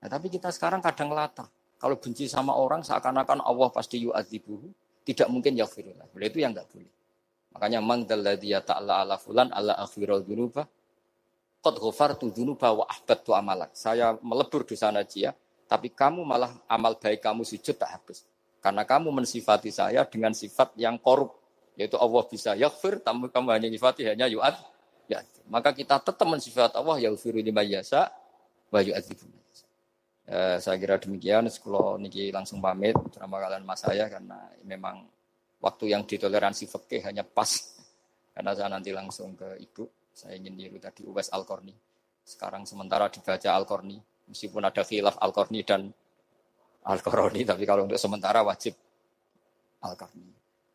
Nah, 0.00 0.08
tapi 0.08 0.32
kita 0.32 0.48
sekarang 0.48 0.80
kadang 0.80 1.12
latah. 1.12 1.44
Kalau 1.76 2.00
benci 2.00 2.24
sama 2.24 2.56
orang 2.56 2.80
seakan-akan 2.80 3.44
Allah 3.44 3.68
pasti 3.68 4.00
yu'adzibuhu. 4.00 4.72
Tidak 5.04 5.28
mungkin 5.28 5.56
yaghfirullah. 5.60 6.08
Boleh 6.12 6.28
itu 6.32 6.40
yang 6.40 6.56
enggak 6.56 6.68
boleh. 6.72 6.88
Makanya 7.56 7.80
man 7.84 8.08
dalladhi 8.08 8.56
ta'ala 8.64 9.04
ala 9.04 9.16
fulan 9.20 9.52
ala 9.52 9.76
akhirul 9.76 10.24
dunuba. 10.24 10.64
Qad 11.60 11.76
ghafartu 11.76 12.32
dunuba 12.32 12.72
wa 12.72 12.84
ahbatu 12.88 13.36
amalak. 13.36 13.76
Saya 13.76 14.16
melebur 14.24 14.64
dosa 14.64 14.88
najiyah 14.88 15.36
tapi 15.70 15.86
kamu 15.94 16.26
malah 16.26 16.50
amal 16.66 16.98
baik 16.98 17.22
kamu 17.22 17.46
sujud 17.46 17.78
tak 17.78 17.94
habis. 17.94 18.26
Karena 18.58 18.82
kamu 18.82 19.14
mensifati 19.14 19.70
saya 19.70 20.02
dengan 20.02 20.34
sifat 20.34 20.74
yang 20.74 20.98
korup. 20.98 21.38
Yaitu 21.78 21.94
Allah 21.94 22.26
bisa 22.26 22.58
yaghfir, 22.58 22.98
tapi 22.98 23.30
kamu 23.30 23.54
hanya 23.54 23.70
sifati 23.70 24.02
hanya 24.02 24.26
yu'ad. 24.26 24.58
Ya. 25.06 25.22
Maka 25.46 25.70
kita 25.70 26.02
tetap 26.02 26.26
mensifat 26.26 26.74
Allah 26.74 26.98
yaghfiru 26.98 27.38
lima 27.38 27.62
yasa 27.62 28.10
wa 28.74 28.82
yu'adzibu. 28.82 29.30
Eh, 30.26 30.58
saya 30.58 30.74
kira 30.74 30.98
demikian. 30.98 31.46
Sekolah 31.46 32.02
niki 32.02 32.34
langsung 32.34 32.58
pamit 32.58 32.98
bersama 32.98 33.38
kalian 33.38 33.62
mas 33.62 33.78
saya 33.78 34.10
karena 34.10 34.50
memang 34.66 35.06
waktu 35.62 35.94
yang 35.94 36.02
ditoleransi 36.02 36.66
fikih 36.66 37.06
hanya 37.06 37.22
pas. 37.22 37.78
Karena 38.34 38.54
saya 38.58 38.70
nanti 38.70 38.90
langsung 38.90 39.38
ke 39.38 39.58
ibu. 39.62 39.86
Saya 40.10 40.34
ingin 40.34 40.54
niru 40.58 40.78
tadi 40.82 41.06
Uwais 41.06 41.30
Al-Qarni. 41.30 41.74
Sekarang 42.26 42.62
sementara 42.66 43.10
dibaca 43.10 43.50
Al-Qarni 43.54 44.09
meskipun 44.30 44.62
ada 44.62 44.82
khilaf 44.86 45.18
Al-Qarni 45.18 45.60
dan 45.66 45.90
Al-Qarni, 46.86 47.44
tapi 47.44 47.68
kalau 47.68 47.84
untuk 47.84 48.00
sementara 48.00 48.40
wajib 48.46 48.72
Al-Qarni. 49.84 50.30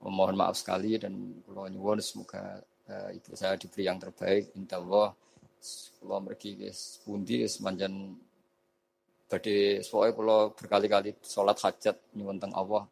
Mohon 0.05 0.37
maaf 0.37 0.59
sekali 0.59 1.01
dan 1.01 1.41
kalau 1.49 1.65
nyuwun 1.65 1.97
semoga 1.97 2.61
uh, 2.91 3.09
ibu 3.09 3.33
saya 3.33 3.57
diberi 3.57 3.89
yang 3.89 3.97
terbaik. 3.97 4.53
Insya 4.53 4.77
Allah, 4.77 5.17
kalau 5.97 6.21
pergi 6.29 6.61
ke 6.61 6.69
pundi 7.01 7.41
semanjan 7.49 8.13
badhe 9.25 9.81
soalnya 9.81 10.13
kalau 10.13 10.39
berkali-kali 10.53 11.17
sholat 11.25 11.57
hajat 11.57 11.97
nyuwun 12.13 12.37
teng 12.37 12.53
Allah. 12.53 12.85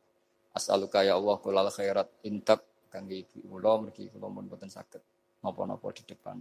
As'aluka 0.53 1.05
ya 1.05 1.17
Allah 1.17 1.37
kulal 1.37 1.69
khairat 1.69 2.09
intak 2.25 2.65
kangge 2.89 3.25
ibu 3.25 3.57
kula 3.57 3.81
mergi 3.81 4.05
kula 4.13 4.29
mun 4.29 4.45
boten 4.45 4.69
saged 4.69 5.01
napa-napa 5.41 5.89
di 5.97 6.05
depan 6.05 6.37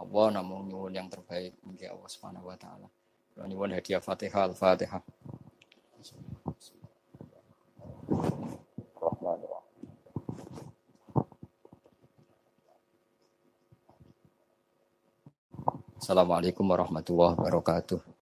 Allah 0.00 0.26
namun 0.40 0.72
nyuwun 0.72 0.92
yang 0.92 1.08
terbaik 1.08 1.56
mugi 1.64 1.88
Allah 1.88 2.08
Subhanahu 2.08 2.48
wa 2.48 2.56
taala. 2.56 2.88
Nyuwun 3.36 3.76
hadiah 3.76 4.00
Fatihah, 4.00 4.48
Al-Fatihah. 4.48 5.04
Assalamualaikum 16.00 16.64
warahmatullahi 16.64 17.36
wabarakatuh. 17.36 18.00